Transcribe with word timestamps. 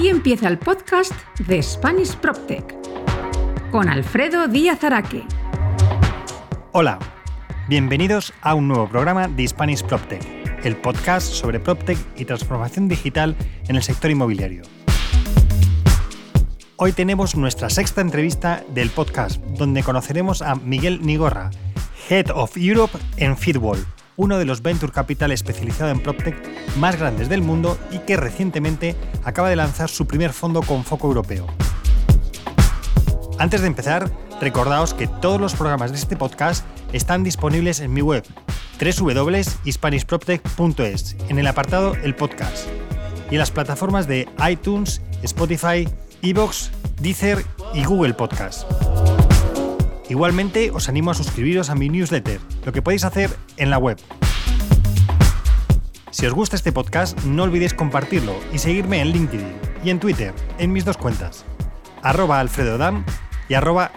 Aquí 0.00 0.08
empieza 0.08 0.48
el 0.48 0.58
podcast 0.58 1.12
de 1.46 1.62
Spanish 1.62 2.16
PropTech 2.16 2.74
con 3.70 3.86
Alfredo 3.86 4.48
Díaz 4.48 4.82
Araque. 4.82 5.24
Hola, 6.72 6.98
bienvenidos 7.68 8.32
a 8.40 8.54
un 8.54 8.66
nuevo 8.66 8.88
programa 8.88 9.28
de 9.28 9.46
Spanish 9.46 9.84
PropTech, 9.84 10.22
el 10.64 10.78
podcast 10.78 11.30
sobre 11.30 11.60
PropTech 11.60 11.98
y 12.16 12.24
transformación 12.24 12.88
digital 12.88 13.36
en 13.68 13.76
el 13.76 13.82
sector 13.82 14.10
inmobiliario. 14.10 14.62
Hoy 16.76 16.92
tenemos 16.92 17.36
nuestra 17.36 17.68
sexta 17.68 18.00
entrevista 18.00 18.64
del 18.70 18.88
podcast, 18.88 19.38
donde 19.48 19.82
conoceremos 19.82 20.40
a 20.40 20.54
Miguel 20.54 21.04
Nigorra, 21.04 21.50
Head 22.08 22.30
of 22.30 22.56
Europe 22.56 22.96
en 23.18 23.36
Feedwall, 23.36 23.84
uno 24.20 24.38
de 24.38 24.44
los 24.44 24.60
venture 24.60 24.92
capital 24.92 25.32
especializado 25.32 25.90
en 25.90 25.98
PropTech 25.98 26.36
más 26.76 26.98
grandes 26.98 27.30
del 27.30 27.40
mundo 27.40 27.78
y 27.90 28.00
que 28.00 28.18
recientemente 28.18 28.94
acaba 29.24 29.48
de 29.48 29.56
lanzar 29.56 29.88
su 29.88 30.06
primer 30.06 30.34
fondo 30.34 30.60
con 30.60 30.84
foco 30.84 31.06
europeo. 31.06 31.46
Antes 33.38 33.62
de 33.62 33.66
empezar, 33.66 34.10
recordaos 34.38 34.92
que 34.92 35.06
todos 35.06 35.40
los 35.40 35.54
programas 35.54 35.90
de 35.90 35.96
este 35.96 36.18
podcast 36.18 36.66
están 36.92 37.24
disponibles 37.24 37.80
en 37.80 37.94
mi 37.94 38.02
web 38.02 38.22
www.hispanishproptech.es 38.78 41.16
en 41.30 41.38
el 41.38 41.46
apartado 41.46 41.94
El 41.94 42.14
Podcast 42.14 42.68
y 43.30 43.36
en 43.36 43.38
las 43.38 43.50
plataformas 43.50 44.06
de 44.06 44.28
iTunes, 44.50 45.00
Spotify, 45.22 45.88
Evox, 46.20 46.72
Deezer 47.00 47.42
y 47.72 47.84
Google 47.84 48.12
Podcast. 48.12 48.66
Igualmente 50.10 50.72
os 50.72 50.88
animo 50.88 51.12
a 51.12 51.14
suscribiros 51.14 51.70
a 51.70 51.76
mi 51.76 51.88
newsletter, 51.88 52.40
lo 52.66 52.72
que 52.72 52.82
podéis 52.82 53.04
hacer 53.04 53.30
en 53.56 53.70
la 53.70 53.78
web. 53.78 53.96
Si 56.10 56.26
os 56.26 56.34
gusta 56.34 56.56
este 56.56 56.72
podcast, 56.72 57.16
no 57.22 57.44
olvidéis 57.44 57.74
compartirlo 57.74 58.34
y 58.52 58.58
seguirme 58.58 59.00
en 59.00 59.12
LinkedIn 59.12 59.52
y 59.84 59.90
en 59.90 60.00
Twitter, 60.00 60.34
en 60.58 60.72
mis 60.72 60.84
dos 60.84 60.96
cuentas, 60.96 61.44
arroba 62.02 62.40
alfredodam 62.40 63.04
y 63.48 63.54
arroba. 63.54 63.92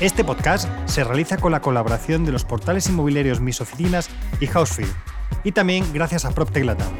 Este 0.00 0.22
podcast 0.22 0.68
se 0.86 1.02
realiza 1.02 1.38
con 1.38 1.50
la 1.50 1.60
colaboración 1.60 2.24
de 2.24 2.30
los 2.30 2.44
portales 2.44 2.88
inmobiliarios 2.88 3.40
Mis 3.40 3.60
Oficinas 3.60 4.10
y 4.38 4.46
Housefield, 4.46 4.94
y 5.42 5.50
también 5.50 5.84
gracias 5.92 6.24
a 6.24 6.30
PropTech 6.30 6.64
Latam. 6.64 6.92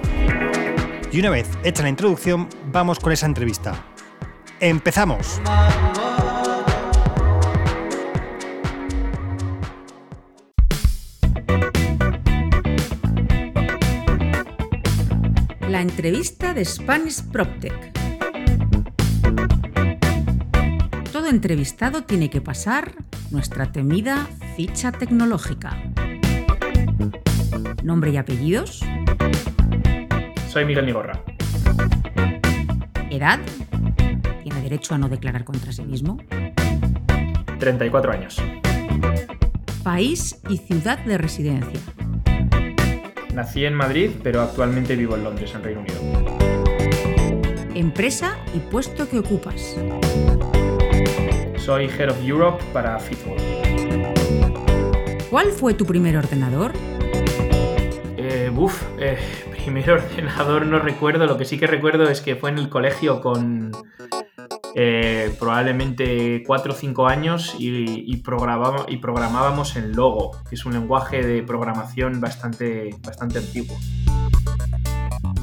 Y 1.13 1.21
una 1.21 1.31
vez 1.31 1.49
hecha 1.63 1.85
la 1.85 1.91
introducción, 1.91 2.49
vamos 2.73 2.99
con 2.99 3.13
esa 3.13 3.27
entrevista. 3.27 3.85
¡Empezamos! 4.59 5.41
La 15.69 15.83
entrevista 15.83 16.55
de 16.55 16.65
Spanish 16.65 17.23
PropTech. 17.25 17.93
Todo 21.13 21.29
entrevistado 21.29 22.05
tiene 22.05 22.31
que 22.31 22.41
pasar 22.41 22.95
nuestra 23.31 23.71
temida 23.71 24.27
ficha 24.57 24.93
tecnológica. 24.93 25.77
Nombre 27.83 28.13
y 28.13 28.17
apellidos. 28.17 28.81
Soy 30.49 30.65
Miguel 30.65 30.87
Nigorra. 30.87 31.23
Edad. 33.11 33.39
Tiene 34.43 34.63
derecho 34.63 34.95
a 34.95 34.99
no 34.99 35.11
declarar 35.11 35.45
contra 35.45 35.71
sí 35.71 35.83
mismo. 35.83 36.17
34 37.59 38.13
años. 38.13 38.43
País 39.83 40.41
y 40.49 40.57
ciudad 40.57 40.99
de 41.05 41.19
residencia. 41.19 41.98
Nací 43.39 43.65
en 43.65 43.75
Madrid, 43.75 44.11
pero 44.21 44.43
actualmente 44.43 44.97
vivo 44.97 45.15
en 45.15 45.23
Londres, 45.23 45.55
en 45.55 45.63
Reino 45.63 45.83
Unido. 45.83 46.01
Empresa 47.73 48.37
y 48.53 48.59
puesto 48.59 49.09
que 49.09 49.21
ocupas. 49.21 49.77
Soy 51.57 51.85
Head 51.87 52.11
of 52.11 52.19
Europe 52.25 52.61
para 52.73 52.99
Fitball. 52.99 53.39
¿Cuál 55.31 55.53
fue 55.53 55.75
tu 55.75 55.87
primer 55.87 56.17
ordenador? 56.17 56.73
Eh, 58.17 58.51
uf, 58.57 58.83
eh, 58.99 59.17
primer 59.53 59.89
ordenador 59.93 60.67
no 60.67 60.81
recuerdo. 60.81 61.25
Lo 61.27 61.39
que 61.39 61.45
sí 61.45 61.61
que 61.61 61.69
recuerdo 61.69 62.11
es 62.11 62.21
que 62.21 62.35
fue 62.35 62.51
en 62.51 62.59
el 62.59 62.69
colegio 62.69 63.21
con 63.21 63.71
eh, 64.81 65.35
probablemente 65.41 66.45
4 66.47 66.73
o 66.73 66.77
5 66.77 67.09
años 67.09 67.57
y, 67.59 68.05
y, 68.07 68.17
programábamos, 68.19 68.85
y 68.89 68.99
programábamos 68.99 69.75
en 69.75 69.97
Logo, 69.97 70.37
que 70.49 70.55
es 70.55 70.65
un 70.67 70.73
lenguaje 70.73 71.27
de 71.27 71.43
programación 71.43 72.21
bastante, 72.21 72.91
bastante 73.05 73.39
antiguo. 73.39 73.77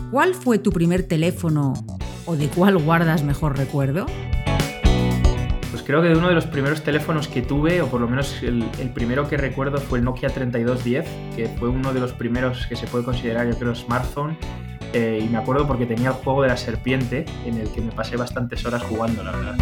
¿Cuál 0.10 0.36
fue 0.36 0.58
tu 0.58 0.72
primer 0.72 1.04
teléfono 1.06 1.74
o 2.26 2.38
de 2.38 2.48
cuál 2.48 2.78
guardas 2.78 3.24
mejor 3.24 3.58
recuerdo? 3.58 4.06
Pues 5.70 5.84
creo 5.84 6.02
que 6.02 6.08
de 6.08 6.16
uno 6.16 6.30
de 6.30 6.36
los 6.36 6.46
primeros 6.48 6.82
teléfonos 6.84 7.28
que 7.28 7.42
tuve, 7.42 7.82
o 7.82 7.88
por 7.88 8.00
lo 8.00 8.08
menos 8.08 8.42
el, 8.42 8.64
el, 8.80 8.94
primero 8.94 9.28
que 9.28 9.36
recuerdo 9.36 9.80
fue 9.80 10.00
el 10.00 10.06
Nokia 10.06 10.30
3210, 10.30 11.06
que 11.36 11.50
fue 11.60 11.68
uno 11.68 11.92
de 11.92 12.00
los 12.00 12.14
primeros 12.14 12.68
que 12.68 12.78
se 12.78 12.88
puede 12.88 13.04
considerar, 13.04 13.52
yo 13.52 13.60
creo, 13.60 13.76
smartphone. 13.76 14.38
Eh, 14.98 15.20
y 15.22 15.28
me 15.28 15.38
acuerdo 15.38 15.68
porque 15.68 15.86
tenía 15.86 16.08
el 16.08 16.14
juego 16.14 16.42
de 16.44 16.48
la 16.48 16.56
serpiente, 16.56 17.26
en 17.46 17.58
el 17.58 17.70
que 17.70 17.82
me 17.82 17.92
pasé 17.92 18.16
bastantes 18.16 18.66
horas 18.66 18.82
jugando, 18.82 19.26
la 19.26 19.32
verdad. 19.32 19.58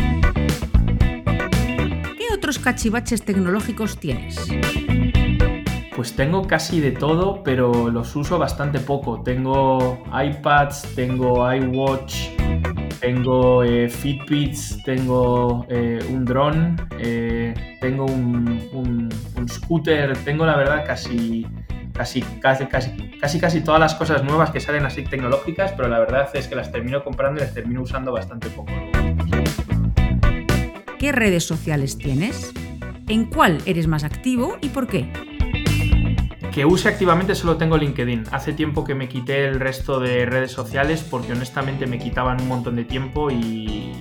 ¿Qué 2.16 2.26
otros 2.32 2.60
cachivaches 2.60 3.26
tecnológicos 3.26 3.98
tienes? 3.98 4.48
Pues 5.96 6.16
tengo 6.16 6.46
casi 6.46 6.80
de 6.80 6.92
todo, 6.92 7.42
pero 7.42 7.90
los 7.90 8.16
uso 8.16 8.38
bastante 8.38 8.80
poco. 8.80 9.24
Tengo 9.24 10.04
iPads, 10.14 10.94
tengo 10.94 11.52
iWatch, 11.52 12.30
tengo 13.00 13.64
eh, 13.64 13.90
Fitbits, 13.90 14.84
tengo 14.84 15.66
eh, 15.68 16.00
un 16.12 16.26
dron, 16.26 16.76
eh, 17.00 17.54
tengo 17.82 18.06
un, 18.06 18.70
un, 18.72 19.10
un, 19.36 19.50
scooter, 19.50 20.16
tengo 20.20 20.46
la 20.46 20.56
verdad 20.56 20.86
casi, 20.86 21.46
casi, 21.94 22.22
casi, 22.42 22.66
casi, 22.66 22.92
casi, 23.20 23.40
casi 23.40 23.62
todas 23.62 23.80
las 23.80 23.96
cosas 23.96 24.24
nuevas 24.24 24.50
que 24.50 24.60
salen 24.60 24.86
así 24.86 25.04
tecnológicas, 25.04 25.72
pero 25.74 25.88
la 25.88 26.00
verdad 26.00 26.30
es 26.34 26.48
que 26.48 26.56
las 26.56 26.72
termino 26.72 27.04
comprando 27.04 27.40
y 27.40 27.44
las 27.44 27.54
termino 27.54 27.82
usando 27.82 28.12
bastante 28.12 28.50
poco. 28.50 28.72
¿Qué 31.00 31.12
redes 31.12 31.44
sociales 31.44 31.98
tienes? 31.98 32.52
¿En 33.08 33.26
cuál 33.26 33.60
eres 33.66 33.88
más 33.88 34.04
activo 34.04 34.58
y 34.62 34.70
por 34.70 34.88
qué? 34.88 35.12
Que 36.54 36.66
use 36.66 36.88
activamente 36.88 37.36
solo 37.36 37.58
tengo 37.58 37.78
LinkedIn. 37.78 38.26
Hace 38.32 38.54
tiempo 38.54 38.84
que 38.84 38.96
me 38.96 39.10
quité 39.10 39.48
el 39.48 39.60
resto 39.60 40.00
de 40.00 40.26
redes 40.26 40.52
sociales 40.52 41.04
porque 41.04 41.34
honestamente 41.34 41.88
me 41.88 41.98
quitaban 41.98 42.42
un 42.42 42.48
montón 42.48 42.76
de 42.76 42.86
tiempo 42.86 43.32
y, 43.32 43.36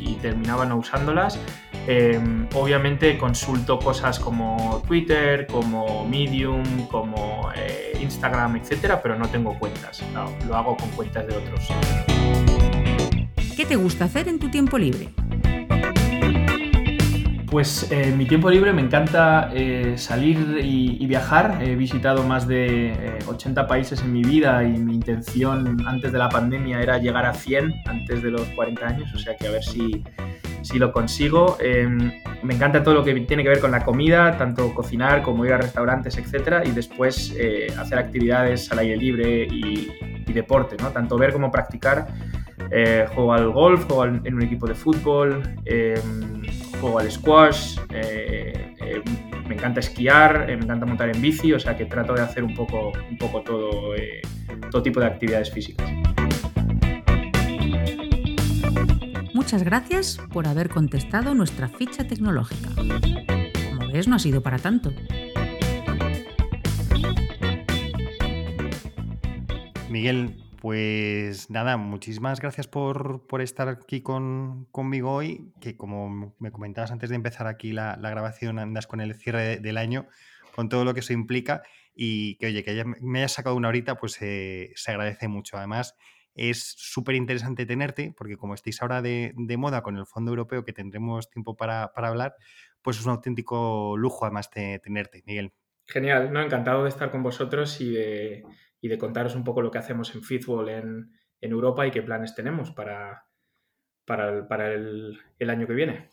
y 0.00 0.18
terminaba 0.20 0.66
no 0.66 0.76
usándolas. 0.76 1.38
Eh, 1.86 2.20
obviamente 2.54 3.18
consulto 3.18 3.78
cosas 3.78 4.20
como 4.20 4.82
Twitter, 4.86 5.46
como 5.46 6.06
Medium, 6.06 6.86
como 6.88 7.50
eh, 7.56 7.98
Instagram, 8.00 8.56
etcétera, 8.56 9.00
pero 9.02 9.16
no 9.18 9.28
tengo 9.28 9.58
cuentas. 9.58 10.02
No, 10.12 10.26
lo 10.46 10.56
hago 10.56 10.76
con 10.76 10.88
cuentas 10.90 11.26
de 11.26 11.36
otros. 11.36 11.68
¿Qué 13.56 13.66
te 13.66 13.76
gusta 13.76 14.06
hacer 14.06 14.28
en 14.28 14.38
tu 14.38 14.48
tiempo 14.48 14.78
libre? 14.78 15.08
Pues 17.52 17.92
en 17.92 18.14
eh, 18.14 18.16
mi 18.16 18.24
tiempo 18.24 18.48
libre 18.48 18.72
me 18.72 18.80
encanta 18.80 19.50
eh, 19.52 19.98
salir 19.98 20.58
y, 20.64 20.96
y, 20.98 21.06
viajar. 21.06 21.58
He 21.60 21.76
visitado 21.76 22.24
más 22.24 22.48
de 22.48 22.92
eh, 22.92 23.18
80 23.26 23.66
países 23.66 24.00
en 24.00 24.10
mi 24.10 24.22
vida 24.22 24.64
y 24.64 24.78
mi 24.78 24.94
intención 24.94 25.86
antes 25.86 26.12
de 26.12 26.18
la 26.18 26.30
pandemia 26.30 26.80
era 26.80 26.96
llegar 26.96 27.26
a 27.26 27.34
100 27.34 27.74
antes 27.84 28.22
de 28.22 28.30
los 28.30 28.40
40 28.56 28.86
años, 28.86 29.12
o 29.14 29.18
sea 29.18 29.36
que 29.36 29.48
a 29.48 29.50
ver 29.50 29.62
si, 29.62 30.02
si 30.62 30.78
lo 30.78 30.92
consigo. 30.92 31.56
Eh, 31.60 31.86
me 32.42 32.54
encanta 32.54 32.82
todo 32.82 32.94
lo 32.94 33.04
que 33.04 33.14
tiene 33.20 33.42
que 33.42 33.48
ver 33.48 33.60
con 33.60 33.70
la 33.70 33.84
comida, 33.84 34.36
tanto 34.36 34.74
cocinar 34.74 35.22
como 35.22 35.44
ir 35.44 35.52
a 35.52 35.58
restaurantes, 35.58 36.16
etc. 36.18 36.64
Y 36.64 36.70
después 36.70 37.34
eh, 37.38 37.68
hacer 37.78 37.98
actividades 37.98 38.70
al 38.72 38.80
aire 38.80 38.96
libre 38.96 39.44
y, 39.44 39.90
deporte, 40.32 40.76
¿no? 40.80 40.90
tanto 40.90 41.18
ver 41.18 41.30
como 41.30 41.50
practicar. 41.50 42.06
Eh, 42.70 43.06
juego 43.14 43.34
al 43.34 43.50
golf, 43.50 43.84
juego 43.84 44.06
en 44.06 44.34
un 44.34 44.42
equipo 44.42 44.66
de 44.66 44.74
fútbol, 44.74 45.42
eh, 45.66 46.00
juego 46.80 46.98
al 46.98 47.10
squash, 47.10 47.78
eh, 47.90 49.02
me 49.46 49.54
encanta 49.54 49.80
esquiar, 49.80 50.46
me 50.46 50.54
encanta 50.54 50.86
montar 50.86 51.14
en 51.14 51.20
bici, 51.20 51.52
o 51.52 51.60
sea 51.60 51.76
que 51.76 51.84
trato 51.84 52.14
de 52.14 52.22
hacer 52.22 52.42
un 52.42 52.54
poco, 52.54 52.92
un 53.10 53.18
poco 53.18 53.42
todo, 53.42 53.94
todo 54.70 54.82
tipo 54.82 55.00
de 55.00 55.06
actividades 55.06 55.50
físicas. 55.50 55.86
Muchas 59.42 59.64
gracias 59.64 60.18
por 60.32 60.46
haber 60.46 60.68
contestado 60.68 61.34
nuestra 61.34 61.68
ficha 61.68 62.06
tecnológica. 62.06 62.68
Como 62.76 63.92
ves, 63.92 64.06
no 64.06 64.14
ha 64.14 64.18
sido 64.20 64.40
para 64.40 64.60
tanto. 64.60 64.92
Miguel, 69.90 70.36
pues 70.60 71.50
nada, 71.50 71.76
muchísimas 71.76 72.40
gracias 72.40 72.68
por, 72.68 73.26
por 73.26 73.42
estar 73.42 73.68
aquí 73.68 74.00
con, 74.00 74.66
conmigo 74.70 75.12
hoy, 75.12 75.52
que 75.60 75.76
como 75.76 76.36
me 76.38 76.52
comentabas 76.52 76.92
antes 76.92 77.10
de 77.10 77.16
empezar 77.16 77.48
aquí 77.48 77.72
la, 77.72 77.96
grabación, 77.96 78.60
andas 78.60 78.86
con 78.86 79.00
el 79.00 79.16
cierre 79.16 79.58
del 79.58 79.76
año, 79.76 80.06
con 80.54 80.68
todo 80.68 80.84
lo 80.84 80.94
que 80.94 81.00
eso 81.00 81.12
implica 81.14 81.64
y 81.96 82.36
que 82.36 82.46
oye, 82.46 82.62
que 82.62 82.84
me 83.00 83.18
hayas 83.18 83.32
sacado 83.32 83.56
una 83.56 83.68
horita, 83.68 83.96
pues 83.96 84.16
eh, 84.20 84.70
se 84.76 84.92
agradece 84.92 85.26
mucho. 85.26 85.56
Además, 85.56 85.96
es 86.34 86.74
súper 86.78 87.14
interesante 87.14 87.66
tenerte, 87.66 88.14
porque 88.16 88.36
como 88.36 88.54
estáis 88.54 88.80
ahora 88.82 89.02
de, 89.02 89.34
moda 89.58 89.82
con 89.82 89.96
el 89.96 90.06
Fondo 90.06 90.30
Europeo, 90.30 90.64
que 90.64 90.72
tendremos 90.72 91.30
tiempo 91.30 91.56
para, 91.56 91.92
hablar, 91.94 92.34
pues 92.80 92.98
es 92.98 93.04
un 93.04 93.12
auténtico 93.12 93.96
lujo 93.96 94.24
además 94.24 94.50
de 94.50 94.78
tenerte, 94.78 95.22
Miguel. 95.26 95.52
Genial, 95.86 96.32
no, 96.32 96.40
encantado 96.40 96.84
de 96.84 96.88
estar 96.88 97.10
con 97.10 97.22
vosotros 97.22 97.80
y 97.80 97.90
de, 97.90 98.44
de 98.80 98.98
contaros 98.98 99.34
un 99.34 99.44
poco 99.44 99.62
lo 99.62 99.70
que 99.70 99.78
hacemos 99.78 100.14
en 100.14 100.22
Fitball 100.22 100.68
en, 100.68 101.10
Europa 101.40 101.84
y 101.84 101.90
qué 101.90 102.02
planes 102.02 102.36
tenemos 102.36 102.70
para, 102.70 103.26
para, 104.06 104.72
el, 104.72 105.18
año 105.40 105.66
que 105.66 105.72
viene. 105.72 106.08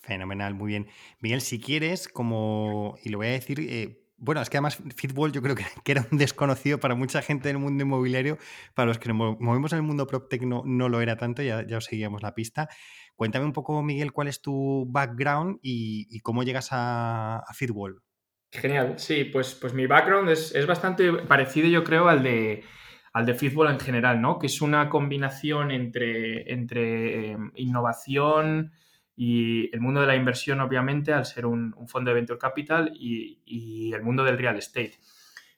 Fenomenal, 0.00 0.54
muy 0.54 0.68
bien. 0.68 0.88
Miguel, 1.20 1.42
si 1.42 1.60
quieres, 1.60 2.08
como, 2.08 2.96
y 3.04 3.10
lo 3.10 3.18
voy 3.18 3.26
a 3.26 3.32
decir, 3.32 3.60
eh, 3.60 4.07
bueno, 4.18 4.40
es 4.40 4.50
que 4.50 4.56
además 4.56 4.78
Fitball 4.96 5.32
yo 5.32 5.42
creo 5.42 5.54
que, 5.54 5.64
era 5.86 6.06
un 6.10 6.18
desconocido 6.18 6.78
para 6.78 6.94
mucha 6.94 7.22
gente 7.22 7.48
del 7.48 7.58
mundo 7.58 7.84
inmobiliario, 7.84 8.38
para 8.74 8.86
los 8.86 8.98
que 8.98 9.08
nos 9.12 9.40
movemos 9.40 9.72
en 9.72 9.78
el 9.78 9.84
mundo 9.84 10.06
PropTech 10.06 10.42
no, 10.42 10.62
no 10.66 10.88
lo 10.88 11.00
era 11.00 11.16
tanto, 11.16 11.42
ya, 11.42 11.66
ya 11.66 11.78
os 11.78 11.84
seguíamos 11.84 12.22
la 12.22 12.34
pista. 12.34 12.68
Cuéntame 13.14 13.46
un 13.46 13.52
poco, 13.52 13.82
Miguel, 13.82 14.12
cuál 14.12 14.28
es 14.28 14.42
tu 14.42 14.86
background 14.88 15.58
y, 15.62 16.20
cómo 16.20 16.42
llegas 16.42 16.68
a, 16.72 17.38
a 17.38 17.54
Fitball. 17.54 18.02
Genial, 18.50 18.98
sí, 18.98 19.24
pues, 19.24 19.54
pues 19.54 19.74
mi 19.74 19.86
background 19.86 20.30
es, 20.30 20.66
bastante 20.66 21.12
parecido, 21.12 21.68
yo 21.68 21.84
creo, 21.84 22.08
al 22.08 22.22
de, 22.22 22.64
al 23.12 23.26
de 23.26 23.32
en 23.32 23.80
general, 23.80 24.20
¿no? 24.22 24.38
Que 24.38 24.46
es 24.46 24.62
una 24.62 24.88
combinación 24.88 25.70
entre, 25.70 26.50
entre 26.52 27.32
em, 27.32 27.50
innovación, 27.56 28.72
y 29.20 29.68
el 29.74 29.80
mundo 29.80 30.00
de 30.00 30.06
la 30.06 30.14
inversión, 30.14 30.60
obviamente, 30.60 31.12
al 31.12 31.26
ser 31.26 31.44
un, 31.44 31.74
fondo 31.88 32.10
de 32.10 32.14
venture 32.14 32.38
capital 32.38 32.92
y, 32.94 33.92
el 33.92 34.00
mundo 34.04 34.22
del 34.22 34.38
real 34.38 34.56
estate. 34.56 34.92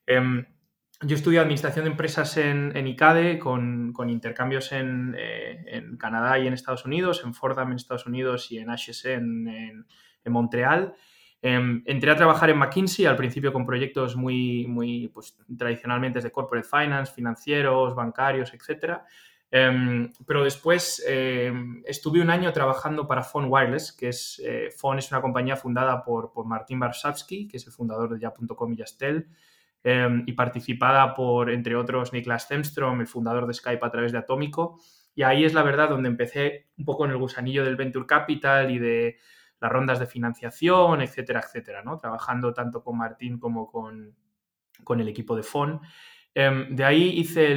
Em, 0.07 0.47
yo 1.03 1.15
estudié 1.15 1.41
administración 1.41 1.85
de 1.85 1.91
empresas 1.91 2.39
en, 2.39 2.75
ICADE 2.87 3.39
con, 3.39 3.93
intercambios 4.09 4.73
eh, 4.73 4.79
en, 4.79 5.99
Canadá 5.99 6.39
y 6.39 6.47
en 6.47 6.55
Estados 6.55 6.87
Unidos, 6.87 7.21
en 7.23 7.35
Fordham 7.35 7.73
en 7.73 7.77
Estados 7.77 8.07
Unidos 8.07 8.51
y 8.51 8.57
en 8.57 8.71
HSE 8.71 9.13
en, 9.13 9.85
Montreal. 10.25 10.95
Em, 11.43 11.83
entré 11.85 12.11
a 12.13 12.17
trabajar 12.17 12.49
en 12.49 12.57
McKinsey 12.57 13.05
al 13.05 13.17
principio 13.17 13.53
con 13.53 13.67
proyectos 13.67 14.17
muy, 14.17 14.67
muy 14.69 15.09
pues, 15.09 15.37
tradicionalmente 15.59 16.21
de 16.21 16.33
corporate 16.33 16.67
finance, 16.67 17.13
financieros, 17.13 17.95
bancarios, 17.95 18.55
etcétera. 18.55 19.05
Em, 19.53 20.13
pero 20.27 20.45
después 20.45 21.05
em, 21.07 21.83
estuve 21.85 22.21
un 22.21 22.31
año 22.31 22.53
trabajando 22.53 23.07
para 23.09 23.25
Phone 23.25 23.49
Wireless, 23.49 23.93
que 23.93 24.09
es, 24.09 24.41
eh, 24.45 24.71
Phone 24.77 25.01
es 25.01 25.11
una 25.11 25.21
compañía 25.21 25.57
fundada 25.57 26.05
por, 26.05 26.33
por 26.33 26.47
Martin 26.47 26.79
Barsavsky, 26.79 27.49
que 27.49 27.57
es 27.57 27.67
el 27.67 27.73
fundador 27.73 28.15
de 28.15 28.21
ya.com 28.21 28.73
y 28.73 28.77
Yastel, 28.77 29.29
em, 29.83 30.23
y 30.27 30.33
participada 30.35 31.15
por, 31.15 31.51
entre 31.51 31.75
otros, 31.75 32.13
Niklas 32.13 32.47
Zemstrom, 32.47 33.01
el 33.01 33.09
fundador 33.09 33.47
de 33.47 33.55
Skype 33.55 33.85
a 33.85 33.91
través 33.91 34.13
de 34.13 34.19
Atómico. 34.19 34.79
Y 35.15 35.23
ahí 35.25 35.45
es 35.45 35.53
la 35.53 35.65
verdad 35.65 35.89
donde 35.89 36.09
empecé 36.09 36.69
un 36.79 36.85
poco 36.85 37.05
en 37.05 37.11
el 37.11 37.17
gusanillo 37.19 37.65
del 37.65 37.77
Venture 37.77 38.07
Capital 38.07 38.71
y 38.71 38.79
de 38.79 39.19
las 39.61 39.73
rondas 39.73 39.99
de 39.99 40.07
financiación, 40.07 41.03
etcétera, 41.03 41.41
etcétera. 41.41 41.83
Trabajando 42.01 42.55
tanto 42.55 42.83
con 42.83 42.97
Martín 42.99 43.39
como 43.39 43.67
con, 43.71 44.15
con 44.85 45.01
el 45.01 45.09
equipo 45.09 45.35
de 45.35 45.43
Phone. 45.43 45.81
Em, 46.35 46.77
de 46.77 46.85
ahí 46.85 47.19
hice 47.19 47.55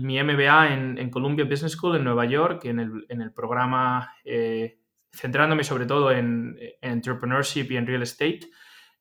mi 0.00 0.22
MBA 0.22 0.74
en, 0.74 1.10
Columbia 1.10 1.46
Business 1.46 1.72
School 1.72 1.96
en 1.96 2.04
Nueva 2.04 2.26
York, 2.26 2.64
en 2.66 2.80
el, 2.80 3.06
en 3.08 3.22
el 3.22 3.32
programa 3.32 4.12
eh, 4.24 4.78
centrándome 5.12 5.64
sobre 5.64 5.86
todo 5.86 6.12
en, 6.12 6.58
entrepreneurship 6.82 7.70
y 7.70 7.76
en 7.76 7.86
real 7.86 8.02
estate. 8.02 8.40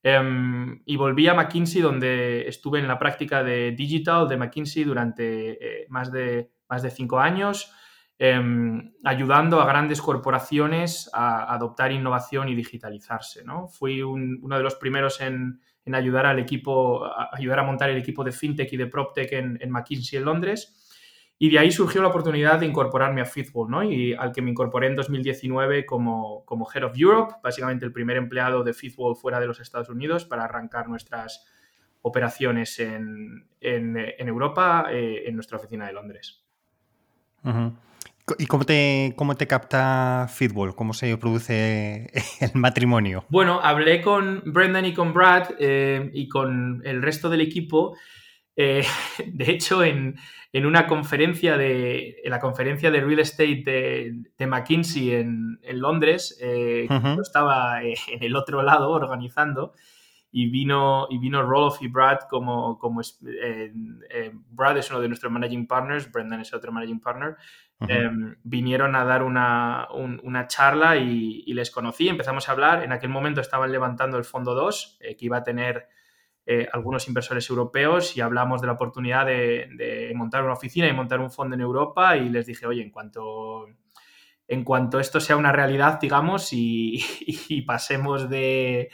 Em, 0.04 0.82
y 0.86 0.96
volví 0.96 1.28
a 1.28 1.34
McKinsey, 1.34 1.82
donde 1.82 2.48
estuve 2.48 2.80
en 2.80 2.88
la 2.88 2.98
práctica 2.98 3.44
de 3.44 3.72
digital 3.72 4.28
de 4.28 4.38
McKinsey 4.38 4.84
durante 4.84 5.82
eh, 5.82 5.86
más, 5.90 6.12
de, 6.12 6.52
más 6.70 6.82
de 6.82 6.92
cinco 6.92 7.20
años, 7.20 7.74
em, 8.18 8.94
ayudando 9.04 9.60
a 9.60 9.66
grandes 9.66 10.02
corporaciones 10.02 11.10
a 11.14 11.54
adoptar 11.54 11.92
innovación 11.92 12.48
y 12.48 12.56
digitalizarse. 12.56 13.44
¿no? 13.44 13.68
Fui 13.68 14.02
uno 14.02 14.58
de 14.58 14.64
los 14.64 14.76
primeros 14.76 15.20
en, 15.20 15.60
en 15.88 15.96
ayudar 15.96 16.26
al 16.26 16.38
equipo, 16.38 17.06
a 17.06 17.30
ayudar 17.32 17.60
a 17.60 17.64
montar 17.64 17.90
el 17.90 17.98
equipo 17.98 18.24
de 18.24 18.34
FinTech 18.34 18.72
y 18.74 18.78
de 18.78 18.88
PropTech 18.88 19.32
en, 19.32 19.72
McKinsey 19.72 20.20
en 20.20 20.26
Londres. 20.26 20.76
Y 21.40 21.50
de 21.50 21.60
ahí 21.60 21.72
surgió 21.72 22.02
la 22.02 22.10
oportunidad 22.10 22.60
de 22.60 22.66
incorporarme 22.66 23.22
a 23.22 23.26
Fitball, 23.26 23.70
¿no? 23.70 23.84
Y 23.84 24.14
al 24.14 24.34
que 24.34 24.42
me 24.42 24.52
incorporé 24.52 24.88
en 24.88 24.96
2019 24.96 25.86
como, 25.86 26.44
como 26.46 26.68
Head 26.70 26.84
of 26.84 26.98
Europe, 26.98 27.36
básicamente 27.42 27.86
el 27.86 27.94
primer 27.94 28.18
empleado 28.18 28.64
de 28.64 28.74
Fitball 28.74 29.16
fuera 29.16 29.40
de 29.40 29.48
los 29.48 29.62
Estados 29.62 29.88
Unidos 29.90 30.26
para 30.26 30.44
arrancar 30.44 30.90
nuestras 30.90 31.46
operaciones 32.02 32.80
en, 32.80 33.48
en, 33.62 33.96
en 33.98 34.28
Europa, 34.28 34.88
eh, 34.92 35.24
en 35.26 35.36
nuestra 35.36 35.58
oficina 35.58 35.88
de 35.88 35.94
Londres. 35.94 36.44
¿Y 38.38 38.46
cómo 38.48 38.66
te, 38.66 39.14
cómo 39.16 39.36
te 39.36 39.48
capta 39.48 40.28
Fitball? 40.30 40.76
¿Cómo 40.76 40.94
se 40.94 41.16
produce 41.18 42.12
el 42.42 42.52
matrimonio? 42.56 43.24
Bueno, 43.30 43.62
hablé 43.64 44.02
con 44.02 44.44
Brendan 44.46 44.86
y 44.86 44.94
con 44.94 45.14
Brad 45.14 45.52
eh, 45.60 46.12
y 46.14 46.28
con 46.28 46.82
el 46.84 47.02
resto 47.02 47.30
del 47.30 47.40
equipo. 47.40 47.96
Eh, 48.58 48.84
de 49.28 49.52
hecho, 49.52 49.82
en, 49.82 50.18
una 50.54 50.88
conferencia 50.88 51.56
de 51.56 52.18
en 52.24 52.32
la 52.32 52.40
conferencia 52.40 52.92
de 52.92 53.00
real 53.00 53.20
estate 53.20 53.64
de, 54.38 54.48
McKinsey 54.48 55.12
en, 55.12 55.60
Londres, 55.72 56.38
eh, 56.42 56.88
yo 56.90 57.22
estaba 57.22 57.82
en 57.84 58.24
el 58.24 58.36
otro 58.36 58.62
lado 58.64 58.90
organizando 58.90 59.74
y 60.32 60.50
vino, 60.50 61.08
y 61.10 61.20
vino 61.20 61.44
Roloff 61.44 61.82
y 61.82 61.88
Brad 61.88 62.22
como, 62.30 62.78
como 62.80 63.02
Brad 64.50 64.78
es 64.78 64.90
uno 64.90 65.00
de 65.00 65.08
nuestros 65.08 65.32
managing 65.32 65.68
partners, 65.68 66.12
Brendan 66.12 66.42
es 66.42 66.54
otro 66.54 66.72
managing 66.72 67.00
partner, 67.00 67.38
Em, 67.80 68.36
vinieron 68.44 68.96
a 68.96 69.06
dar 69.06 69.22
una, 69.22 69.88
charla 70.48 70.98
y, 70.98 71.54
les 71.54 71.70
conocí, 71.70 72.10
empezamos 72.10 72.50
a 72.50 72.52
hablar. 72.52 72.84
En 72.84 72.92
aquel 72.92 73.10
momento 73.10 73.40
estaban 73.40 73.72
levantando 73.72 74.18
el 74.18 74.24
Fondo 74.24 74.56
2, 74.56 74.98
eh, 75.02 75.16
que 75.16 75.26
iba 75.26 75.38
a 75.38 75.44
tener 75.44 75.88
eh, 76.46 76.68
algunos 76.74 77.08
inversores 77.08 77.48
europeos 77.50 78.18
y 78.18 78.22
hablamos 78.22 78.62
de 78.62 78.68
la 78.68 78.74
oportunidad 78.74 79.26
de, 79.28 80.12
montar 80.16 80.44
una 80.44 80.54
oficina 80.54 80.88
y 80.88 80.94
montar 80.94 81.20
un 81.20 81.30
fondo 81.30 81.56
en 81.56 81.62
Europa 81.62 82.18
y 82.18 82.30
les 82.30 82.48
dije, 82.48 82.66
oye, 82.66 82.82
en 82.82 82.90
cuanto, 82.90 83.68
en 84.48 84.64
cuanto 84.64 85.00
esto 85.00 85.20
sea 85.20 85.38
una 85.38 85.52
realidad, 85.52 86.00
digamos, 86.00 86.50
y, 86.54 87.62
pasemos 87.68 88.28
de, 88.28 88.90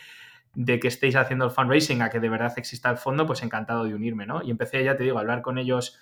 de, 0.56 0.79
que 0.79 0.89
estéis 0.89 1.15
haciendo 1.15 1.45
el 1.45 1.51
fundraising 1.51 2.01
a 2.01 2.09
que 2.09 2.19
de 2.19 2.27
verdad 2.27 2.51
exista 2.57 2.89
el 2.89 2.97
fondo, 2.97 3.25
pues 3.25 3.44
encantado 3.44 3.86
de 3.86 3.94
unirme, 3.94 4.25
¿no? 4.25 4.44
Y 4.44 4.51
empecé, 4.51 4.83
ya 4.83 4.97
te 4.97 5.03
digo, 5.03 5.18
a 5.18 5.21
hablar 5.21 5.41
con 5.41 5.57
ellos 5.57 5.98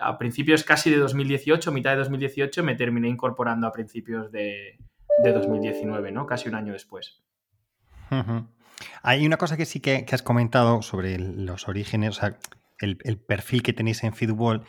a 0.00 0.18
principios 0.18 0.64
casi 0.64 0.90
de 0.90 0.96
2018, 0.96 1.72
mitad 1.72 1.90
de 1.90 1.98
2018, 1.98 2.62
me 2.62 2.74
terminé 2.74 3.08
incorporando 3.08 3.66
a 3.66 3.72
principios 3.72 4.30
de, 4.32 4.78
2019, 5.22 6.12
¿no? 6.12 6.26
Casi 6.26 6.48
un 6.48 6.54
año 6.54 6.72
después. 6.72 7.22
Hay 9.02 9.26
una 9.26 9.36
cosa 9.36 9.56
que 9.56 9.64
sí 9.64 9.80
que, 9.80 10.04
has 10.10 10.22
comentado 10.22 10.82
sobre 10.82 11.18
los 11.18 11.68
orígenes, 11.68 12.18
o 12.18 12.20
sea, 12.20 12.38
el, 12.78 12.96
perfil 13.18 13.62
que 13.62 13.72
tenéis 13.72 14.04
en 14.04 14.12
Feedwall 14.12 14.64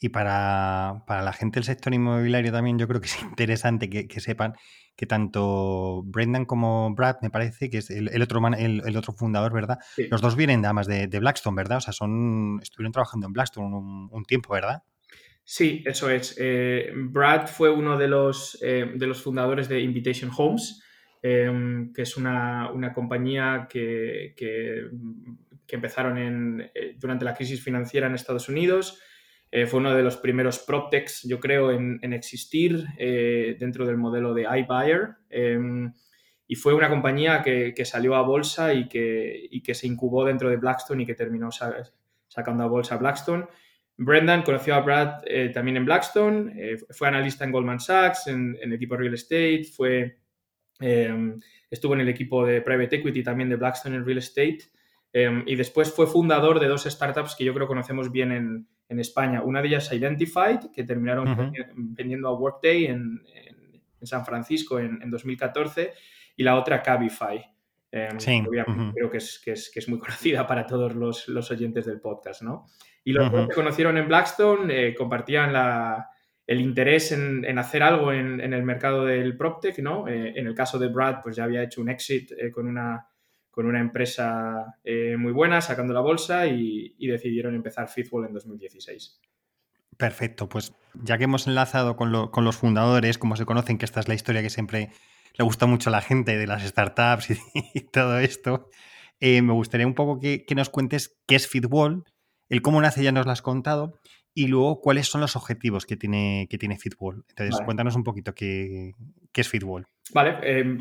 y 0.00 0.08
para, 0.08 1.04
la 1.06 1.32
gente 1.32 1.60
del 1.60 1.64
sector 1.64 1.92
inmobiliario 1.92 2.50
también 2.50 2.78
yo 2.78 2.88
creo 2.88 3.00
que 3.00 3.06
es 3.06 3.22
interesante 3.22 3.88
que 3.88 4.20
sepan 4.20 4.54
que 5.00 5.06
tanto 5.06 6.02
Brendan 6.04 6.44
como 6.44 6.94
Brad, 6.94 7.16
me 7.22 7.30
parece, 7.30 7.70
que 7.70 7.78
es 7.78 7.88
el, 7.88 8.20
otro, 8.20 8.38
el, 8.54 8.96
otro 8.98 9.14
fundador, 9.14 9.50
¿verdad? 9.50 9.78
Los 10.10 10.20
dos 10.20 10.36
vienen 10.36 10.62
además 10.62 10.86
de, 10.86 11.06
de, 11.06 11.18
Blackstone, 11.20 11.56
¿verdad? 11.56 11.78
O 11.78 11.80
sea, 11.80 11.94
son 11.94 12.60
estuvieron 12.60 12.92
trabajando 12.92 13.26
en 13.26 13.32
Blackstone 13.32 13.74
un, 13.74 14.24
tiempo, 14.26 14.52
¿verdad? 14.52 14.82
Sí, 15.42 15.82
eso 15.86 16.10
es. 16.10 16.36
Eh, 16.38 16.92
Brad 16.94 17.46
fue 17.46 17.70
uno 17.70 17.96
de 17.96 18.08
los, 18.08 18.58
eh, 18.60 18.92
de 18.94 19.06
los 19.06 19.22
fundadores 19.22 19.70
de 19.70 19.80
Invitation 19.80 20.30
Homes, 20.36 20.82
em, 21.22 21.94
que 21.94 22.02
es 22.02 22.18
una, 22.18 22.70
compañía 22.94 23.68
que, 23.70 24.34
que, 24.36 24.84
empezaron 25.74 26.18
en, 26.18 26.70
eh, 26.74 26.96
durante 26.98 27.24
la 27.24 27.34
crisis 27.34 27.64
financiera 27.64 28.06
en 28.06 28.14
Estados 28.14 28.50
Unidos. 28.50 29.00
Eh, 29.52 29.66
fue 29.66 29.80
uno 29.80 29.94
de 29.94 30.02
los 30.02 30.16
primeros 30.16 30.60
PropTechs, 30.60 31.24
yo 31.24 31.40
creo, 31.40 31.72
en, 31.72 32.12
existir 32.12 32.86
eh, 32.98 33.56
dentro 33.58 33.84
del 33.84 33.96
modelo 33.96 34.32
de 34.32 34.42
iBuyer. 34.42 35.16
Em, 35.28 35.92
y 36.46 36.54
fue 36.54 36.74
una 36.74 36.88
compañía 36.88 37.42
que, 37.42 37.84
salió 37.84 38.14
a 38.14 38.22
bolsa 38.22 38.72
y 38.74 38.88
que, 38.88 39.48
que, 39.64 39.74
se 39.74 39.86
incubó 39.86 40.24
dentro 40.24 40.50
de 40.50 40.56
Blackstone 40.56 41.02
y 41.02 41.06
que 41.06 41.14
terminó 41.14 41.50
sacando 42.28 42.64
a 42.64 42.66
bolsa 42.66 42.96
Blackstone. 42.96 43.46
Brendan 43.96 44.42
conoció 44.42 44.74
a 44.74 44.80
Brad 44.80 45.22
eh, 45.26 45.50
también 45.52 45.76
en 45.76 45.84
Blackstone, 45.84 46.76
fue 46.90 47.08
analista 47.08 47.44
en 47.44 47.52
Goldman 47.52 47.80
Sachs, 47.80 48.28
en, 48.28 48.56
el 48.60 48.72
equipo 48.72 48.96
Real 48.96 49.12
Estate, 49.12 49.64
fue, 49.64 50.18
em, 50.80 51.38
estuvo 51.70 51.94
en 51.94 52.00
el 52.00 52.08
equipo 52.08 52.46
de 52.46 52.62
Private 52.62 52.96
Equity 52.96 53.22
también 53.22 53.50
de 53.50 53.56
Blackstone 53.56 53.96
en 53.96 54.06
Real 54.06 54.18
Estate. 54.18 54.60
Em, 55.12 55.42
y 55.46 55.54
después 55.56 55.92
fue 55.92 56.06
fundador 56.06 56.60
de 56.60 56.68
dos 56.68 56.84
startups 56.84 57.34
que 57.36 57.44
yo 57.44 57.52
creo 57.52 57.66
conocemos 57.66 58.10
bien 58.10 58.32
en, 58.32 58.68
en 58.90 59.00
España. 59.00 59.42
Una 59.42 59.62
de 59.62 59.68
ellas 59.68 59.92
Identified, 59.92 60.70
que 60.74 60.84
terminaron 60.84 61.52
vendiendo 61.74 62.28
a 62.28 62.34
Workday 62.34 62.86
en, 62.86 63.22
San 64.02 64.24
Francisco 64.24 64.78
en, 64.78 65.10
2014, 65.10 65.92
y 66.36 66.42
la 66.42 66.56
otra 66.56 66.82
Cabify. 66.82 67.42
Em, 67.92 68.20
sí. 68.20 68.42
Creo 68.94 69.10
que 69.10 69.18
es, 69.18 69.40
que, 69.42 69.52
es, 69.52 69.70
que 69.70 69.78
es, 69.78 69.88
muy 69.88 69.98
conocida 70.00 70.46
para 70.46 70.66
todos 70.66 70.94
los, 70.94 71.28
los 71.28 71.50
oyentes 71.50 71.86
del 71.86 72.00
podcast, 72.00 72.42
¿no? 72.42 72.66
Y 73.04 73.12
los 73.12 73.30
que 73.30 73.46
se 73.46 73.54
conocieron 73.54 73.96
en 73.96 74.08
Blackstone 74.08 74.88
eh, 74.88 74.94
compartían 74.94 75.52
la, 75.52 76.10
el 76.46 76.60
interés 76.60 77.12
en, 77.12 77.44
en 77.44 77.58
hacer 77.58 77.82
algo 77.82 78.12
en, 78.12 78.40
en, 78.40 78.52
el 78.52 78.62
mercado 78.62 79.04
del 79.04 79.36
PropTech, 79.36 79.78
¿no? 79.78 80.08
Eh, 80.08 80.32
en 80.36 80.46
el 80.46 80.54
caso 80.54 80.78
de 80.78 80.88
Brad, 80.88 81.22
pues 81.22 81.36
ya 81.36 81.44
había 81.44 81.62
hecho 81.62 81.80
un 81.80 81.88
exit 81.88 82.32
eh, 82.32 82.50
con, 82.50 82.66
una, 82.66 83.06
con 83.50 83.66
una 83.66 83.80
empresa 83.80 84.78
muy 85.18 85.32
buena, 85.32 85.60
sacando 85.60 85.92
la 85.92 86.00
bolsa 86.00 86.46
y, 86.46 86.94
y 86.98 87.08
decidieron 87.08 87.54
empezar 87.54 87.88
Fitwall 87.88 88.26
en 88.26 88.34
2016. 88.34 89.20
Perfecto, 89.96 90.48
pues 90.48 90.72
ya 90.94 91.18
que 91.18 91.24
hemos 91.24 91.46
enlazado 91.46 91.96
con, 91.96 92.28
con, 92.28 92.44
los 92.44 92.56
fundadores, 92.56 93.18
como 93.18 93.36
se 93.36 93.44
conocen, 93.44 93.76
que 93.76 93.84
esta 93.84 94.00
es 94.00 94.08
la 94.08 94.14
historia 94.14 94.40
que 94.40 94.48
siempre 94.48 94.90
le 95.36 95.44
gusta 95.44 95.66
mucho 95.66 95.90
a 95.90 95.92
la 95.92 96.00
gente 96.00 96.38
de 96.38 96.46
las 96.46 96.62
startups 96.62 97.30
y, 97.30 97.80
todo 97.92 98.18
esto, 98.18 98.68
me 99.20 99.52
gustaría 99.52 99.86
un 99.86 99.94
poco 99.94 100.18
que, 100.18 100.46
que, 100.46 100.54
nos 100.54 100.70
cuentes 100.70 101.20
qué 101.26 101.34
es 101.34 101.48
Fitwall, 101.48 102.04
el 102.48 102.62
cómo 102.62 102.80
nace 102.80 103.02
ya 103.02 103.12
nos 103.12 103.26
lo 103.26 103.32
has 103.32 103.42
contado, 103.42 104.00
y 104.34 104.46
luego 104.46 104.80
cuáles 104.80 105.08
son 105.08 105.20
los 105.20 105.36
objetivos 105.36 105.86
que 105.86 105.96
tiene, 105.96 106.46
que 106.48 106.58
tiene 106.58 106.78
Fitwall. 106.78 107.24
Entonces, 107.28 107.60
cuéntanos 107.64 107.96
un 107.96 108.04
poquito 108.04 108.34
qué, 108.34 108.94
qué 109.32 109.40
es 109.42 109.48
Fitwall. 109.48 109.86
Vale, 110.12 110.38
eh, 110.42 110.78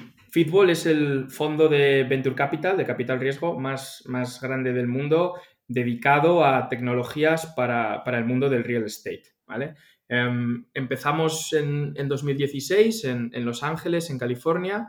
es 0.69 0.85
el 0.85 1.29
fondo 1.29 1.67
de 1.67 2.03
Venture 2.03 2.35
Capital, 2.35 2.77
de 2.77 2.85
capital 2.85 3.19
riesgo 3.19 3.59
más, 3.59 4.03
más 4.05 4.41
grande 4.41 4.73
del 4.73 4.87
mundo, 4.87 5.35
dedicado 5.67 6.43
a 6.43 6.67
tecnologías 6.69 7.47
para, 7.55 8.03
para 8.03 8.17
el 8.17 8.25
mundo 8.25 8.49
del 8.49 8.63
real 8.63 8.83
estate. 8.83 9.23
¿vale? 9.45 9.75
Em, 10.07 10.65
empezamos 10.73 11.53
en, 11.53 11.93
en 11.95 12.07
2016 12.07 13.05
en, 13.05 13.31
en, 13.33 13.45
Los 13.45 13.61
Ángeles, 13.61 14.09
en 14.09 14.17
California, 14.17 14.87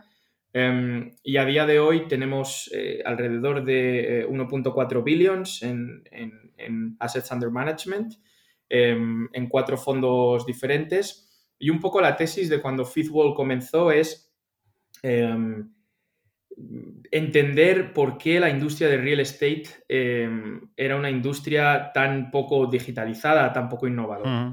em, 0.52 1.10
y 1.22 1.36
a 1.36 1.44
día 1.44 1.66
de 1.66 1.78
hoy 1.78 2.08
tenemos 2.08 2.70
eh, 2.74 3.02
alrededor 3.04 3.64
de 3.64 4.26
1.4 4.28 4.98
eh, 4.98 5.02
billions 5.04 5.62
en, 5.62 6.02
en, 6.10 6.96
assets 6.98 7.30
under 7.32 7.50
management 7.50 8.14
em, 8.68 9.28
en 9.32 9.48
cuatro 9.48 9.76
fondos 9.78 10.44
diferentes. 10.44 11.29
Y 11.60 11.70
un 11.70 11.78
poco 11.78 12.00
la 12.00 12.16
tesis 12.16 12.48
de 12.48 12.60
cuando 12.60 12.84
Fifthwall 12.84 13.34
comenzó 13.34 13.92
es 13.92 14.34
entender 17.12 17.92
por 17.92 18.18
qué 18.18 18.40
la 18.40 18.50
industria 18.50 18.88
del 18.88 19.02
real 19.02 19.20
estate 19.20 19.68
era 20.76 20.96
una 20.96 21.10
industria 21.10 21.92
tan 21.92 22.30
poco 22.30 22.66
digitalizada, 22.66 23.52
tan 23.52 23.68
poco 23.68 23.86
innovadora. 23.86 24.52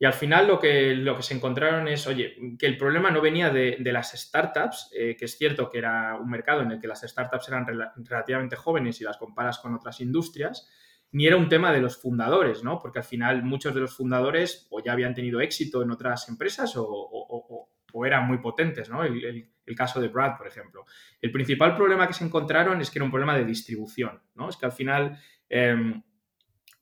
Y 0.00 0.04
al 0.04 0.12
final 0.12 0.46
lo 0.46 0.60
que, 0.60 0.94
lo 0.94 1.16
que 1.16 1.22
se 1.24 1.34
encontraron 1.34 1.88
es, 1.88 2.06
oye, 2.06 2.36
que 2.56 2.66
el 2.66 2.76
problema 2.78 3.10
no 3.10 3.20
venía 3.20 3.50
de, 3.50 3.78
las 3.80 4.12
startups, 4.12 4.90
eh, 4.96 5.16
que 5.18 5.24
es 5.24 5.36
cierto 5.36 5.68
que 5.68 5.78
era 5.78 6.14
un 6.14 6.30
mercado 6.30 6.62
en 6.62 6.70
el 6.70 6.80
que 6.80 6.86
las 6.86 7.00
startups 7.00 7.48
eran 7.48 7.66
relativamente 7.96 8.54
jóvenes 8.54 9.00
y 9.00 9.04
las 9.04 9.16
comparas 9.16 9.58
con 9.58 9.74
otras 9.74 10.00
industrias, 10.00 10.68
ni 11.12 11.26
era 11.26 11.36
un 11.36 11.48
tema 11.48 11.72
de 11.72 11.80
los 11.80 12.00
fundadores, 12.00 12.62
¿no? 12.62 12.78
Porque 12.78 12.98
al 12.98 13.04
final 13.04 13.42
muchos 13.42 13.74
de 13.74 13.80
los 13.80 13.96
fundadores 13.96 14.66
o 14.70 14.82
ya 14.82 14.92
habían 14.92 15.14
tenido 15.14 15.40
éxito 15.40 15.82
en 15.82 15.90
otras 15.90 16.28
empresas 16.28 16.74
o, 16.76 17.68
eran 18.04 18.26
muy 18.26 18.38
potentes, 18.38 18.88
¿no? 18.90 19.02
El, 19.02 19.50
caso 19.76 20.00
de 20.00 20.08
Brad, 20.08 20.36
por 20.36 20.46
ejemplo. 20.46 20.84
El 21.20 21.30
principal 21.30 21.76
problema 21.76 22.06
que 22.06 22.14
se 22.14 22.24
encontraron 22.24 22.80
es 22.80 22.90
que 22.90 22.98
era 22.98 23.04
un 23.04 23.10
problema 23.10 23.36
de 23.36 23.44
distribución, 23.44 24.20
¿no? 24.34 24.48
Es 24.48 24.56
que 24.56 24.66
al 24.66 24.72
final... 24.72 25.18
Em, 25.48 26.02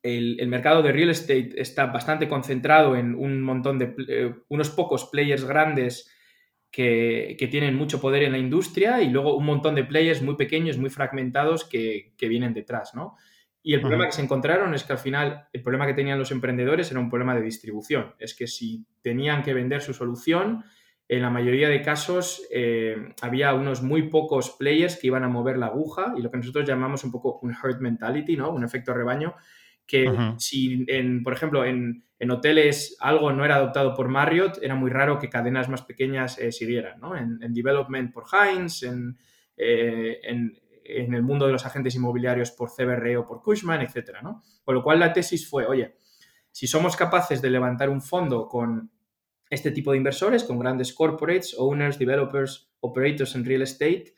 el, 0.06 0.47
mercado 0.47 0.83
de 0.83 0.92
real 0.92 1.11
estate 1.11 1.50
está 1.56 1.87
bastante 1.87 2.28
concentrado 2.28 2.97
en 2.97 3.14
un 3.14 3.42
montón 3.42 3.78
de, 3.78 3.95
eh, 4.09 4.35
unos 4.49 4.71
pocos 4.71 5.06
players 5.06 5.45
grandes 5.45 6.09
que, 6.71 7.49
tienen 7.50 7.75
mucho 7.75 8.00
poder 8.00 8.23
en 8.23 8.33
la 8.33 8.38
industria 8.38 9.02
y 9.02 9.09
luego 9.09 9.37
un 9.37 9.47
montón 9.47 9.75
de 9.75 9.85
players 9.85 10.23
muy 10.23 10.37
pequeños, 10.37 10.78
muy 10.78 10.90
fragmentados 10.90 11.64
que, 11.64 12.12
vienen 12.21 12.54
detrás, 12.54 12.95
¿no? 12.95 13.16
Y 13.66 13.75
el 13.75 13.80
problema 13.80 14.06
que 14.06 14.12
se 14.12 14.23
encontraron 14.23 14.75
es 14.75 14.85
que 14.85 14.92
al 14.92 15.00
final 15.00 15.49
el 15.52 15.61
problema 15.61 15.88
que 15.88 15.92
tenían 15.92 16.20
los 16.20 16.30
emprendedores 16.30 16.88
era 16.92 17.00
un 17.00 17.11
problema 17.11 17.35
de 17.35 17.42
distribución. 17.42 18.14
Es 18.20 18.32
que 18.32 18.46
si 18.46 18.87
tenían 19.02 19.42
que 19.42 19.54
vender 19.54 19.82
su 19.82 19.92
solución, 19.92 20.62
en 21.08 21.23
la 21.23 21.30
mayoría 21.30 21.68
de 21.68 21.82
casos 21.82 22.46
eh, 22.52 23.12
había 23.20 23.54
unos 23.54 23.82
muy 23.82 24.02
pocos 24.02 24.50
players 24.50 24.96
que 24.96 25.08
iban 25.08 25.25
a 25.25 25.28
mover 25.28 25.58
la 25.58 25.66
aguja 25.66 26.14
y 26.16 26.23
lo 26.23 26.30
que 26.30 26.37
nosotros 26.37 26.64
llamamos 26.64 27.02
un 27.02 27.11
poco 27.11 27.40
un 27.42 27.56
herd 27.61 27.80
mentality, 27.80 28.37
¿no? 28.37 28.52
Un 28.52 28.62
efecto 28.62 28.94
rebaño, 28.94 29.35
que 29.85 30.16
si, 30.38 30.85
en, 30.87 31.25
por 31.25 31.32
ejemplo, 31.32 31.64
en, 31.64 32.04
hoteles 32.30 32.96
algo 33.00 33.32
no 33.32 33.44
era 33.44 33.56
adoptado 33.56 33.94
por 33.96 34.06
Marriott, 34.06 34.61
era 34.62 34.76
muy 34.76 34.92
raro 34.92 35.18
que 35.18 35.28
cadenas 35.28 35.68
más 35.68 35.82
pequeñas 35.82 36.38
eh, 36.38 36.52
siguieran, 36.52 37.00
¿no? 37.00 37.16
En, 37.16 37.52
development 37.52 38.12
por 38.12 38.26
Heinz, 38.32 38.85
eh, 38.85 40.20
en, 40.23 40.56
el 41.14 41.22
mundo 41.22 41.46
de 41.46 41.52
los 41.52 41.66
agentes 41.66 41.94
inmobiliarios 41.94 42.50
por 42.50 42.70
CBRE 42.70 43.16
o 43.16 43.26
por 43.26 43.42
Cushman, 43.42 43.82
etcétera, 43.82 44.22
¿no? 44.22 44.42
Con 44.64 44.74
lo 44.74 44.82
cual 44.82 45.00
la 45.00 45.12
tesis 45.12 45.48
fue, 45.48 45.66
oye, 45.66 45.96
si 46.50 46.66
somos 46.66 46.96
capaces 46.96 47.42
de 47.42 47.50
levantar 47.50 47.90
un 47.90 48.02
fondo 48.02 48.48
con 48.48 48.90
este 49.50 49.70
tipo 49.70 49.92
de 49.92 49.98
inversores, 49.98 50.44
con 50.44 50.58
grandes 50.58 50.92
corporates, 50.92 51.54
owners, 51.58 51.98
developers, 51.98 52.72
operators 52.80 53.34
en 53.34 53.44
real 53.44 53.62
estate, 53.62 54.16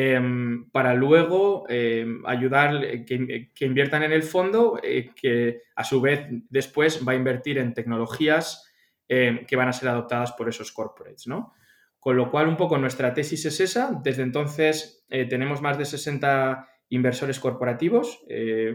Em, 0.00 0.70
para 0.70 0.94
luego 0.94 1.64
em, 1.68 2.24
ayudar 2.24 2.84
eh, 2.84 3.04
que, 3.04 3.64
inviertan 3.66 4.04
en 4.04 4.12
el 4.12 4.22
fondo, 4.22 4.78
eh, 4.80 5.10
que 5.12 5.62
a 5.74 5.82
su 5.82 6.00
vez 6.00 6.24
después 6.48 7.04
va 7.04 7.10
a 7.10 7.16
invertir 7.16 7.58
en 7.58 7.74
tecnologías 7.74 8.70
em, 9.08 9.44
que 9.44 9.56
van 9.56 9.66
a 9.66 9.72
ser 9.72 9.88
adoptadas 9.88 10.30
por 10.34 10.48
esos 10.48 10.70
corporates, 10.70 11.26
¿no? 11.26 11.52
Con 11.98 12.16
lo 12.16 12.30
cual, 12.30 12.48
un 12.48 12.56
poco 12.56 12.78
nuestra 12.78 13.12
tesis 13.12 13.44
es 13.46 13.60
esa. 13.60 14.00
Desde 14.02 14.22
entonces 14.22 15.04
eh, 15.08 15.24
tenemos 15.26 15.60
más 15.60 15.78
de 15.78 15.84
60 15.84 16.68
inversores 16.90 17.38
corporativos, 17.38 18.24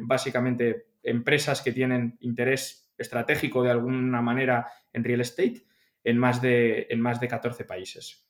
básicamente 0.01 0.85
empresas 1.01 1.63
que 1.63 1.71
tienen 1.71 2.15
interés 2.19 2.93
estratégico 2.95 3.63
de 3.63 3.71
alguna 3.71 4.21
manera 4.21 4.67
en 4.91 5.03
real 5.03 5.21
estate 5.21 5.65
en 6.03 6.19
más 6.19 6.39
de, 6.39 6.85
en 6.91 7.01
más 7.01 7.19
de 7.19 7.27
14 7.27 7.65
países. 7.65 8.29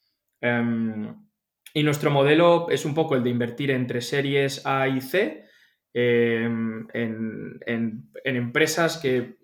Y 1.74 1.84
nuestro 1.84 2.12
modelo 2.12 2.70
es 2.70 2.86
un 2.86 2.94
poco 2.94 3.16
el 3.16 3.24
de 3.24 3.30
invertir 3.30 3.72
entre 3.72 4.02
series 4.02 4.66
A 4.66 4.88
y 4.88 5.02
C 5.02 5.46
em, 5.94 6.88
en, 6.94 8.10
empresas 8.24 8.98
que 8.98 9.38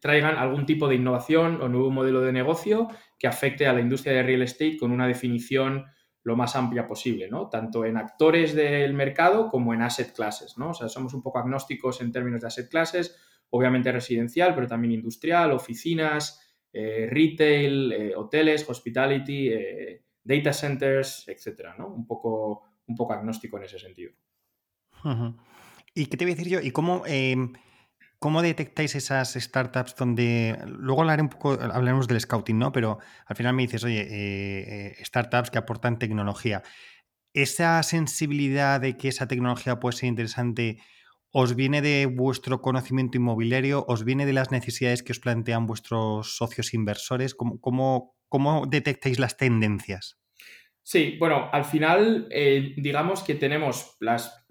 traigan 0.00 0.36
algún 0.36 0.66
tipo 0.66 0.88
de 0.88 0.96
innovación 0.96 1.62
o 1.62 1.68
nuevo 1.68 1.90
modelo 1.90 2.20
de 2.20 2.32
negocio 2.32 2.88
que 3.18 3.26
afecte 3.26 3.66
a 3.66 3.72
la 3.72 3.80
industria 3.80 4.14
de 4.14 4.22
real 4.22 4.42
estate 4.42 4.76
con 4.76 4.92
una 4.92 5.06
definición 5.06 5.86
lo 6.24 6.36
más 6.36 6.56
amplia 6.56 6.86
posible, 6.86 7.28
¿no? 7.28 7.48
Tanto 7.48 7.84
en 7.84 7.98
actores 7.98 8.54
del 8.54 8.94
mercado 8.94 9.48
como 9.48 9.74
en 9.74 9.82
asset 9.82 10.14
classes, 10.14 10.56
¿no? 10.56 10.70
O 10.70 10.74
sea, 10.74 10.88
somos 10.88 11.12
un 11.14 11.22
poco 11.22 11.38
agnósticos 11.38 12.00
en 12.00 12.12
términos 12.12 12.40
de 12.40 12.46
asset 12.46 12.68
classes, 12.68 13.16
obviamente 13.50 13.92
residencial, 13.92 14.54
pero 14.54 14.66
también 14.66 14.92
industrial, 14.92 15.52
oficinas, 15.52 16.40
eh, 16.72 17.06
retail, 17.10 17.92
eh, 17.92 18.16
hoteles, 18.16 18.68
hospitality, 18.68 19.48
eh, 19.48 20.02
data 20.24 20.52
centers, 20.52 21.28
etcétera, 21.28 21.76
¿no? 21.78 21.88
Un 21.88 22.06
poco, 22.06 22.62
un 22.86 22.96
poco 22.96 23.12
agnóstico 23.12 23.58
en 23.58 23.64
ese 23.64 23.78
sentido. 23.78 24.12
¿Y 25.94 26.06
qué 26.06 26.16
te 26.16 26.24
voy 26.24 26.32
a 26.32 26.36
decir 26.36 26.50
yo? 26.50 26.60
¿Y 26.60 26.72
cómo, 26.72 27.04
em, 27.06 27.52
cómo 28.18 28.42
detectáis 28.42 28.94
esas 28.94 29.34
startups 29.34 29.94
donde. 29.96 30.58
Luego 30.66 31.02
hablaré 31.02 31.22
un 31.22 31.28
poco, 31.28 31.52
hablaremos 31.52 32.08
del 32.08 32.20
scouting, 32.20 32.58
¿no? 32.58 32.72
Pero 32.72 32.98
al 33.26 33.36
final 33.36 33.54
me 33.54 33.62
dices, 33.62 33.84
oye, 33.84 34.00
eh, 34.00 34.94
eh, 34.98 35.04
startups 35.04 35.50
que 35.50 35.58
aportan 35.58 35.98
tecnología. 35.98 36.62
¿Esa 37.34 37.82
sensibilidad 37.82 38.80
de 38.80 38.96
que 38.96 39.08
esa 39.08 39.28
tecnología 39.28 39.78
puede 39.78 39.96
ser 39.96 40.08
interesante 40.08 40.78
os 41.32 41.56
viene 41.56 41.82
de 41.82 42.06
vuestro 42.06 42.62
conocimiento 42.62 43.18
inmobiliario? 43.18 43.84
¿Os 43.88 44.04
viene 44.04 44.24
de 44.24 44.32
las 44.32 44.52
necesidades 44.52 45.02
que 45.02 45.12
os 45.12 45.20
plantean 45.20 45.66
vuestros 45.66 46.36
socios 46.36 46.74
inversores? 46.74 47.34
¿Cómo, 47.34 47.60
cómo, 47.60 48.14
¿Cómo 48.28 48.66
detectáis 48.66 49.18
las 49.18 49.36
tendencias? 49.36 50.18
Sí, 50.82 51.16
bueno, 51.18 51.48
al 51.52 51.64
final, 51.64 52.28
eh, 52.30 52.74
digamos 52.76 53.22
que 53.22 53.34
tenemos 53.34 53.96
las, 54.00 54.46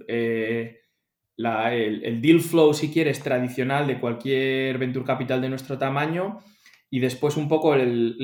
el, 1.37 2.21
deal 2.21 2.41
flow, 2.41 2.73
si 2.73 2.91
quieres, 2.91 3.21
tradicional 3.21 3.87
de 3.87 3.99
cualquier 3.99 4.77
venture 4.77 5.05
capital 5.05 5.41
de 5.41 5.49
nuestro 5.49 5.77
tamaño 5.77 6.39
y 6.89 6.99
después 6.99 7.37
un 7.37 7.47
poco 7.47 7.73
el, 7.73 8.17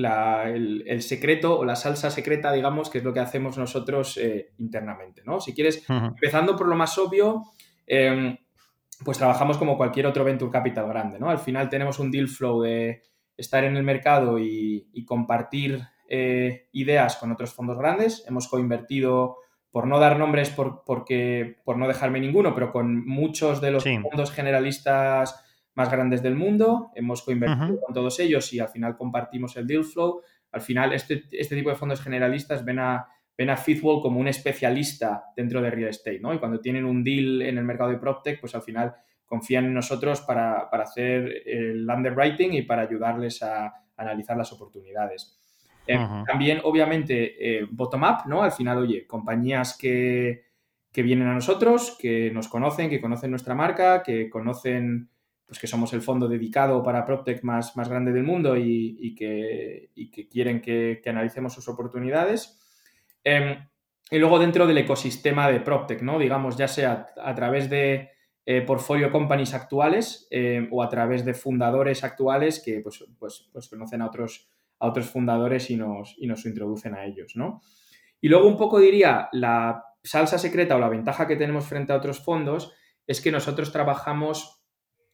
secreto 1.02 1.58
o 1.58 1.66
la 1.66 1.76
salsa 1.76 2.12
secreta, 2.12 2.52
digamos, 2.52 2.90
que 2.90 3.00
es 3.00 3.04
lo 3.04 3.14
que 3.14 3.20
hacemos 3.20 3.58
nosotros 3.58 4.18
eh, 4.18 4.52
internamente, 4.60 5.24
¿no? 5.26 5.40
Si 5.42 5.56
quieres, 5.56 5.84
empezando 5.90 6.56
por 6.56 6.68
lo 6.68 6.76
más 6.76 6.98
obvio, 7.00 7.46
em, 7.88 8.38
pues 9.04 9.18
trabajamos 9.18 9.58
como 9.58 9.78
cualquier 9.78 10.06
otro 10.06 10.24
venture 10.24 10.52
capital 10.52 10.88
grande, 10.88 11.20
¿no? 11.20 11.30
Al 11.30 11.40
final 11.40 11.70
tenemos 11.70 11.98
un 11.98 12.12
deal 12.12 12.28
flow 12.28 12.62
de 12.62 13.02
estar 13.40 13.64
en 13.64 13.78
el 13.78 13.84
mercado 13.84 14.38
y, 14.38 14.86
compartir 15.08 15.82
eh, 16.08 16.68
ideas 16.74 17.16
con 17.16 17.32
otros 17.32 17.54
fondos 17.54 17.78
grandes. 17.78 18.24
Hemos 18.28 18.48
coinvertido, 18.48 19.38
por 19.72 19.88
no 19.88 20.00
dar 20.00 20.18
nombres, 20.18 20.50
por, 20.50 20.84
porque, 20.86 21.58
por 21.64 21.78
no 21.78 21.88
dejarme 21.88 22.20
ninguno, 22.20 22.54
pero 22.54 22.72
con 22.72 23.06
muchos 23.06 23.62
de 23.62 23.72
los 23.72 23.84
fondos 23.84 24.32
generalistas 24.32 25.46
más 25.76 25.92
grandes 25.92 26.22
del 26.22 26.36
mundo. 26.36 26.92
Hemos 26.96 27.22
coinvertido 27.22 27.80
con 27.80 27.94
todos 27.94 28.20
ellos 28.20 28.52
y 28.54 28.60
al 28.60 28.70
final 28.70 28.98
compartimos 28.98 29.56
el 29.58 29.68
deal 29.68 29.84
flow. 29.84 30.22
Al 30.52 30.62
final, 30.62 30.94
este, 30.94 31.24
este 31.32 31.56
tipo 31.56 31.70
de 31.70 31.76
fondos 31.76 32.02
generalistas 32.02 32.66
ven 32.66 32.80
a, 32.80 33.08
ven 33.38 33.50
a 33.50 33.58
Fitwall 33.58 34.02
como 34.02 34.20
un 34.20 34.28
especialista 34.28 35.26
dentro 35.36 35.62
de 35.62 35.70
real 35.70 35.90
estate, 35.90 36.20
¿no? 36.20 36.34
Y 36.34 36.40
cuando 36.40 36.60
tienen 36.60 36.84
un 36.84 37.04
deal 37.04 37.42
en 37.44 37.58
el 37.58 37.64
mercado 37.64 37.92
de 37.92 37.98
PropTech, 37.98 38.42
pues 38.42 38.56
al 38.56 38.64
final 38.64 38.96
confían 39.26 39.66
en 39.66 39.74
nosotros 39.74 40.22
para, 40.22 40.64
hacer 40.64 41.44
el 41.46 41.88
underwriting 41.88 42.54
y 42.54 42.64
para 42.64 42.82
ayudarles 42.82 43.44
a 43.44 43.74
analizar 43.96 44.36
las 44.36 44.52
oportunidades. 44.52 45.40
Eh, 45.92 46.24
también, 46.28 46.62
obviamente, 46.64 47.36
eh, 47.40 47.68
bottom-up, 47.70 48.28
¿no? 48.28 48.44
Al 48.44 48.52
final, 48.52 48.78
oye, 48.78 49.08
compañías 49.08 49.78
que, 49.78 50.48
vienen 50.94 51.30
a 51.30 51.34
nosotros, 51.34 51.98
que 51.98 52.30
nos 52.32 52.50
conocen, 52.50 52.90
que 52.90 53.00
conocen 53.00 53.30
nuestra 53.30 53.56
marca, 53.56 54.04
que 54.04 54.30
conocen 54.30 55.10
pues 55.46 55.58
que 55.58 55.66
somos 55.66 55.94
el 55.94 56.02
fondo 56.02 56.28
dedicado 56.28 56.84
para 56.84 57.06
PropTech 57.06 57.42
más, 57.44 57.76
más 57.78 57.88
grande 57.88 58.12
del 58.12 58.24
mundo 58.24 58.58
y, 58.58 59.16
que, 59.16 59.90
que, 60.14 60.28
quieren 60.28 60.62
que, 60.62 61.02
analicemos 61.08 61.54
sus 61.54 61.70
oportunidades. 61.70 62.60
Em, 63.24 63.66
y 64.12 64.18
luego 64.20 64.40
dentro 64.40 64.68
del 64.68 64.78
ecosistema 64.78 65.50
de 65.50 65.62
PropTech, 65.62 66.02
¿no? 66.02 66.20
Digamos, 66.20 66.58
ya 66.58 66.68
sea 66.68 67.08
a 67.16 67.34
través 67.34 67.70
de 67.70 68.10
eh, 68.46 68.62
portfolio 68.62 69.12
companies 69.12 69.54
actuales 69.54 70.28
eh, 70.32 70.68
o 70.72 70.84
a 70.84 70.90
través 70.90 71.24
de 71.24 71.34
fundadores 71.34 72.04
actuales 72.04 72.60
que 72.60 72.80
pues, 72.82 73.06
pues, 73.18 73.50
pues, 73.54 73.70
conocen 73.70 74.02
a 74.02 74.08
otros, 74.08 74.50
a 74.80 74.88
otros 74.88 75.10
fundadores 75.10 75.70
y 75.70 75.76
nos, 75.76 76.16
y 76.18 76.28
nos 76.28 76.46
introducen 76.46 76.96
a 76.96 77.06
ellos, 77.06 77.34
¿no? 77.36 77.62
Y 78.22 78.30
luego 78.30 78.48
un 78.48 78.58
poco 78.58 78.80
diría, 78.80 79.30
la 79.32 79.84
salsa 80.04 80.38
secreta 80.38 80.76
o 80.76 80.80
la 80.80 80.90
ventaja 80.90 81.28
que 81.28 81.36
tenemos 81.36 81.66
frente 81.66 81.94
a 81.94 81.98
otros 81.98 82.20
fondos 82.20 82.74
es 83.06 83.22
que 83.22 83.32
nosotros 83.32 83.72
trabajamos 83.72 84.64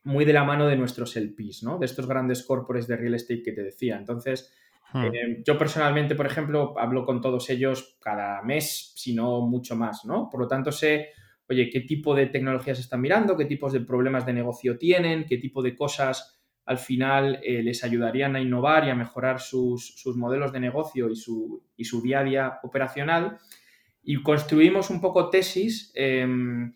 muy 0.03 0.25
de 0.25 0.33
la 0.33 0.43
mano 0.43 0.67
de 0.67 0.75
nuestros 0.75 1.15
LPs, 1.15 1.63
¿no? 1.63 1.77
De 1.79 1.85
estos 1.85 2.07
grandes 2.07 2.45
corpores 2.45 2.87
de 2.87 2.95
real 2.95 3.15
estate 3.15 3.41
que 3.41 3.51
te 3.53 3.63
decía. 3.63 3.97
Entonces, 3.97 4.53
hmm. 4.93 5.03
eh, 5.03 5.43
yo 5.45 5.57
personalmente, 5.57 6.15
por 6.15 6.25
ejemplo, 6.27 6.77
hablo 6.77 7.05
con 7.05 7.21
todos 7.21 7.49
ellos 7.49 7.97
cada 7.99 8.41
mes, 8.43 8.93
si 8.95 9.15
no 9.15 9.41
mucho 9.41 9.75
más, 9.75 10.05
¿no? 10.05 10.29
Por 10.29 10.41
lo 10.41 10.47
tanto, 10.47 10.71
sé 10.71 11.09
oye, 11.49 11.69
qué 11.69 11.81
tipo 11.81 12.15
de 12.15 12.27
tecnologías 12.27 12.79
están 12.79 13.01
mirando, 13.01 13.37
qué 13.37 13.45
tipos 13.45 13.73
de 13.73 13.81
problemas 13.81 14.25
de 14.25 14.33
negocio 14.33 14.77
tienen, 14.77 15.25
qué 15.25 15.37
tipo 15.37 15.61
de 15.61 15.75
cosas 15.75 16.34
al 16.65 16.79
final 16.79 17.39
eh, 17.43 17.61
les 17.61 17.83
ayudarían 17.83 18.35
a 18.35 18.41
innovar 18.41 18.85
y 18.85 18.89
a 18.89 18.95
mejorar 18.95 19.39
sus, 19.39 20.03
modelos 20.15 20.51
de 20.51 20.59
negocio 20.59 21.09
y 21.09 21.15
su, 21.15 21.63
y 21.77 21.85
su, 21.85 22.01
día 22.01 22.19
a 22.19 22.23
día 22.23 22.59
operacional. 22.63 23.37
Y 24.03 24.21
construimos 24.21 24.89
un 24.89 24.99
poco 24.99 25.29
tesis 25.29 25.91
em, 25.95 26.75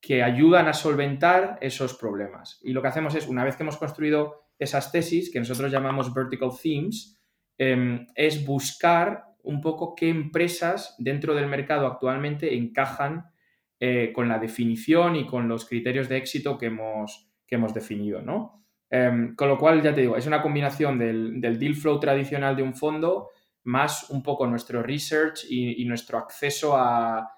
que 0.00 0.22
ayudan 0.22 0.68
a 0.68 0.72
solventar 0.72 1.58
esos 1.60 1.94
problemas. 1.94 2.60
Y 2.62 2.72
lo 2.72 2.82
que 2.82 2.88
hacemos 2.88 3.14
es, 3.14 3.28
una 3.28 3.44
vez 3.44 3.56
que 3.56 3.62
hemos 3.62 3.76
construido 3.76 4.46
esas 4.58 4.92
tesis, 4.92 5.30
que 5.32 5.38
nosotros 5.38 5.72
llamamos 5.72 6.12
vertical 6.12 6.50
themes, 6.62 7.18
em, 7.56 8.06
es 8.14 8.44
buscar 8.44 9.24
un 9.42 9.62
poco 9.62 9.94
qué 9.94 10.10
empresas 10.10 10.94
dentro 10.98 11.34
del 11.34 11.46
mercado 11.46 11.86
actualmente 11.86 12.54
encajan 12.54 13.30
eh, 13.78 14.12
con 14.14 14.28
la 14.28 14.38
definición 14.38 15.16
y 15.16 15.26
con 15.26 15.48
los 15.48 15.64
criterios 15.64 16.10
de 16.10 16.18
éxito 16.18 16.58
que 16.58 16.66
hemos, 16.66 17.30
que 17.46 17.54
hemos 17.54 17.72
definido, 17.72 18.20
¿no? 18.20 18.60
Em, 18.90 19.36
con 19.36 19.48
lo 19.48 19.56
cual, 19.56 19.82
ya 19.82 19.94
te 19.94 20.00
digo, 20.00 20.16
es 20.16 20.26
una 20.26 20.42
combinación 20.42 20.98
del, 20.98 21.40
deal 21.40 21.76
flow 21.76 22.00
tradicional 22.00 22.56
de 22.56 22.64
un 22.64 22.74
fondo 22.74 23.30
más 23.62 24.10
un 24.10 24.22
poco 24.22 24.46
nuestro 24.46 24.82
research 24.82 25.44
y, 25.48 25.84
nuestro 25.84 26.18
acceso 26.18 26.76
a, 26.76 27.30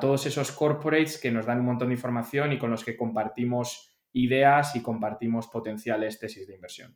todos 0.00 0.26
esos 0.26 0.52
corporates 0.52 1.18
que 1.18 1.30
nos 1.30 1.46
dan 1.46 1.60
un 1.60 1.66
montón 1.66 1.88
de 1.88 1.94
información 1.94 2.52
y 2.52 2.58
con 2.58 2.70
los 2.70 2.84
que 2.84 2.96
compartimos 2.96 3.96
ideas 4.12 4.76
y 4.76 4.82
compartimos 4.82 5.46
potenciales 5.46 6.18
tesis 6.18 6.46
de 6.46 6.54
inversión. 6.54 6.94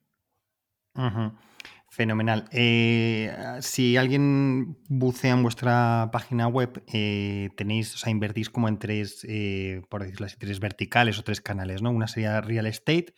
Fenomenal. 1.92 2.48
Eh, 2.52 3.30
si 3.60 3.98
alguien 3.98 4.78
bucea 4.88 5.34
en 5.34 5.42
vuestra 5.42 6.08
página 6.10 6.48
web, 6.48 6.82
eh, 6.90 7.50
tenéis, 7.54 7.94
o 7.94 7.98
sea, 7.98 8.10
invertís 8.10 8.48
como 8.48 8.68
en 8.68 8.78
tres, 8.78 9.26
eh, 9.28 9.82
por 9.90 10.02
decirlo 10.02 10.24
así, 10.24 10.36
tres 10.38 10.58
verticales 10.58 11.18
o 11.18 11.22
tres 11.22 11.42
canales, 11.42 11.82
¿no? 11.82 11.90
Una 11.90 12.08
sería 12.08 12.40
real 12.40 12.66
estate, 12.66 13.14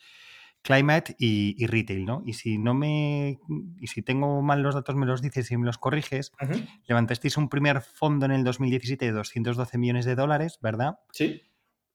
climate 0.65 1.15
y, 1.19 1.65
retail, 1.67 2.05
¿no? 2.05 2.23
Y 2.25 2.33
si 2.33 2.57
no 2.57 2.73
me, 2.73 3.39
y 3.79 3.87
si 3.87 4.01
tengo 4.01 4.41
mal 4.41 4.63
los 4.63 4.73
datos 4.73 4.95
me 4.95 5.05
los 5.05 5.21
dices 5.21 5.49
y 5.51 5.57
me 5.57 5.65
los 5.65 5.77
corriges, 5.77 6.31
levantasteis 6.87 7.37
un 7.37 7.49
primer 7.49 7.81
fondo 7.81 8.25
en 8.25 8.31
el 8.31 8.43
2017 8.43 9.05
de 9.05 9.11
212 9.11 9.77
millones 9.77 10.05
de 10.05 10.15
dólares, 10.15 10.57
¿verdad? 10.61 10.97
Sí. 11.11 11.43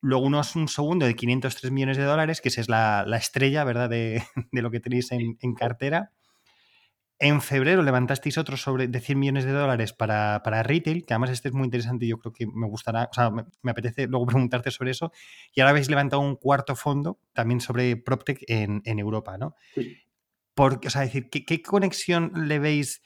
Luego 0.00 0.24
unos, 0.24 0.54
un 0.54 0.68
segundo 0.68 1.04
de 1.04 1.16
503 1.16 1.72
millones 1.72 1.96
de 1.96 2.04
dólares, 2.04 2.40
que 2.40 2.48
esa 2.48 2.60
es 2.60 2.68
la, 2.68 3.04
estrella, 3.16 3.64
¿verdad? 3.64 3.90
De, 3.90 4.22
lo 4.52 4.70
que 4.70 4.78
tenéis 4.78 5.10
en, 5.10 5.36
en 5.40 5.54
cartera. 5.54 6.12
En 7.22 7.42
febrero 7.42 7.82
levantasteis 7.82 8.38
otro 8.38 8.56
sobre 8.56 8.88
de 8.88 8.98
100 8.98 9.18
millones 9.18 9.44
de 9.44 9.52
dólares 9.52 9.92
para, 9.92 10.62
retail, 10.62 11.04
que 11.04 11.12
además 11.12 11.28
este 11.28 11.48
es 11.48 11.54
muy 11.54 11.66
interesante 11.66 12.06
y 12.06 12.08
yo 12.08 12.18
creo 12.18 12.32
que 12.32 12.46
me 12.46 12.66
gustará, 12.66 13.10
o 13.10 13.14
sea, 13.14 13.30
me, 13.30 13.44
apetece 13.70 14.06
luego 14.06 14.24
preguntarte 14.26 14.70
sobre 14.70 14.92
eso. 14.92 15.12
Y 15.54 15.60
ahora 15.60 15.72
habéis 15.72 15.90
levantado 15.90 16.22
un 16.22 16.36
cuarto 16.36 16.74
fondo 16.74 17.20
también 17.34 17.60
sobre 17.60 17.94
PropTech 17.98 18.42
en, 18.48 18.98
Europa, 18.98 19.36
¿no? 19.36 19.54
Sí. 19.74 19.98
Porque, 20.54 20.88
o 20.88 20.90
sea, 20.90 21.02
decir, 21.02 21.28
¿qué, 21.28 21.62
conexión 21.62 22.32
le 22.48 22.58
veis 22.58 23.02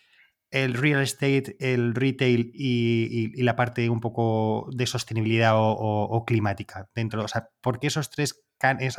el 0.53 0.75
real 0.75 1.03
estate, 1.03 1.57
el 1.59 1.93
retail 1.97 2.53
y, 2.55 3.43
la 3.43 3.57
parte 3.57 3.91
un 3.91 4.01
poco 4.01 4.71
de 4.73 4.87
sostenibilidad 4.87 5.55
o, 5.57 6.25
climática 6.25 6.89
dentro? 6.95 7.25
O 7.25 7.29
sea, 7.29 7.49
¿por 7.61 7.81
qué 7.81 7.89
esos 7.89 8.11
tres, 8.11 8.45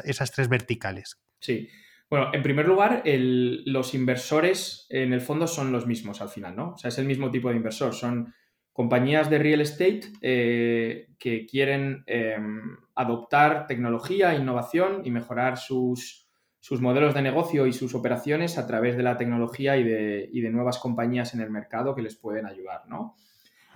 esas 0.04 0.32
tres 0.34 0.50
verticales? 0.50 1.22
Sí. 1.40 1.70
Bueno, 2.10 2.30
en 2.34 2.44
primer 2.44 2.68
lugar, 2.68 3.02
los 3.06 3.94
inversores 3.96 4.86
en 4.90 5.12
el 5.12 5.22
fondo 5.22 5.48
son 5.48 5.72
los 5.72 5.88
mismos 5.88 6.22
al 6.22 6.30
final, 6.30 6.56
¿no? 6.56 6.72
O 6.72 6.78
sea, 6.78 6.90
es 6.90 6.98
el 7.00 7.06
mismo 7.06 7.32
tipo 7.32 7.50
de 7.50 7.56
inversor. 7.56 7.94
Son 7.94 8.34
compañías 8.72 9.30
de 9.30 9.40
real 9.40 9.62
estate 9.62 10.02
eh, 10.22 11.08
que 11.18 11.46
quieren 11.46 12.04
em, 12.06 12.78
adoptar 12.94 13.68
tecnología, 13.68 14.36
innovación 14.36 15.02
y 15.06 15.12
mejorar 15.12 15.58
sus, 15.58 16.28
modelos 16.82 17.14
de 17.14 17.22
negocio 17.22 17.68
y 17.68 17.74
sus 17.74 17.96
operaciones 17.96 18.58
a 18.58 18.68
través 18.68 18.98
de 18.98 19.04
la 19.04 19.18
tecnología 19.18 19.78
y 19.78 19.84
de, 19.84 20.50
nuevas 20.52 20.78
compañías 20.78 21.34
en 21.34 21.42
el 21.42 21.50
mercado 21.50 21.96
que 21.96 22.02
les 22.02 22.18
pueden 22.18 22.46
ayudar, 22.46 22.82
¿no? 22.88 23.16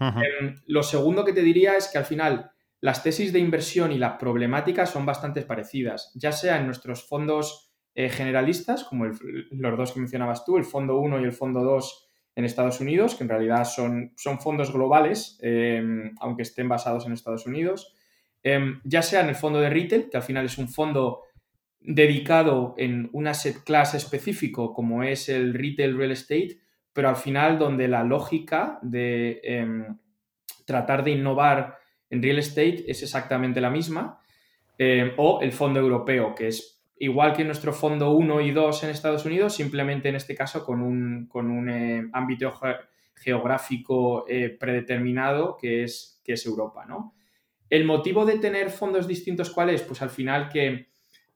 Em, 0.01 0.55
lo 0.67 0.83
segundo 0.83 1.25
que 1.25 1.33
te 1.33 1.41
diría 1.41 1.77
es 1.77 1.87
que 1.87 1.97
al 1.97 2.05
final 2.05 2.51
las 2.81 3.01
tesis 3.01 3.33
de 3.33 3.39
inversión 3.39 3.91
y 3.91 3.97
la 3.97 4.17
problemática 4.17 4.85
son 4.85 5.05
bastante 5.05 5.41
parecidas, 5.41 6.11
ya 6.15 6.31
sea 6.31 6.57
en 6.57 6.65
nuestros 6.65 7.07
fondos 7.07 7.68
eh, 7.99 8.07
generalistas, 8.07 8.85
como 8.85 9.07
los 9.07 9.77
dos 9.77 9.91
que 9.91 9.99
mencionabas 9.99 10.45
tú, 10.45 10.55
el 10.55 10.63
Fondo 10.63 10.97
1 10.99 11.19
y 11.19 11.25
el 11.25 11.33
Fondo 11.33 11.65
2 11.65 12.07
en 12.33 12.45
Estados 12.45 12.79
Unidos, 12.79 13.13
que 13.13 13.25
en 13.25 13.29
realidad 13.29 13.65
son, 13.65 14.13
son 14.15 14.39
fondos 14.39 14.71
globales, 14.71 15.38
em, 15.41 16.15
aunque 16.21 16.43
estén 16.43 16.69
basados 16.69 17.05
en 17.05 17.12
Estados 17.12 17.45
Unidos, 17.45 17.93
em, 18.41 18.79
ya 18.85 19.01
sea 19.01 19.19
en 19.19 19.27
el 19.27 19.35
fondo 19.35 19.59
de 19.59 19.69
retail, 19.69 20.09
que 20.09 20.15
al 20.15 20.23
final 20.23 20.45
es 20.45 20.57
un 20.57 20.69
fondo 20.69 21.23
dedicado 21.81 22.73
en 22.77 23.09
un 23.12 23.27
asset 23.27 23.65
class 23.65 23.95
específico 23.95 24.73
como 24.73 25.03
es 25.03 25.27
el 25.27 25.53
retail 25.53 25.97
real 25.97 26.12
estate, 26.12 26.57
pero 26.93 27.09
al 27.09 27.17
final 27.17 27.59
donde 27.59 27.89
la 27.89 28.05
lógica 28.05 28.79
de 28.81 29.41
tratar 30.65 31.03
de 31.03 31.12
innovar 31.12 31.77
en 32.09 32.23
real 32.23 32.39
estate 32.39 32.89
es 32.89 33.03
exactamente 33.03 33.59
la 33.59 33.69
misma, 33.69 34.21
o 35.17 35.41
el 35.41 35.51
fondo 35.51 35.81
europeo, 35.81 36.33
que 36.33 36.47
es 36.47 36.78
igual 36.99 37.33
que 37.33 37.45
nuestro 37.45 37.73
fondo 37.73 38.12
1 38.12 38.41
y 38.41 38.51
2 38.51 38.83
en 38.83 38.89
Estados 38.89 39.25
Unidos, 39.25 39.55
simplemente 39.55 40.09
en 40.09 40.15
este 40.15 40.35
caso 40.35 40.65
con 40.65 40.81
un, 40.81 41.27
con 41.27 41.49
un 41.49 41.69
eh, 41.69 42.09
ámbito 42.12 42.53
geográfico 43.15 44.25
eh, 44.27 44.49
predeterminado 44.49 45.57
que 45.57 45.83
es, 45.83 46.21
que 46.23 46.33
es 46.33 46.45
Europa. 46.45 46.85
¿no? 46.85 47.15
El 47.69 47.85
motivo 47.85 48.25
de 48.25 48.38
tener 48.38 48.69
fondos 48.69 49.07
distintos, 49.07 49.49
¿cuál 49.49 49.69
es? 49.69 49.81
Pues 49.81 50.01
al 50.01 50.09
final 50.09 50.49
que 50.49 50.89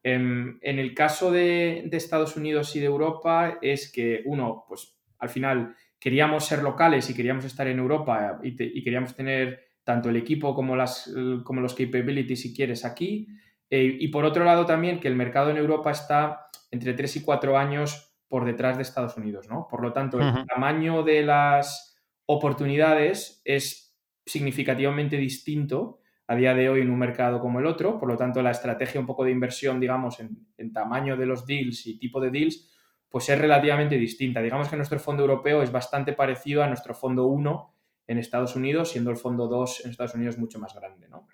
em, 0.04 0.60
en, 0.62 0.80
el 0.80 0.94
caso 0.94 1.32
de, 1.32 1.90
Estados 1.94 2.36
Unidos 2.36 2.76
y 2.76 2.82
de 2.82 2.88
Europa 2.88 3.58
es 3.62 3.90
que 3.90 4.22
uno, 4.26 4.66
pues 4.68 4.98
al 5.20 5.30
final 5.30 5.76
queríamos 5.98 6.46
ser 6.46 6.62
locales 6.62 7.10
y 7.10 7.14
queríamos 7.14 7.46
estar 7.46 7.68
en 7.68 7.80
Europa 7.80 8.40
y, 8.44 8.50
y 8.50 8.84
queríamos 8.84 9.16
tener 9.16 9.62
tanto 9.86 10.10
el 10.10 10.18
equipo 10.18 10.54
como, 10.54 10.76
las, 10.76 11.14
como 11.46 11.62
los 11.62 11.74
capabilities, 11.74 12.42
si 12.42 12.54
quieres, 12.54 12.84
aquí. 12.84 13.28
Eh, 13.76 13.98
y 14.02 14.10
por 14.10 14.24
otro 14.24 14.46
lado 14.46 14.68
también 14.68 15.00
que 15.00 15.08
el 15.08 15.16
mercado 15.16 15.50
en 15.50 15.58
Europa 15.58 15.90
está 15.90 16.46
entre 16.70 16.94
3 16.94 17.16
y 17.16 17.24
4 17.24 17.58
años 17.58 18.14
por 18.28 18.46
detrás 18.46 18.78
de 18.78 18.84
Estados 18.84 19.18
Unidos, 19.18 19.50
¿no? 19.50 19.68
Por 19.68 19.82
lo 19.82 19.92
tanto, 19.92 20.20
el 20.20 20.46
tamaño 20.46 21.02
de 21.02 21.24
las 21.24 21.98
oportunidades 22.28 23.42
es 23.44 23.98
significativamente 24.28 25.18
distinto 25.18 26.02
a 26.28 26.36
día 26.36 26.54
de 26.54 26.70
hoy 26.70 26.82
en 26.82 26.92
un 26.92 27.00
mercado 27.00 27.40
como 27.40 27.62
el 27.62 27.66
otro, 27.66 27.98
por 27.98 28.10
lo 28.10 28.16
tanto 28.16 28.44
la 28.44 28.52
estrategia 28.52 29.02
un 29.02 29.08
poco 29.08 29.24
de 29.24 29.32
inversión, 29.32 29.80
digamos, 29.80 30.20
en, 30.20 30.72
tamaño 30.72 31.18
de 31.18 31.26
los 31.26 31.48
deals 31.48 31.88
y 31.88 31.98
tipo 31.98 32.22
de 32.22 32.30
deals, 32.30 32.70
pues 33.10 33.28
es 33.30 33.40
relativamente 33.40 33.98
distinta. 33.98 34.44
Digamos 34.44 34.70
que 34.70 34.76
nuestro 34.76 35.00
fondo 35.00 35.24
europeo 35.24 35.64
es 35.64 35.72
bastante 35.72 36.14
parecido 36.14 36.62
a 36.62 36.68
nuestro 36.68 36.94
fondo 36.94 37.26
1 37.26 37.74
en 38.06 38.20
Estados 38.20 38.56
Unidos, 38.56 38.92
siendo 38.92 39.10
el 39.10 39.18
fondo 39.18 39.48
2 39.48 39.86
en 39.86 39.90
Estados 39.90 40.14
Unidos 40.14 40.38
mucho 40.38 40.60
más 40.60 40.76
grande, 40.76 41.08
¿no? 41.08 41.28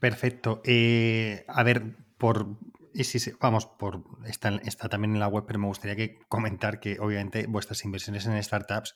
Perfecto. 0.00 0.60
Eh, 0.64 1.44
a 1.48 1.62
ver, 1.62 1.96
por. 2.18 2.56
Si, 2.94 3.18
vamos, 3.40 3.66
por 3.66 4.02
está, 4.26 4.88
también 4.88 5.14
en 5.14 5.20
la 5.20 5.28
web, 5.28 5.44
pero 5.46 5.58
me 5.58 5.66
gustaría 5.66 5.94
que 5.94 6.18
comentar 6.28 6.80
que 6.80 6.98
obviamente 6.98 7.46
vuestras 7.46 7.84
inversiones 7.84 8.26
en 8.26 8.42
startups 8.42 8.94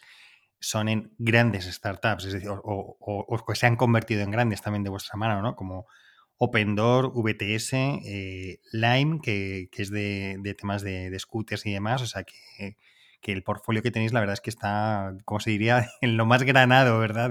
son 0.59 0.89
en 0.89 1.13
grandes 1.19 1.67
startups, 1.67 2.25
es 2.25 2.33
decir, 2.33 2.49
o, 2.51 3.45
que 3.47 3.55
se 3.55 3.67
han 3.67 3.77
convertido 3.77 4.23
en 4.23 4.31
grandes 4.31 4.63
también 4.63 4.83
de 4.83 4.91
vuestra 4.91 5.17
mano, 5.17 5.43
¿no? 5.43 5.57
Como 5.57 5.87
Opendoor, 6.39 7.13
VTS, 7.15 7.75
eh, 7.75 8.61
Lime, 8.73 9.21
que, 9.23 9.69
es 9.77 9.91
de, 9.91 10.57
temas 10.59 10.83
de, 10.83 11.17
scooters 11.19 11.67
y 11.67 11.73
demás, 11.73 12.03
o 12.03 12.07
sea 12.07 12.25
que, 12.25 12.77
el 13.23 13.43
portfolio 13.45 13.83
que 13.83 13.91
tenéis 13.91 14.13
la 14.13 14.21
verdad 14.21 14.35
es 14.35 14.41
que 14.41 14.51
está, 14.51 15.17
como 15.25 15.41
se 15.41 15.51
diría, 15.51 15.89
en 16.01 16.17
lo 16.17 16.27
más 16.27 16.43
granado, 16.43 16.99
¿verdad? 16.99 17.31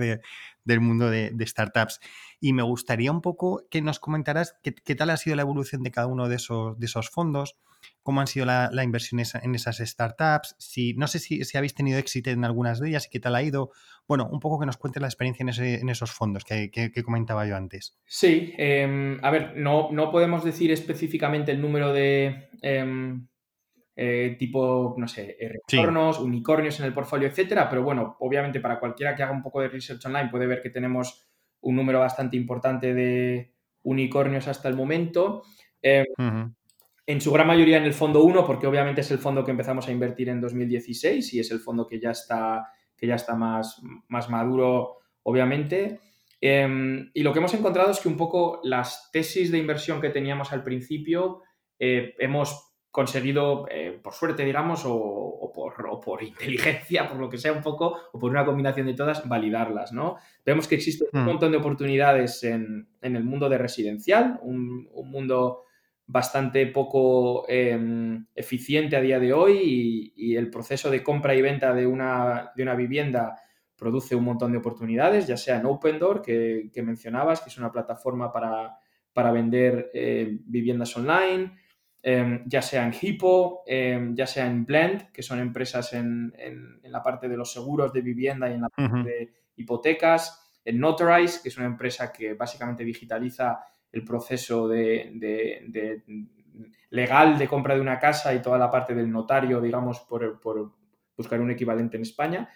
del 0.63 0.79
mundo 0.79 1.09
de, 1.09 1.33
startups. 1.45 1.99
Y 2.43 2.53
me 2.53 2.63
gustaría 2.63 3.11
un 3.11 3.21
poco 3.21 3.67
que 3.69 3.83
nos 3.83 3.99
comentaras 3.99 4.55
qué, 4.63 4.95
tal 4.95 5.11
ha 5.11 5.17
sido 5.17 5.35
la 5.35 5.43
evolución 5.43 5.83
de 5.83 5.91
cada 5.91 6.07
uno 6.07 6.27
de 6.27 6.37
esos, 6.37 6.77
de 6.79 6.87
esos 6.87 7.11
fondos, 7.11 7.55
cómo 8.01 8.19
han 8.19 8.25
sido 8.25 8.47
la, 8.47 8.83
inversión 8.83 9.21
en 9.21 9.55
esas 9.55 9.77
startups, 9.77 10.55
si, 10.57 10.95
no 10.95 11.05
sé 11.05 11.19
si, 11.19 11.43
habéis 11.55 11.75
tenido 11.75 11.99
éxito 11.99 12.31
en 12.31 12.43
algunas 12.43 12.79
de 12.79 12.89
ellas 12.89 13.05
y 13.05 13.09
qué 13.11 13.19
tal 13.19 13.35
ha 13.35 13.43
ido. 13.43 13.69
Bueno, 14.07 14.27
un 14.31 14.39
poco 14.39 14.59
que 14.59 14.65
nos 14.65 14.77
cuentes 14.77 15.01
la 15.01 15.07
experiencia 15.07 15.43
en, 15.43 15.89
esos 15.89 16.11
fondos 16.11 16.43
que, 16.43 16.91
comentaba 17.05 17.45
yo 17.45 17.55
antes. 17.55 17.95
Sí, 18.05 18.55
em, 18.57 19.23
a 19.23 19.29
ver, 19.29 19.53
no, 19.55 19.91
no 19.91 20.11
podemos 20.11 20.43
decir 20.43 20.71
específicamente 20.71 21.51
el 21.51 21.61
número 21.61 21.93
de... 21.93 22.49
Em, 22.63 23.27
eh, 23.95 24.35
tipo, 24.39 24.95
no 24.97 25.07
sé, 25.07 25.37
retornos, 25.39 26.19
unicornios 26.19 26.79
en 26.79 26.87
el 26.87 26.93
portfolio, 26.93 27.27
etcétera. 27.27 27.69
Pero 27.69 27.83
bueno, 27.83 28.15
obviamente 28.19 28.59
para 28.59 28.79
cualquiera 28.79 29.13
que 29.13 29.21
haga 29.21 29.31
un 29.31 29.43
poco 29.43 29.61
de 29.61 29.67
research 29.67 30.03
online 30.05 30.29
puede 30.29 30.47
ver 30.47 30.61
que 30.61 30.71
tenemos 30.71 31.27
un 31.61 31.75
número 31.75 31.99
bastante 31.99 32.37
importante 32.37 32.93
de 32.93 33.53
unicornios 33.83 34.47
hasta 34.47 34.69
el 34.69 34.75
momento. 34.75 35.43
Em, 35.81 36.05
en 37.05 37.21
su 37.21 37.31
gran 37.31 37.47
mayoría 37.47 37.77
en 37.77 37.83
el 37.83 37.93
fondo 37.93 38.23
1, 38.23 38.45
porque 38.45 38.67
obviamente 38.67 39.01
es 39.01 39.11
el 39.11 39.17
fondo 39.17 39.43
que 39.43 39.51
empezamos 39.51 39.87
a 39.87 39.91
invertir 39.91 40.29
en 40.29 40.41
2016 40.41 41.33
y 41.33 41.39
es 41.39 41.51
el 41.51 41.59
fondo 41.59 41.87
que 41.87 41.99
ya 41.99 42.11
está, 42.11 42.67
que 42.95 43.07
ya 43.07 43.15
está 43.15 43.35
más, 43.35 43.81
más 44.07 44.29
maduro, 44.29 44.99
obviamente. 45.23 45.99
Em, 46.39 47.11
y 47.13 47.21
lo 47.21 47.33
que 47.33 47.39
hemos 47.39 47.53
encontrado 47.53 47.91
es 47.91 47.99
que 47.99 48.07
un 48.07 48.17
poco 48.17 48.59
las 48.63 49.09
tesis 49.11 49.51
de 49.51 49.59
inversión 49.59 50.01
que 50.01 50.09
teníamos 50.09 50.51
al 50.53 50.63
principio 50.63 51.41
eh, 51.83 52.13
hemos 52.19 52.70
conseguido, 52.91 53.67
eh, 53.71 53.97
por 54.03 54.13
suerte, 54.13 54.43
digamos, 54.43 54.83
o, 54.85 55.51
por, 56.03 56.23
inteligencia, 56.23 57.07
por 57.07 57.17
lo 57.17 57.29
que 57.29 57.37
sea 57.37 57.53
un 57.53 57.61
poco, 57.61 57.97
o 58.11 58.19
por 58.19 58.29
una 58.29 58.45
combinación 58.45 58.85
de 58.87 58.93
todas, 58.93 59.27
validarlas, 59.27 59.93
¿no? 59.93 60.17
Vemos 60.45 60.67
que 60.67 60.75
existe 60.75 61.05
un 61.11 61.21
hmm. 61.21 61.25
montón 61.25 61.51
de 61.51 61.57
oportunidades 61.57 62.43
en, 62.43 62.87
el 63.01 63.23
mundo 63.23 63.47
de 63.47 63.57
residencial, 63.57 64.39
un, 64.43 64.89
mundo 65.05 65.63
bastante 66.05 66.67
poco 66.67 67.45
em, 67.47 68.25
eficiente 68.35 68.97
a 68.97 69.01
día 69.01 69.19
de 69.19 69.31
hoy 69.31 70.13
y, 70.15 70.35
el 70.35 70.49
proceso 70.49 70.89
de 70.89 71.01
compra 71.01 71.33
y 71.33 71.41
venta 71.41 71.73
de 71.73 71.87
una, 71.87 72.51
de 72.55 72.63
una, 72.63 72.75
vivienda 72.75 73.35
produce 73.77 74.15
un 74.15 74.25
montón 74.25 74.51
de 74.51 74.57
oportunidades, 74.57 75.27
ya 75.27 75.37
sea 75.37 75.57
en 75.59 75.65
Opendoor, 75.65 76.21
que, 76.21 76.69
que 76.73 76.81
mencionabas, 76.83 77.41
que 77.41 77.49
es 77.49 77.57
una 77.57 77.71
plataforma 77.71 78.31
para, 78.31 78.77
para 79.13 79.31
vender 79.31 79.91
eh, 79.93 80.37
viviendas 80.45 80.95
online, 80.95 81.53
Em, 82.03 82.43
ya 82.47 82.63
sea 82.63 82.83
en 82.83 82.93
Hippo, 82.99 83.61
em, 83.67 84.15
ya 84.15 84.25
sea 84.25 84.47
en 84.47 84.65
Blend, 84.65 85.11
que 85.11 85.21
son 85.21 85.39
empresas 85.39 85.93
en, 85.93 86.33
la 86.83 87.03
parte 87.03 87.29
de 87.29 87.37
los 87.37 87.53
seguros 87.53 87.93
de 87.93 88.01
vivienda 88.01 88.49
y 88.49 88.53
en 88.53 88.61
la 88.61 88.69
parte 88.69 89.03
de 89.03 89.33
hipotecas, 89.55 90.59
en 90.65 90.79
Notarize, 90.79 91.41
que 91.43 91.49
es 91.49 91.57
una 91.57 91.67
empresa 91.67 92.11
que 92.11 92.33
básicamente 92.33 92.83
digitaliza 92.83 93.59
el 93.91 94.03
proceso 94.03 94.67
de, 94.67 96.01
legal 96.89 97.37
de 97.37 97.47
compra 97.47 97.75
de 97.75 97.81
una 97.81 97.99
casa 97.99 98.33
y 98.33 98.41
toda 98.41 98.57
la 98.57 98.71
parte 98.71 98.95
del 98.95 99.11
notario, 99.11 99.61
digamos, 99.61 99.99
por, 99.99 100.39
buscar 101.15 101.39
un 101.39 101.51
equivalente 101.51 101.97
en 101.97 102.01
España. 102.01 102.49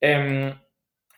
Em, 0.00 0.54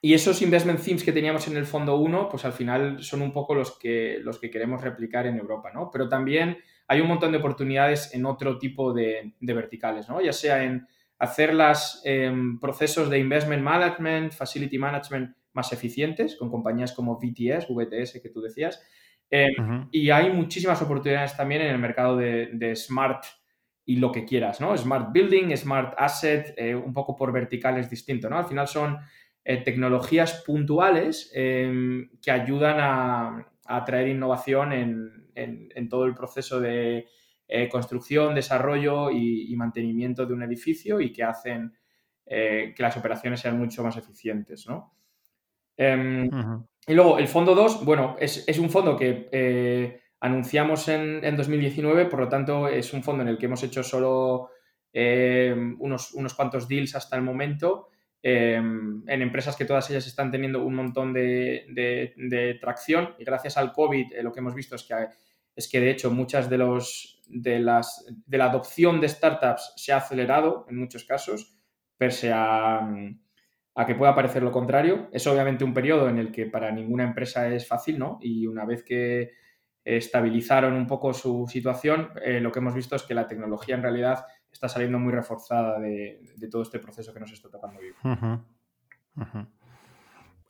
y 0.00 0.14
esos 0.14 0.40
investment 0.40 0.80
themes 0.82 1.04
que 1.04 1.12
teníamos 1.12 1.46
en 1.48 1.58
el 1.58 1.66
fondo 1.66 1.96
1, 1.96 2.28
pues 2.30 2.46
al 2.46 2.52
final 2.52 3.02
son 3.02 3.20
un 3.20 3.32
poco 3.32 3.54
los 3.54 3.78
que, 3.78 4.18
los 4.22 4.38
que 4.38 4.50
queremos 4.50 4.80
replicar 4.80 5.26
en 5.26 5.36
Europa, 5.36 5.70
¿no? 5.74 5.90
Pero 5.90 6.08
también 6.08 6.56
hay 6.88 7.00
un 7.00 7.08
montón 7.08 7.32
de 7.32 7.38
oportunidades 7.38 8.14
en 8.14 8.26
otro 8.26 8.58
tipo 8.58 8.92
de, 8.92 9.34
verticales, 9.40 10.08
¿no? 10.08 10.20
Ya 10.20 10.32
sea 10.32 10.62
en 10.62 10.86
hacer 11.18 11.54
los 11.54 12.02
em, 12.04 12.60
procesos 12.60 13.08
de 13.10 13.18
investment 13.18 13.62
management, 13.62 14.32
facility 14.32 14.78
management 14.78 15.34
más 15.52 15.72
eficientes 15.72 16.36
con 16.36 16.50
compañías 16.50 16.92
como 16.92 17.18
VTS, 17.18 17.66
VTS 17.68 18.20
que 18.20 18.28
tú 18.28 18.40
decías. 18.40 18.82
Em, 19.30 19.88
y 19.90 20.10
hay 20.10 20.30
muchísimas 20.30 20.80
oportunidades 20.82 21.36
también 21.36 21.62
en 21.62 21.68
el 21.68 21.78
mercado 21.78 22.16
de, 22.16 22.76
smart 22.76 23.24
y 23.84 23.96
lo 23.96 24.12
que 24.12 24.24
quieras, 24.24 24.60
¿no? 24.60 24.76
Smart 24.76 25.12
building, 25.12 25.56
smart 25.56 25.94
asset, 25.96 26.54
eh, 26.56 26.74
un 26.74 26.92
poco 26.92 27.16
por 27.16 27.32
verticales 27.32 27.88
distintos, 27.88 28.30
¿no? 28.30 28.38
Al 28.38 28.46
final 28.46 28.68
son 28.68 28.98
eh, 29.44 29.58
tecnologías 29.58 30.42
puntuales 30.44 31.30
em, 31.34 32.10
que 32.20 32.30
ayudan 32.30 32.76
a, 32.80 33.46
a 33.68 33.84
traer 33.84 34.08
innovación 34.08 34.72
en, 34.72 35.26
en, 35.34 35.88
todo 35.88 36.04
el 36.04 36.14
proceso 36.14 36.60
de 36.60 37.06
eh, 37.48 37.68
construcción, 37.68 38.34
desarrollo 38.34 39.10
y, 39.10 39.54
mantenimiento 39.56 40.26
de 40.26 40.34
un 40.34 40.42
edificio 40.42 41.00
y 41.00 41.12
que 41.12 41.22
hacen 41.22 41.72
eh, 42.24 42.74
que 42.76 42.82
las 42.82 42.96
operaciones 42.96 43.40
sean 43.40 43.58
mucho 43.58 43.82
más 43.82 43.96
eficientes. 43.96 44.66
¿no? 44.66 44.94
Em, 45.76 46.28
y 46.86 46.94
luego 46.94 47.18
el 47.18 47.28
fondo 47.28 47.54
2, 47.54 47.84
bueno, 47.84 48.16
es, 48.18 48.58
un 48.58 48.70
fondo 48.70 48.96
que 48.96 49.28
eh, 49.30 50.00
anunciamos 50.20 50.88
en, 50.88 51.24
en, 51.24 51.36
2019, 51.36 52.06
por 52.06 52.20
lo 52.20 52.28
tanto 52.28 52.68
es 52.68 52.92
un 52.92 53.02
fondo 53.02 53.22
en 53.22 53.28
el 53.28 53.38
que 53.38 53.46
hemos 53.46 53.62
hecho 53.62 53.82
solo 53.82 54.50
unos, 55.78 56.14
unos 56.14 56.32
cuantos 56.32 56.66
deals 56.66 56.94
hasta 56.94 57.16
el 57.16 57.22
momento. 57.22 57.90
Em, 58.22 59.02
en 59.06 59.22
empresas 59.22 59.56
que 59.56 59.64
todas 59.64 59.88
ellas 59.90 60.06
están 60.06 60.30
teniendo 60.30 60.64
un 60.64 60.74
montón 60.74 61.12
de, 61.12 62.58
tracción 62.60 63.14
y 63.18 63.24
gracias 63.24 63.56
al 63.56 63.72
COVID 63.72 64.20
lo 64.22 64.32
que 64.32 64.40
hemos 64.40 64.54
visto 64.54 64.74
es 64.74 64.82
que 64.82 64.94
es 65.56 65.68
que 65.68 65.80
de 65.80 65.90
hecho 65.90 66.10
muchas 66.10 66.50
de, 66.50 66.58
los, 66.58 67.22
de, 67.28 67.58
las, 67.58 68.06
de 68.26 68.38
la 68.38 68.44
adopción 68.46 69.00
de 69.00 69.08
startups 69.08 69.72
se 69.76 69.92
ha 69.92 69.96
acelerado 69.96 70.66
en 70.68 70.76
muchos 70.76 71.04
casos, 71.04 71.58
pese 71.96 72.30
a, 72.32 72.86
que 73.86 73.94
pueda 73.94 74.14
parecer 74.14 74.42
lo 74.42 74.52
contrario. 74.52 75.08
Es 75.12 75.26
obviamente 75.26 75.64
un 75.64 75.72
periodo 75.72 76.08
en 76.08 76.18
el 76.18 76.30
que 76.30 76.46
para 76.46 76.70
ninguna 76.70 77.04
empresa 77.04 77.48
es 77.48 77.66
fácil, 77.66 77.98
¿no? 77.98 78.18
Y 78.20 78.46
una 78.46 78.66
vez 78.66 78.82
que 78.82 79.32
estabilizaron 79.82 80.74
un 80.74 80.86
poco 80.86 81.14
su 81.14 81.46
situación, 81.48 82.10
eh, 82.22 82.40
lo 82.40 82.52
que 82.52 82.58
hemos 82.58 82.74
visto 82.74 82.96
es 82.96 83.02
que 83.04 83.14
la 83.14 83.26
tecnología 83.26 83.76
en 83.76 83.82
realidad 83.82 84.26
está 84.56 84.68
saliendo 84.68 84.98
muy 84.98 85.12
reforzada 85.12 85.78
de, 85.78 86.20
todo 86.50 86.62
este 86.62 86.78
proceso 86.78 87.12
que 87.12 87.20
nos 87.20 87.32
está 87.32 87.50
tocando 87.50 87.78
vivir. 87.78 87.94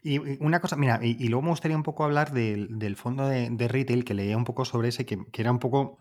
Y 0.02 0.18
una 0.38 0.60
cosa, 0.60 0.76
mira, 0.76 1.00
y, 1.02 1.28
luego 1.28 1.42
me 1.42 1.50
gustaría 1.50 1.76
un 1.76 1.82
poco 1.82 2.04
hablar 2.04 2.32
del, 2.32 2.96
fondo 2.96 3.26
de, 3.26 3.68
retail, 3.68 4.04
que 4.04 4.14
leía 4.14 4.36
un 4.36 4.44
poco 4.44 4.64
sobre 4.64 4.88
ese, 4.88 5.04
que, 5.04 5.18
era 5.36 5.50
un 5.50 5.58
poco, 5.58 5.98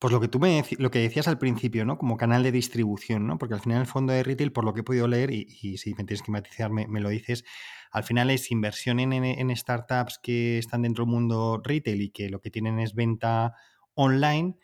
pues 0.00 0.12
lo 0.12 0.20
que 0.20 0.26
tú 0.26 0.40
me 0.40 0.64
lo 0.78 0.90
que 0.90 0.98
decías 0.98 1.28
al 1.28 1.38
principio, 1.38 1.84
¿no? 1.84 1.96
Como 1.96 2.16
canal 2.16 2.42
de 2.42 2.50
distribución, 2.50 3.28
¿no? 3.28 3.38
Porque 3.38 3.54
al 3.54 3.60
final 3.60 3.82
el 3.82 3.86
fondo 3.86 4.12
de 4.12 4.24
retail, 4.24 4.50
por 4.50 4.64
lo 4.64 4.74
que 4.74 4.80
he 4.80 4.84
podido 4.84 5.06
leer, 5.06 5.30
y, 5.30 5.78
si 5.78 5.94
me 5.94 6.02
tienes 6.02 6.22
que 6.22 6.32
matizar, 6.32 6.72
me, 6.72 7.00
lo 7.00 7.08
dices, 7.08 7.44
al 7.92 8.02
final 8.02 8.30
es 8.30 8.50
inversión 8.50 8.98
en, 8.98 9.12
en, 9.12 9.56
startups 9.56 10.18
que 10.20 10.58
están 10.58 10.82
dentro 10.82 11.04
del 11.04 11.12
mundo 11.12 11.60
retail 11.62 12.02
y 12.02 12.10
que 12.10 12.30
lo 12.30 12.40
que 12.40 12.50
tienen 12.50 12.80
es 12.80 12.94
venta 12.94 13.54
online, 13.94 14.56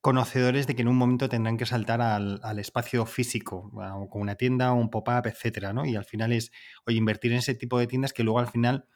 conocedores 0.00 0.66
de 0.66 0.76
que 0.76 0.82
en 0.82 0.88
un 0.88 0.96
momento 0.96 1.28
tendrán 1.28 1.56
que 1.56 1.66
saltar 1.66 2.00
al, 2.00 2.58
espacio 2.58 3.04
físico, 3.06 3.70
con 4.10 4.22
una 4.22 4.36
tienda, 4.36 4.72
un 4.72 4.90
pop-up, 4.90 5.26
etcétera, 5.26 5.72
¿no? 5.72 5.84
Y 5.84 5.96
al 5.96 6.04
final 6.04 6.32
es, 6.32 6.52
oye, 6.86 6.98
invertir 6.98 7.32
en 7.32 7.38
ese 7.38 7.54
tipo 7.54 7.78
de 7.78 7.86
tiendas 7.86 8.12
que 8.12 8.22
luego 8.22 8.38
al 8.38 8.48
final, 8.48 8.86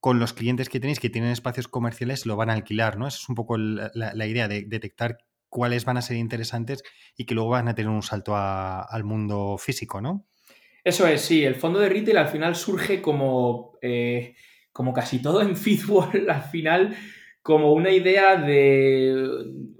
con 0.00 0.18
los 0.18 0.32
clientes 0.32 0.68
que 0.68 0.80
tenéis 0.80 1.00
que 1.00 1.10
tienen 1.10 1.30
espacios 1.30 1.68
comerciales, 1.68 2.26
lo 2.26 2.36
van 2.36 2.50
a 2.50 2.54
alquilar, 2.54 2.98
¿no? 2.98 3.06
Esa 3.06 3.18
es 3.18 3.28
un 3.28 3.34
poco 3.34 3.56
la, 3.56 4.26
idea 4.26 4.48
de 4.48 4.64
detectar 4.66 5.18
cuáles 5.48 5.84
van 5.84 5.96
a 5.96 6.02
ser 6.02 6.16
interesantes 6.16 6.82
y 7.16 7.24
que 7.24 7.34
luego 7.34 7.50
van 7.50 7.68
a 7.68 7.74
tener 7.74 7.90
un 7.90 8.02
salto 8.02 8.34
al 8.36 9.04
mundo 9.04 9.56
físico, 9.58 10.00
¿no? 10.00 10.26
Eso 10.82 11.06
es, 11.06 11.20
sí. 11.20 11.44
El 11.44 11.54
fondo 11.54 11.78
de 11.78 11.88
retail 11.88 12.16
al 12.18 12.28
final 12.28 12.56
surge 12.56 13.00
como, 13.00 13.78
eh, 13.80 14.34
como 14.72 14.92
casi 14.92 15.22
todo 15.22 15.40
en 15.40 15.56
Fitwall, 15.56 16.28
al 16.28 16.42
final 16.42 16.96
como 17.48 17.72
una 17.72 17.90
idea 17.90 18.36
de 18.36 19.14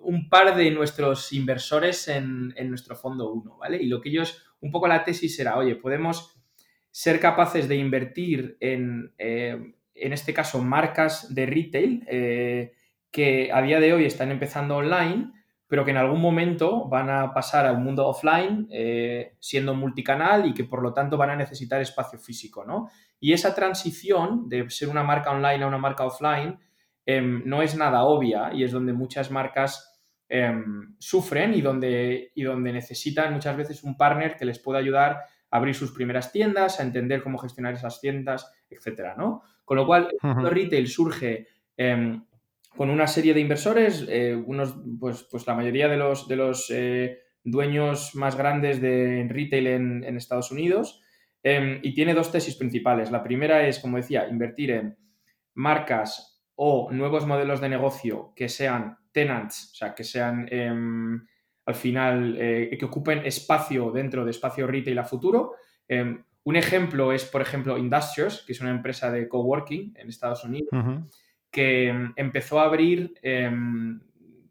un 0.09 0.31
par 0.31 0.57
de 0.57 0.71
nuestros 0.71 1.35
inversores 1.35 2.09
en, 2.09 2.55
nuestro 2.71 2.97
fondo 2.97 3.31
1, 3.31 3.59
¿vale? 3.59 3.77
Y 3.77 3.88
lo 3.88 4.01
que 4.01 4.09
ellos, 4.09 4.42
un 4.61 4.71
poco 4.71 4.88
la 4.88 5.05
tesis 5.05 5.38
era, 5.38 5.59
oye, 5.59 5.77
podemos 5.77 6.35
ser 6.90 7.21
capaces 7.21 7.68
de 7.68 7.77
invertir 7.77 8.57
en, 8.61 9.12
eh, 9.18 9.75
en 9.94 10.12
este 10.14 10.33
caso, 10.33 10.62
marcas 10.62 11.35
de 11.35 11.44
retail 11.44 12.07
eh, 12.09 12.73
que 13.11 13.51
a 13.53 13.61
día 13.61 13.81
de 13.81 13.92
hoy 13.92 14.07
están 14.07 14.31
empezando 14.31 14.77
online, 14.77 15.31
pero 15.66 15.85
que 15.85 15.90
en 15.90 15.99
algún 15.99 16.23
momento 16.23 16.88
van 16.88 17.11
a 17.11 17.35
pasar 17.35 17.66
al 17.66 17.79
mundo 17.79 18.07
offline 18.07 18.66
eh, 18.71 19.37
siendo 19.38 19.75
multicanal 19.75 20.47
y 20.47 20.55
que 20.55 20.64
por 20.64 20.83
lo 20.83 20.94
tanto 20.94 21.18
van 21.18 21.31
a 21.31 21.37
necesitar 21.37 21.83
espacio 21.83 22.18
físico, 22.18 22.64
¿no? 22.64 22.88
Y 23.21 23.35
esa 23.35 23.55
transición 23.55 24.49
de 24.49 24.71
ser 24.71 24.88
una 24.88 25.03
marca 25.03 25.33
online 25.33 25.64
a 25.64 25.66
una 25.66 25.77
marca 25.77 26.07
offline 26.07 26.59
Em, 27.11 27.42
no 27.47 27.62
es 27.62 27.75
nada 27.75 28.05
obvia 28.05 28.53
y 28.53 28.64
es 28.64 28.71
donde 28.71 28.92
muchas 28.92 29.31
marcas 29.31 29.97
em, 30.28 30.94
sufren 30.98 31.54
y 31.54 31.60
donde, 31.60 32.32
y 32.34 32.42
donde 32.42 32.72
necesitan 32.72 33.32
muchas 33.32 33.56
veces 33.56 33.82
un 33.82 33.96
partner 33.96 34.36
que 34.36 34.44
les 34.44 34.58
pueda 34.58 34.78
ayudar 34.78 35.24
abrir 35.50 35.74
sus 35.74 35.92
primeras 35.92 36.32
tiendas, 36.32 36.80
a 36.80 36.82
entender 36.82 37.22
cómo 37.22 37.38
gestionar 37.38 37.74
esas 37.74 38.00
tiendas, 38.00 38.52
etcétera, 38.70 39.14
¿no? 39.16 39.42
Con 39.64 39.76
lo 39.76 39.86
cual, 39.86 40.08
el 40.22 40.50
retail 40.50 40.86
surge 40.88 41.46
em, 41.76 42.24
con 42.76 42.90
una 42.90 43.06
serie 43.06 43.34
de 43.34 43.40
inversores, 43.40 44.06
eh, 44.08 44.34
unos, 44.34 44.74
pues, 44.98 45.26
pues, 45.30 45.46
la 45.46 45.54
mayoría 45.54 45.88
de 45.88 45.96
los, 45.96 46.28
de 46.28 46.36
los 46.36 46.70
eh, 46.70 47.18
dueños 47.42 48.14
más 48.14 48.36
grandes 48.36 48.80
de 48.80 49.26
retail 49.28 49.66
en, 49.66 50.16
Estados 50.16 50.50
Unidos, 50.50 51.02
em, 51.42 51.80
y 51.82 51.94
tiene 51.94 52.14
dos 52.14 52.32
tesis 52.32 52.56
principales. 52.56 53.10
La 53.10 53.22
primera 53.22 53.66
es, 53.66 53.78
como 53.78 53.96
decía, 53.96 54.28
invertir 54.28 54.70
en 54.70 54.96
marcas 55.54 56.42
o 56.54 56.90
nuevos 56.92 57.26
modelos 57.26 57.60
de 57.60 57.68
negocio 57.68 58.32
que 58.34 58.48
sean 58.48 58.98
tenants, 59.18 59.72
o 59.72 59.74
sea, 59.74 59.94
que 59.94 60.04
sean 60.04 60.46
em, 60.48 61.26
al 61.66 61.74
final, 61.74 62.37
eh, 62.38 62.76
que 62.78 62.85
ocupen 62.85 63.26
espacio 63.26 63.90
dentro 63.90 64.24
de 64.24 64.31
espacio 64.31 64.66
retail 64.68 65.00
a 65.00 65.04
futuro. 65.04 65.57
Em, 65.88 66.22
un 66.44 66.57
ejemplo 66.57 67.12
es, 67.12 67.24
por 67.24 67.42
ejemplo, 67.42 67.76
Industrious, 67.76 68.44
que 68.46 68.52
es 68.52 68.61
una 68.61 68.70
empresa 68.70 69.11
de 69.11 69.28
coworking 69.28 69.94
en 69.96 70.09
Estados 70.09 70.44
Unidos, 70.44 70.70
que 71.50 71.88
em, 71.88 72.12
empezó 72.16 72.61
a 72.61 72.66
abrir 72.66 73.14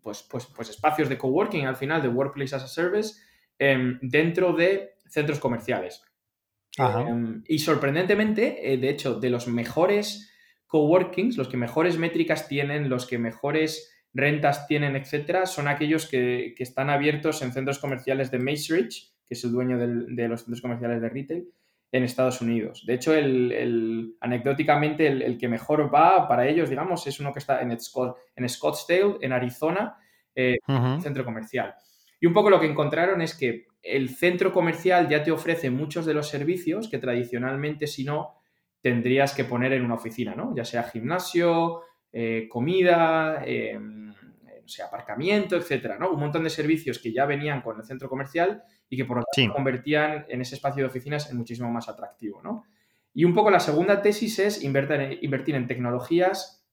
pues, 0.01 0.23
pues, 0.23 0.45
pues, 0.47 0.69
espacios 0.69 1.07
de 1.07 1.17
coworking 1.17 1.65
al 1.65 1.77
final, 1.77 2.01
de 2.01 2.09
Workplace 2.09 2.55
as 2.55 2.63
a 2.63 2.67
Service, 2.67 3.21
dentro 4.01 4.53
de 4.53 4.95
centros 5.07 5.39
comerciales. 5.39 6.03
y 7.47 7.59
sorprendentemente, 7.59 8.73
eh, 8.73 8.77
de 8.77 8.89
hecho, 8.89 9.19
de 9.19 9.29
los 9.29 9.47
mejores 9.47 10.31
coworkings, 10.67 11.37
los 11.37 11.47
que 11.47 11.57
mejores 11.57 11.97
métricas 11.97 12.47
tienen, 12.47 12.89
los 12.89 13.07
que 13.07 13.17
mejores 13.17 13.96
rentas 14.17 14.67
tienen, 14.67 14.95
etcétera, 14.95 15.45
son 15.45 15.67
aquellos 15.67 16.07
que, 16.07 16.55
están 16.57 16.89
abiertos 16.89 17.41
en 17.41 17.53
centros 17.53 17.79
comerciales 17.79 18.31
de 18.31 18.39
Macerich, 18.39 19.13
que 19.25 19.35
es 19.35 19.43
el 19.43 19.51
dueño 19.51 19.77
de 19.77 20.27
los 20.27 20.41
centros 20.41 20.61
comerciales 20.61 21.01
de 21.01 21.09
retail, 21.09 21.47
en 21.91 22.03
Estados 22.03 22.41
Unidos. 22.41 22.83
De 22.85 22.95
hecho, 22.95 23.13
el, 23.13 24.15
anecdóticamente, 24.19 25.07
el, 25.07 25.37
que 25.37 25.47
mejor 25.47 25.93
va 25.93 26.27
para 26.27 26.47
ellos, 26.47 26.69
digamos, 26.69 27.05
es 27.07 27.19
uno 27.19 27.31
que 27.31 27.39
está 27.39 27.61
en, 27.61 27.71
en 27.71 28.49
Scottsdale, 28.49 29.17
en 29.21 29.31
Arizona, 29.31 29.97
eh, 30.35 30.57
centro 31.01 31.23
comercial. 31.23 31.73
Y 32.19 32.25
un 32.25 32.33
poco 32.33 32.49
lo 32.49 32.59
que 32.59 32.67
encontraron 32.67 33.21
es 33.21 33.35
que 33.35 33.67
el 33.81 34.09
centro 34.09 34.51
comercial 34.51 35.07
ya 35.07 35.23
te 35.23 35.31
ofrece 35.31 35.69
muchos 35.69 36.05
de 36.05 36.13
los 36.13 36.27
servicios 36.27 36.89
que 36.89 36.97
tradicionalmente, 36.97 37.87
si 37.87 38.03
no, 38.03 38.35
tendrías 38.81 39.33
que 39.33 39.45
poner 39.45 39.73
en 39.73 39.83
una 39.83 39.95
oficina, 39.95 40.35
¿no? 40.35 40.55
Ya 40.55 40.65
sea 40.65 40.83
gimnasio, 40.83 41.81
eh, 42.11 42.47
comida, 42.49 43.43
em, 43.45 44.06
eh, 44.06 44.06
no 44.67 44.71
sé, 44.71 44.83
aparcamiento, 44.83 45.55
etcétera, 45.55 45.97
¿no? 45.97 46.11
Un 46.11 46.19
montón 46.19 46.43
de 46.43 46.49
servicios 46.49 46.99
que 46.99 47.13
ya 47.13 47.25
venían 47.25 47.61
con 47.61 47.79
el 47.79 47.85
centro 47.85 48.09
comercial 48.09 48.61
y 48.89 48.97
que 48.97 49.05
por 49.05 49.17
lo 49.17 49.23
tanto 49.23 49.53
convertían 49.53 50.25
en 50.27 50.41
ese 50.41 50.55
espacio 50.55 50.83
de 50.83 50.89
oficinas 50.89 51.31
en 51.31 51.37
muchísimo 51.37 51.71
más 51.71 51.87
atractivo, 51.87 52.41
¿no? 52.43 52.65
Y 53.13 53.23
un 53.23 53.33
poco 53.33 53.49
la 53.49 53.61
segunda 53.61 54.01
tesis 54.01 54.39
es 54.39 54.61
invertir, 54.63 55.19
invertir 55.21 55.55
en 55.55 55.67
tecnologías 55.67 56.67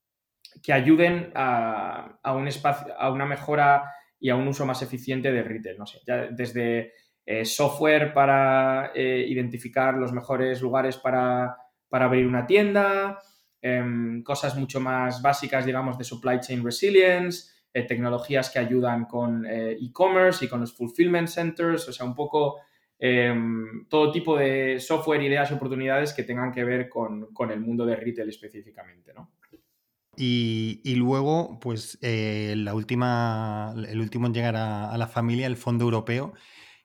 que 0.60 0.72
ayuden 0.72 1.30
a, 1.36 2.18
un 2.34 2.48
espacio, 2.48 2.92
a 2.98 3.12
una 3.12 3.26
mejora 3.26 3.84
y 4.18 4.28
a 4.30 4.34
un 4.34 4.48
uso 4.48 4.66
más 4.66 4.82
eficiente 4.82 5.30
de 5.30 5.42
retail, 5.44 5.78
no 5.78 5.86
sé, 5.86 6.00
ya 6.04 6.26
desde 6.32 6.92
eh, 7.24 7.44
software 7.44 8.12
para 8.12 8.90
identificar 8.96 9.94
los 9.94 10.12
mejores 10.12 10.60
lugares 10.60 10.96
para, 10.96 11.56
para 11.88 12.06
abrir 12.06 12.26
una 12.26 12.44
tienda, 12.44 13.20
Em, 13.66 14.22
cosas 14.22 14.54
mucho 14.58 14.78
más 14.78 15.22
básicas, 15.22 15.64
digamos, 15.64 15.96
de 15.96 16.04
supply 16.04 16.38
chain 16.38 16.62
resilience, 16.62 17.53
eh, 17.76 17.82
tecnologías 17.82 18.50
que 18.50 18.60
ayudan 18.60 19.06
con 19.06 19.44
eh, 19.44 19.72
e-commerce 19.72 20.44
y 20.44 20.48
con 20.48 20.60
los 20.60 20.72
fulfillment 20.72 21.26
centers, 21.26 21.88
o 21.88 21.92
sea, 21.92 22.06
un 22.06 22.14
poco 22.14 22.60
em, 23.00 23.88
todo 23.88 24.12
tipo 24.12 24.36
de 24.36 24.78
software, 24.78 25.20
ideas 25.22 25.50
y 25.50 25.54
oportunidades 25.54 26.12
que 26.12 26.22
tengan 26.22 26.52
que 26.52 26.62
ver 26.62 26.88
con, 26.88 27.26
el 27.50 27.60
mundo 27.60 27.84
de 27.84 27.96
retail 27.96 28.28
específicamente, 28.28 29.12
¿no? 29.12 29.32
Y, 30.16 30.94
luego, 30.94 31.58
pues, 31.60 31.98
eh, 32.00 32.54
la 32.56 32.72
última, 32.72 33.74
el 33.88 34.00
último 34.00 34.28
en 34.28 34.34
llegar 34.34 34.54
a, 34.54 34.96
la 34.96 35.08
familia, 35.08 35.48
el 35.48 35.56
Fondo 35.56 35.82
Europeo, 35.82 36.32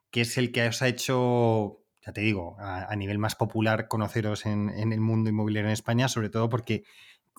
que 0.09 0.21
es 0.21 0.39
el 0.39 0.51
que 0.51 0.67
os 0.67 0.81
ha 0.81 0.87
hecho 0.87 1.83
ya 2.03 2.13
te 2.13 2.21
digo, 2.21 2.55
a, 2.57 2.95
nivel 2.95 3.19
más 3.19 3.35
popular 3.35 3.87
conoceros 3.87 4.47
en, 4.47 4.69
el 4.69 4.99
mundo 4.99 5.29
inmobiliario 5.29 5.69
en 5.69 5.73
España, 5.73 6.07
sobre 6.07 6.29
todo 6.29 6.49
porque 6.49 6.83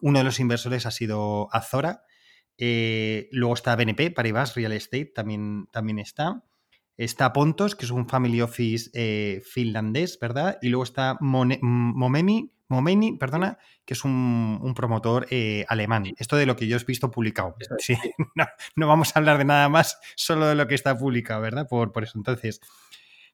uno 0.01 0.21
de 0.21 0.25
los 0.25 0.39
inversores 0.39 0.87
ha 0.87 0.93
sido 0.93 1.49
Azora, 1.53 2.05
eh, 2.63 3.31
luego 3.33 3.55
está 3.55 3.75
BNP, 3.75 4.11
Paribas 4.11 4.55
Real 4.55 4.73
Estate 4.73 5.07
también, 5.07 5.67
también 5.73 5.99
está. 5.99 6.45
Está 6.99 7.33
Pontos, 7.33 7.75
que 7.75 7.87
es 7.87 7.91
un 7.91 8.07
family 8.07 8.43
office 8.43 8.91
eh, 8.93 9.41
finlandés, 9.43 10.19
¿verdad? 10.21 10.59
Y 10.61 10.69
luego 10.69 10.85
está 10.85 11.17
Momemi, 11.21 12.53
Momeni, 12.69 13.17
perdona, 13.17 13.57
que 13.87 13.95
es 13.95 14.05
un, 14.05 14.75
promotor 14.77 15.27
eh, 15.31 15.65
alemán. 15.69 16.13
Esto 16.19 16.37
de 16.37 16.45
lo 16.45 16.57
que 16.57 16.67
yo 16.67 16.77
he 16.77 16.85
visto 16.85 17.11
publicado. 17.11 17.57
Sí, 17.79 17.97
no, 18.77 18.87
vamos 18.87 19.17
a 19.17 19.19
hablar 19.19 19.39
de 19.39 19.47
nada 19.47 19.71
más, 19.71 19.99
solo 20.15 20.47
de 20.47 20.55
lo 20.55 20.69
que 20.69 20.75
está 20.75 20.99
publicado, 20.99 21.41
¿verdad? 21.41 21.67
Por, 21.67 21.93
por 21.93 22.05
eso. 22.05 22.19
Entonces, 22.19 22.61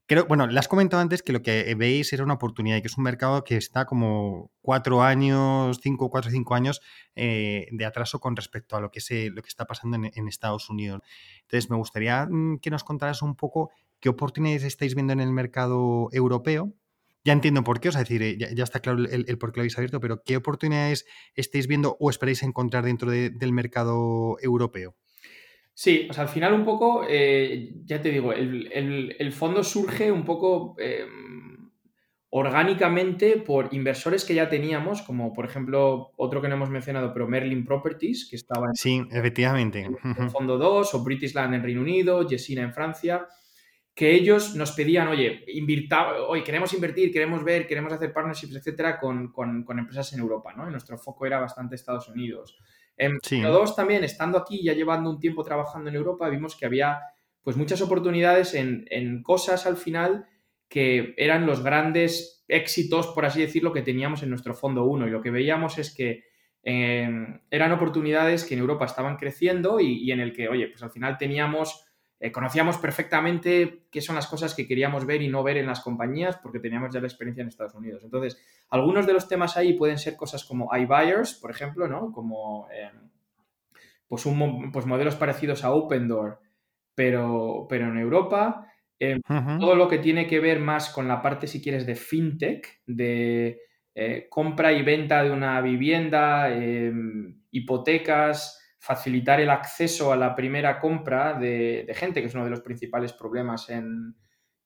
Creo, 0.08 0.24
bueno, 0.26 0.46
le 0.46 0.56
has 0.56 0.68
comentado 0.68 1.02
antes 1.02 1.20
que 1.20 1.32
lo 1.32 1.42
que 1.42 1.74
veis 1.74 2.12
era 2.12 2.22
una 2.22 2.34
oportunidad 2.34 2.76
y 2.76 2.80
que 2.80 2.86
es 2.86 2.96
un 2.96 3.02
mercado 3.02 3.42
que 3.42 3.56
está 3.56 3.86
como 3.86 4.52
cuatro 4.60 5.02
años, 5.02 5.80
cinco, 5.82 6.10
cuatro, 6.10 6.30
cinco 6.30 6.54
años 6.54 6.80
eh, 7.16 7.66
de 7.72 7.84
atraso 7.84 8.20
con 8.20 8.36
respecto 8.36 8.76
a 8.76 8.80
lo 8.80 8.92
que, 8.92 9.00
está 9.00 9.64
pasando 9.64 9.96
en, 9.96 10.28
Estados 10.28 10.70
Unidos. 10.70 11.00
Entonces, 11.42 11.70
me 11.70 11.76
gustaría 11.76 12.24
mm, 12.30 12.60
que 12.60 12.70
nos 12.70 12.84
contaras 12.84 13.20
un 13.20 13.34
poco 13.34 13.70
qué 13.98 14.08
oportunidades 14.08 14.62
estáis 14.62 14.94
viendo 14.94 15.12
en 15.12 15.20
el 15.20 15.32
mercado 15.32 16.08
europeo. 16.12 16.72
Ya 17.24 17.32
entiendo 17.32 17.64
por 17.64 17.80
qué, 17.80 17.88
o 17.88 17.92
sea, 17.92 18.02
decir, 18.02 18.22
eh, 18.22 18.38
ya, 18.38 18.62
está 18.62 18.78
claro 18.78 19.04
el, 19.04 19.38
por 19.38 19.50
qué 19.50 19.58
lo 19.58 19.62
habéis 19.62 19.76
abierto, 19.76 19.98
pero 19.98 20.22
¿qué 20.22 20.36
oportunidades 20.36 21.04
estáis 21.34 21.66
viendo 21.66 21.96
o 21.98 22.10
esperáis 22.10 22.44
encontrar 22.44 22.84
dentro 22.84 23.10
del 23.10 23.52
mercado 23.52 24.36
europeo? 24.40 24.94
Sí, 25.78 26.06
o 26.08 26.12
sea, 26.14 26.22
al 26.22 26.30
final 26.30 26.54
un 26.54 26.64
poco, 26.64 27.04
eh, 27.06 27.74
ya 27.84 28.00
te 28.00 28.10
digo, 28.10 28.32
el, 28.32 29.32
fondo 29.32 29.62
surge 29.62 30.10
un 30.10 30.24
poco 30.24 30.74
em, 30.78 31.70
orgánicamente 32.30 33.36
por 33.36 33.68
inversores 33.74 34.24
que 34.24 34.34
ya 34.34 34.48
teníamos, 34.48 35.02
como 35.02 35.34
por 35.34 35.44
ejemplo 35.44 36.12
otro 36.16 36.40
que 36.40 36.48
no 36.48 36.54
hemos 36.54 36.70
mencionado, 36.70 37.12
pero 37.12 37.28
Merlin 37.28 37.66
Properties, 37.66 38.26
que 38.26 38.36
estaba 38.36 38.68
en, 38.68 38.74
sí, 38.74 39.02
efectivamente. 39.10 39.86
en 40.02 40.30
Fondo 40.30 40.56
2, 40.56 40.94
o 40.94 41.04
British 41.04 41.34
Land 41.34 41.56
en 41.56 41.62
Reino 41.62 41.82
Unido, 41.82 42.26
Yesina 42.26 42.62
en 42.62 42.72
Francia, 42.72 43.26
que 43.94 44.14
ellos 44.14 44.56
nos 44.56 44.72
pedían, 44.72 45.08
oye, 45.08 45.44
invirta, 45.48 46.22
oye, 46.26 46.42
queremos 46.42 46.72
invertir, 46.72 47.12
queremos 47.12 47.44
ver, 47.44 47.66
queremos 47.66 47.92
hacer 47.92 48.14
partnerships, 48.14 48.56
etcétera, 48.56 48.98
con, 48.98 49.30
con 49.30 49.78
empresas 49.78 50.10
en 50.14 50.20
Europa, 50.20 50.54
¿no? 50.56 50.66
Y 50.66 50.70
nuestro 50.70 50.96
foco 50.96 51.26
era 51.26 51.38
bastante 51.38 51.74
Estados 51.74 52.08
Unidos. 52.08 52.56
En 52.96 53.18
sí. 53.22 53.40
dos 53.42 53.76
también, 53.76 54.04
estando 54.04 54.38
aquí, 54.38 54.62
ya 54.62 54.72
llevando 54.72 55.10
un 55.10 55.20
tiempo 55.20 55.44
trabajando 55.44 55.90
en 55.90 55.96
Europa, 55.96 56.28
vimos 56.28 56.56
que 56.56 56.66
había 56.66 57.00
pues 57.42 57.56
muchas 57.56 57.80
oportunidades 57.80 58.54
en, 58.54 59.22
cosas 59.22 59.66
al 59.66 59.76
final 59.76 60.26
que 60.68 61.14
eran 61.16 61.46
los 61.46 61.62
grandes 61.62 62.44
éxitos, 62.48 63.08
por 63.08 63.24
así 63.24 63.40
decirlo, 63.40 63.72
que 63.72 63.82
teníamos 63.82 64.22
en 64.22 64.30
nuestro 64.30 64.54
fondo 64.54 64.84
1. 64.84 65.06
Y 65.06 65.10
lo 65.10 65.22
que 65.22 65.30
veíamos 65.30 65.78
es 65.78 65.94
que 65.94 66.24
em, 66.62 67.40
eran 67.50 67.70
oportunidades 67.70 68.44
que 68.44 68.54
en 68.54 68.60
Europa 68.60 68.86
estaban 68.86 69.16
creciendo 69.16 69.78
y, 69.78 70.02
y, 70.02 70.10
en 70.10 70.20
el 70.20 70.32
que, 70.32 70.48
oye, 70.48 70.66
pues 70.66 70.82
al 70.82 70.90
final 70.90 71.18
teníamos 71.18 71.86
eh, 72.18 72.32
conocíamos 72.32 72.78
perfectamente 72.78 73.88
qué 73.90 74.00
son 74.00 74.16
las 74.16 74.26
cosas 74.26 74.54
que 74.54 74.66
queríamos 74.66 75.04
ver 75.04 75.20
y 75.20 75.28
no 75.28 75.42
ver 75.42 75.58
en 75.58 75.66
las 75.66 75.80
compañías 75.80 76.38
porque 76.38 76.60
teníamos 76.60 76.94
ya 76.94 77.00
la 77.00 77.08
experiencia 77.08 77.42
en 77.42 77.48
Estados 77.48 77.74
Unidos. 77.74 78.02
Entonces, 78.04 78.40
algunos 78.70 79.06
de 79.06 79.12
los 79.12 79.28
temas 79.28 79.56
ahí 79.56 79.74
pueden 79.74 79.98
ser 79.98 80.16
cosas 80.16 80.44
como 80.44 80.74
iBuyers, 80.74 81.34
por 81.34 81.50
ejemplo, 81.50 81.88
¿no? 81.88 82.12
Como 82.12 82.68
eh, 82.72 82.90
pues, 84.08 84.26
un, 84.26 84.70
pues 84.72 84.86
modelos 84.86 85.16
parecidos 85.16 85.64
a 85.64 85.72
Open 85.72 86.08
Door, 86.08 86.40
pero, 86.94 87.66
pero 87.68 87.86
en 87.86 87.98
Europa. 87.98 88.66
Eh, 88.98 89.20
todo 89.60 89.74
lo 89.74 89.88
que 89.88 89.98
tiene 89.98 90.26
que 90.26 90.40
ver 90.40 90.58
más 90.58 90.88
con 90.88 91.06
la 91.06 91.20
parte, 91.20 91.46
si 91.46 91.62
quieres, 91.62 91.84
de 91.84 91.96
fintech, 91.96 92.80
de 92.86 93.60
compra 94.30 94.72
y 94.72 94.82
venta 94.82 95.22
de 95.22 95.30
una 95.30 95.60
vivienda, 95.60 96.50
hipotecas, 97.50 98.66
facilitar 98.86 99.40
el 99.40 99.50
acceso 99.50 100.12
a 100.12 100.16
la 100.16 100.36
primera 100.36 100.78
compra 100.78 101.34
de, 101.34 101.92
gente, 101.94 102.20
que 102.20 102.28
es 102.28 102.34
uno 102.34 102.44
de 102.44 102.50
los 102.50 102.60
principales 102.60 103.12
problemas 103.12 103.68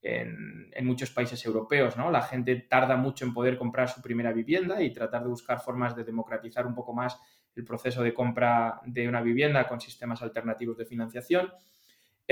en, 0.02 0.70
muchos 0.82 1.10
países 1.10 1.44
europeos. 1.44 1.96
¿no? 1.96 2.10
La 2.10 2.22
gente 2.22 2.56
tarda 2.56 2.96
mucho 2.96 3.24
en 3.24 3.34
poder 3.34 3.58
comprar 3.58 3.88
su 3.88 4.00
primera 4.00 4.32
vivienda 4.32 4.82
y 4.82 4.92
tratar 4.92 5.22
de 5.22 5.28
buscar 5.28 5.60
formas 5.60 5.94
de 5.94 6.04
democratizar 6.04 6.66
un 6.66 6.74
poco 6.74 6.94
más 6.94 7.18
el 7.54 7.64
proceso 7.64 8.02
de 8.02 8.14
compra 8.14 8.80
de 8.86 9.08
una 9.08 9.20
vivienda 9.20 9.66
con 9.66 9.80
sistemas 9.80 10.22
alternativos 10.22 10.78
de 10.78 10.86
financiación. 10.86 11.52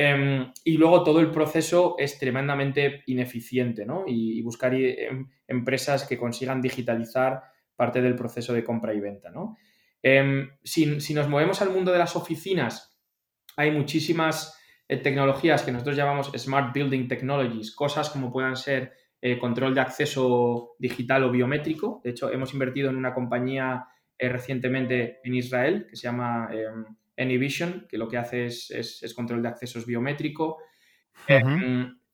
Em, 0.00 0.52
y 0.62 0.76
luego 0.76 1.02
todo 1.02 1.18
el 1.18 1.30
proceso 1.32 1.96
es 1.98 2.18
tremendamente 2.20 3.02
ineficiente, 3.06 3.84
¿no? 3.84 4.04
Y, 4.06 4.40
buscar 4.42 4.72
em, 4.72 5.28
empresas 5.48 6.06
que 6.06 6.16
consigan 6.16 6.62
digitalizar 6.62 7.42
parte 7.74 8.00
del 8.00 8.14
proceso 8.14 8.52
de 8.52 8.62
compra 8.62 8.94
y 8.94 9.00
venta. 9.00 9.32
Em, 10.00 10.50
si, 10.62 11.14
nos 11.14 11.28
movemos 11.28 11.60
al 11.62 11.70
mundo 11.70 11.90
de 11.90 11.98
las 11.98 12.14
oficinas, 12.14 12.96
hay 13.56 13.72
muchísimas 13.72 14.56
eh, 14.56 14.67
tecnologías 14.88 15.62
que 15.62 15.72
nosotros 15.72 15.96
llamamos 15.96 16.32
Smart 16.36 16.74
Building 16.74 17.08
Technologies, 17.08 17.74
cosas 17.74 18.08
como 18.10 18.32
puedan 18.32 18.56
ser 18.56 18.92
control 19.40 19.74
de 19.74 19.80
acceso 19.80 20.76
digital 20.78 21.24
o 21.24 21.30
biométrico. 21.30 22.00
De 22.02 22.10
hecho, 22.10 22.30
hemos 22.30 22.52
invertido 22.52 22.88
en 22.88 22.96
una 22.96 23.12
compañía 23.12 23.86
recientemente 24.18 25.18
en 25.24 25.34
Israel 25.34 25.86
que 25.90 25.96
se 25.96 26.04
llama 26.04 26.48
Anyvision, 27.18 27.86
que 27.88 27.98
lo 27.98 28.08
que 28.08 28.16
hace 28.16 28.46
es, 28.46 29.12
control 29.14 29.42
de 29.42 29.48
accesos 29.48 29.84
biométrico. 29.84 30.58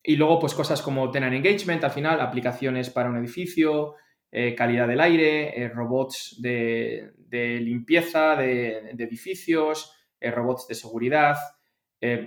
y 0.02 0.16
luego, 0.16 0.38
pues 0.40 0.54
cosas 0.54 0.82
como 0.82 1.10
Tenant 1.10 1.34
Engagement, 1.34 1.84
al 1.84 1.90
final, 1.90 2.20
aplicaciones 2.20 2.90
para 2.90 3.10
un 3.10 3.18
edificio, 3.18 3.94
eh, 4.36 4.54
calidad 4.56 4.88
del 4.88 5.00
aire, 5.00 5.62
eh, 5.62 5.68
robots 5.68 6.36
de, 6.40 7.12
limpieza 7.30 8.34
de, 8.34 8.90
edificios, 8.98 9.94
eh, 10.20 10.30
robots 10.32 10.66
de 10.66 10.74
seguridad, 10.74 11.36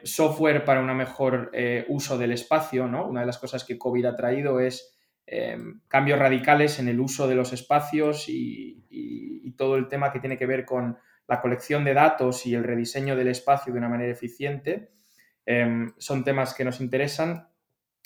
software 0.03 0.65
para 0.65 0.81
un 0.81 0.97
mejor 0.97 1.51
uso 1.87 2.17
del 2.17 2.31
espacio. 2.31 2.87
¿no? 2.87 3.07
Una 3.07 3.21
de 3.21 3.27
las 3.27 3.37
cosas 3.37 3.63
que 3.63 3.77
COVID 3.77 4.05
ha 4.05 4.15
traído 4.15 4.59
es 4.59 4.97
cambios 5.87 6.19
radicales 6.19 6.79
en 6.79 6.87
el 6.87 6.99
uso 6.99 7.27
de 7.27 7.35
los 7.35 7.53
espacios 7.53 8.25
y, 8.27 8.83
todo 9.57 9.75
el 9.75 9.87
tema 9.87 10.11
que 10.11 10.19
tiene 10.19 10.37
que 10.37 10.45
ver 10.45 10.65
con 10.65 10.99
la 11.27 11.41
colección 11.41 11.83
de 11.83 11.95
datos 11.95 12.45
y 12.45 12.53
el 12.53 12.63
rediseño 12.63 13.15
del 13.15 13.29
espacio 13.29 13.73
de 13.73 13.79
una 13.79 13.89
manera 13.89 14.11
eficiente. 14.11 14.91
Em, 15.47 15.93
son 15.97 16.23
temas 16.23 16.53
que 16.53 16.63
nos 16.63 16.79
interesan. 16.79 17.47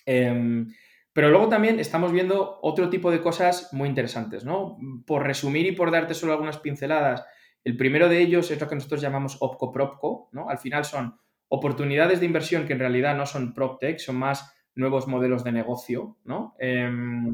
Em, 0.05 0.73
pero 1.11 1.29
luego 1.29 1.49
también 1.49 1.79
estamos 1.79 2.11
viendo 2.11 2.59
otro 2.61 2.89
tipo 2.89 3.11
de 3.11 3.19
cosas 3.19 3.73
muy 3.73 3.89
interesantes, 3.89 4.45
¿no? 4.45 4.77
Por 5.05 5.25
resumir 5.25 5.65
y 5.65 5.71
por 5.73 5.91
darte 5.91 6.13
solo 6.13 6.31
algunas 6.31 6.59
pinceladas, 6.59 7.25
el 7.63 7.75
primero 7.75 8.07
de 8.07 8.19
ellos 8.19 8.49
es 8.49 8.61
lo 8.61 8.67
que 8.67 8.75
nosotros 8.75 9.01
llamamos 9.01 9.37
OPCO-PROPCO, 9.41 10.29
¿no? 10.31 10.49
Al 10.49 10.57
final 10.57 10.85
son 10.85 11.19
oportunidades 11.51 12.19
de 12.19 12.25
inversión 12.25 12.65
que 12.65 12.73
en 12.73 12.79
realidad 12.79 13.15
no 13.15 13.25
son 13.25 13.53
PropTech, 13.53 13.99
son 13.99 14.15
más 14.15 14.53
nuevos 14.75 15.07
modelos 15.07 15.43
de 15.43 15.51
negocio, 15.51 16.17
¿no? 16.23 16.55
Em, 16.59 17.33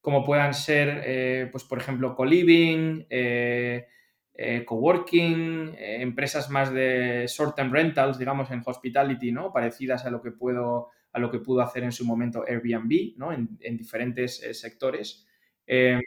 como 0.00 0.24
puedan 0.24 0.54
ser, 0.54 1.02
eh, 1.04 1.48
pues 1.50 1.64
por 1.64 1.78
ejemplo, 1.78 2.14
co-living, 2.14 3.06
eh, 3.08 3.86
eh, 4.34 4.64
coworking, 4.64 5.74
empresas 5.78 6.50
más 6.50 6.72
de 6.72 7.26
short-term 7.26 7.72
rentals, 7.72 8.18
digamos, 8.18 8.50
en 8.50 8.62
hospitality, 8.64 9.32
¿no? 9.32 9.52
Parecidas 9.52 10.04
a 10.04 10.10
lo 10.10 10.20
que 10.20 10.32
puedo 10.32 10.90
a 11.16 11.18
lo 11.18 11.30
que 11.30 11.38
pudo 11.38 11.62
hacer 11.62 11.82
en 11.82 11.92
su 11.92 12.04
momento 12.04 12.44
Airbnb, 12.46 13.16
¿no? 13.16 13.32
en, 13.32 13.58
diferentes 13.58 14.42
eh, 14.42 14.52
sectores, 14.52 15.26
eh, 15.66 15.98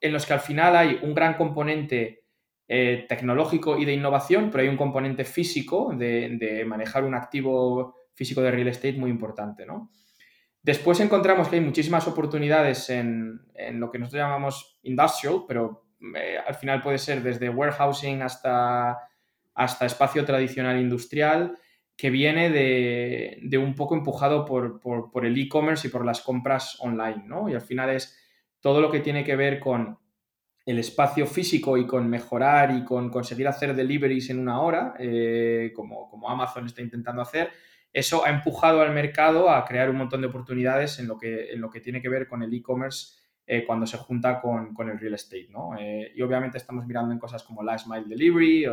en 0.00 0.12
los 0.12 0.24
que 0.24 0.32
al 0.32 0.40
final 0.40 0.76
hay 0.76 1.00
un 1.02 1.14
gran 1.14 1.34
componente 1.34 2.21
eh, 2.68 3.06
tecnológico 3.08 3.78
y 3.78 3.84
de 3.84 3.92
innovación, 3.92 4.50
pero 4.50 4.62
hay 4.62 4.68
un 4.68 4.76
componente 4.76 5.24
físico 5.24 5.92
de, 5.96 6.64
manejar 6.66 7.04
un 7.04 7.14
activo 7.14 7.96
físico 8.14 8.40
de 8.42 8.50
real 8.50 8.68
estate 8.68 8.98
muy 8.98 9.10
importante. 9.10 9.66
¿no? 9.66 9.90
Después 10.62 11.00
encontramos 11.00 11.48
que 11.48 11.56
hay 11.56 11.62
muchísimas 11.62 12.06
oportunidades 12.06 12.88
en, 12.90 13.40
lo 13.72 13.90
que 13.90 13.98
nosotros 13.98 14.20
llamamos 14.20 14.78
industrial, 14.82 15.44
pero 15.46 15.86
al 16.46 16.54
final 16.54 16.82
puede 16.82 16.98
ser 16.98 17.22
desde 17.22 17.48
warehousing 17.48 18.22
hasta, 18.22 18.98
hasta 19.54 19.86
espacio 19.86 20.24
tradicional 20.24 20.80
industrial 20.80 21.56
que 21.96 22.10
viene 22.10 22.50
de, 22.50 23.58
un 23.58 23.74
poco 23.74 23.94
empujado 23.94 24.44
por, 24.44 24.80
el 25.24 25.38
e-commerce 25.38 25.86
y 25.86 25.90
por 25.90 26.04
las 26.04 26.20
compras 26.20 26.76
online, 26.80 27.24
¿no? 27.26 27.48
Y 27.48 27.54
al 27.54 27.60
final 27.60 27.90
es 27.90 28.18
todo 28.60 28.80
lo 28.80 28.90
que 28.90 29.00
tiene 29.00 29.24
que 29.24 29.36
ver 29.36 29.60
con 29.60 29.98
el 30.64 30.78
espacio 30.78 31.26
físico 31.26 31.76
y 31.76 31.86
con 31.86 32.08
mejorar 32.08 32.74
y 32.76 32.84
con 32.84 33.10
conseguir 33.10 33.48
hacer 33.48 33.74
deliveries 33.74 34.30
en 34.30 34.38
una 34.38 34.60
hora, 34.60 34.94
eh, 34.98 35.72
como, 35.74 36.08
como, 36.08 36.30
Amazon 36.30 36.66
está 36.66 36.82
intentando 36.82 37.20
hacer, 37.20 37.50
eso 37.92 38.24
ha 38.24 38.30
empujado 38.30 38.80
al 38.80 38.92
mercado 38.92 39.50
a 39.50 39.64
crear 39.64 39.90
un 39.90 39.96
montón 39.96 40.20
de 40.20 40.28
oportunidades 40.28 40.98
en 40.98 41.08
lo 41.08 41.18
que, 41.18 41.52
en 41.52 41.60
lo 41.60 41.68
que 41.68 41.80
tiene 41.80 42.00
que 42.00 42.08
ver 42.08 42.28
con 42.28 42.42
el 42.42 42.54
e-commerce 42.54 43.18
eh, 43.44 43.64
cuando 43.66 43.86
se 43.86 43.98
junta 43.98 44.40
con, 44.40 44.74
el 44.88 44.98
real 44.98 45.14
estate, 45.14 45.48
¿no? 45.50 45.76
Eh, 45.78 46.12
y 46.14 46.22
obviamente 46.22 46.58
estamos 46.58 46.86
mirando 46.86 47.12
en 47.12 47.18
cosas 47.18 47.42
como 47.42 47.62
last 47.62 47.88
mile 47.88 48.06
delivery, 48.06 48.66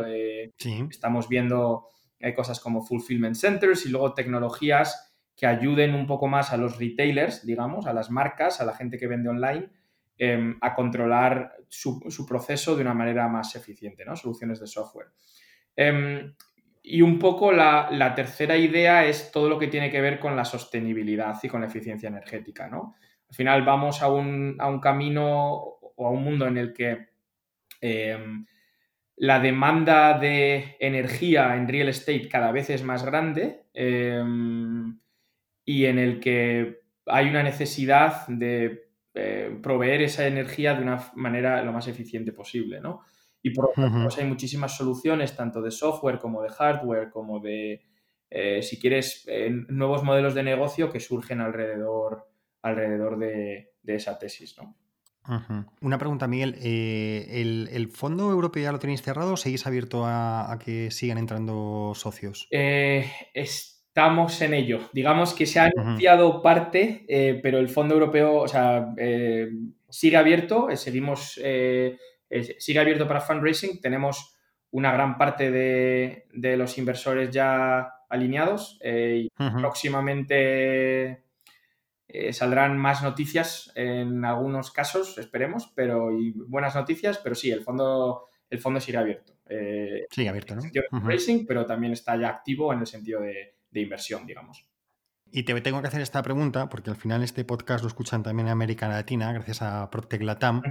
estamos 0.88 1.28
viendo 1.28 1.88
cosas 2.36 2.60
como 2.60 2.82
fulfillment 2.82 3.34
centers 3.34 3.86
y 3.86 3.88
luego 3.88 4.12
tecnologías 4.12 5.10
que 5.34 5.46
ayuden 5.46 5.94
un 5.94 6.06
poco 6.06 6.28
más 6.28 6.52
a 6.52 6.58
los 6.58 6.78
retailers, 6.78 7.46
digamos, 7.46 7.86
a 7.86 7.94
las 7.94 8.10
marcas, 8.10 8.60
a 8.60 8.66
la 8.66 8.74
gente 8.74 8.98
que 8.98 9.06
vende 9.06 9.30
online, 9.30 9.70
em, 10.22 10.58
a 10.60 10.74
controlar 10.74 11.56
su, 11.66 12.26
proceso 12.28 12.76
de 12.76 12.82
una 12.82 12.92
manera 12.92 13.26
más 13.26 13.56
eficiente, 13.56 14.04
¿no? 14.04 14.14
Soluciones 14.14 14.60
de 14.60 14.66
software. 14.66 15.06
Em, 15.74 16.34
y 16.82 17.00
un 17.00 17.18
poco 17.18 17.52
la, 17.52 18.12
tercera 18.14 18.54
idea 18.54 19.06
es 19.06 19.32
todo 19.32 19.48
lo 19.48 19.58
que 19.58 19.68
tiene 19.68 19.90
que 19.90 20.02
ver 20.02 20.20
con 20.20 20.36
la 20.36 20.44
sostenibilidad 20.44 21.38
y 21.42 21.48
con 21.48 21.62
la 21.62 21.68
eficiencia 21.68 22.10
energética, 22.10 22.68
¿no? 22.68 22.96
Al 23.30 23.34
final 23.34 23.64
vamos 23.64 24.02
a 24.02 24.12
un, 24.12 24.58
camino 24.82 25.52
o 25.96 26.06
a 26.06 26.10
un 26.10 26.22
mundo 26.22 26.46
en 26.46 26.58
el 26.58 26.74
que 26.74 27.08
em, 27.80 28.44
la 29.16 29.40
demanda 29.40 30.18
de 30.18 30.76
energía 30.80 31.56
en 31.56 31.66
real 31.66 31.88
estate 31.88 32.28
cada 32.28 32.52
vez 32.52 32.68
es 32.68 32.82
más 32.82 33.06
grande 33.06 33.64
y 35.64 35.84
en 35.86 35.98
el 35.98 36.20
que 36.20 36.82
hay 37.06 37.30
una 37.30 37.42
necesidad 37.42 38.26
de 38.28 38.89
eh, 39.12 39.58
proveer 39.60 40.02
esa 40.02 40.26
energía 40.26 40.74
de 40.74 40.82
una 40.82 41.10
manera 41.14 41.62
lo 41.64 41.72
más 41.72 41.88
eficiente 41.88 42.32
posible, 42.32 42.80
¿no? 42.80 43.00
Y 43.42 43.50
por 43.50 43.66
lo 43.66 43.72
tanto, 43.72 44.02
pues 44.02 44.18
hay 44.18 44.26
muchísimas 44.26 44.76
soluciones, 44.76 45.34
tanto 45.34 45.62
de 45.62 45.70
software 45.70 46.18
como 46.18 46.42
de 46.42 46.50
hardware, 46.50 47.10
como 47.10 47.40
de, 47.40 47.82
eh, 48.28 48.62
si 48.62 48.78
quieres, 48.78 49.24
eh, 49.28 49.50
nuevos 49.68 50.04
modelos 50.04 50.34
de 50.34 50.42
negocio 50.42 50.92
que 50.92 51.00
surgen 51.00 51.40
alrededor, 51.40 52.28
alrededor 52.62 53.18
de, 53.18 53.72
de 53.82 53.94
esa 53.94 54.18
tesis, 54.18 54.56
¿no? 54.58 54.76
Una 55.80 55.98
pregunta, 55.98 56.26
Miguel. 56.26 56.56
¿el, 56.60 57.88
fondo 57.88 58.30
europeo 58.30 58.64
ya 58.64 58.72
lo 58.72 58.78
tenéis 58.78 59.02
cerrado 59.02 59.34
o 59.34 59.36
seguís 59.36 59.66
abierto 59.66 60.04
a, 60.04 60.58
que 60.64 60.90
sigan 60.90 61.18
entrando 61.18 61.92
socios? 61.94 62.48
Estamos 63.90 64.40
en 64.40 64.54
ello. 64.54 64.80
Digamos 64.92 65.34
que 65.34 65.46
se 65.46 65.60
ha 65.60 65.70
anunciado 65.74 66.42
parte, 66.42 67.04
eh, 67.08 67.38
pero 67.42 67.58
el 67.58 67.68
fondo 67.68 67.94
europeo, 67.94 68.36
o 68.36 68.48
sea, 68.48 68.94
sigue 69.88 70.16
abierto. 70.16 70.68
seguimos, 70.76 71.32
sigue 71.34 72.80
abierto 72.80 73.06
para 73.06 73.20
fundraising. 73.20 73.80
Tenemos 73.80 74.36
una 74.70 74.92
gran 74.92 75.18
parte 75.18 75.50
de, 75.50 76.56
los 76.56 76.78
inversores 76.78 77.30
ya 77.30 77.92
alineados. 78.08 78.78
y 78.82 79.28
Próximamente 79.36 81.24
eh, 82.12 82.32
saldrán 82.32 82.76
más 82.76 83.04
noticias 83.04 83.70
en 83.76 84.24
algunos 84.24 84.72
casos, 84.72 85.16
esperemos, 85.18 85.72
pero 85.76 86.10
y 86.18 86.32
buenas 86.32 86.74
noticias, 86.74 87.18
pero 87.18 87.36
sí, 87.36 87.52
el 87.52 87.62
fondo, 87.62 88.24
el 88.48 88.58
fondo 88.58 88.80
sigue 88.80 88.98
abierto. 88.98 89.34
Eh, 89.48 90.06
sigue 90.10 90.28
abierto, 90.28 90.56
¿no? 90.56 90.60
En 90.60 90.66
el 90.66 90.72
sentido 90.72 90.84
de 90.90 91.44
pero 91.46 91.66
también 91.66 91.92
está 91.92 92.16
ya 92.16 92.30
activo 92.30 92.72
en 92.72 92.80
el 92.80 92.86
sentido 92.86 93.20
de, 93.20 93.54
inversión, 93.74 94.26
digamos. 94.26 94.66
Y 95.32 95.44
te 95.44 95.60
tengo 95.60 95.80
que 95.80 95.88
hacer 95.88 96.00
esta 96.00 96.22
pregunta, 96.22 96.68
porque 96.68 96.90
al 96.90 96.96
final 96.96 97.22
este 97.22 97.44
podcast 97.44 97.82
lo 97.82 97.88
escuchan 97.88 98.22
también 98.22 98.48
en 98.48 98.52
América 98.52 98.88
Latina, 98.88 99.32
gracias 99.32 99.62
a 99.62 99.88
Proptech 99.90 100.22
Latam. 100.22 100.62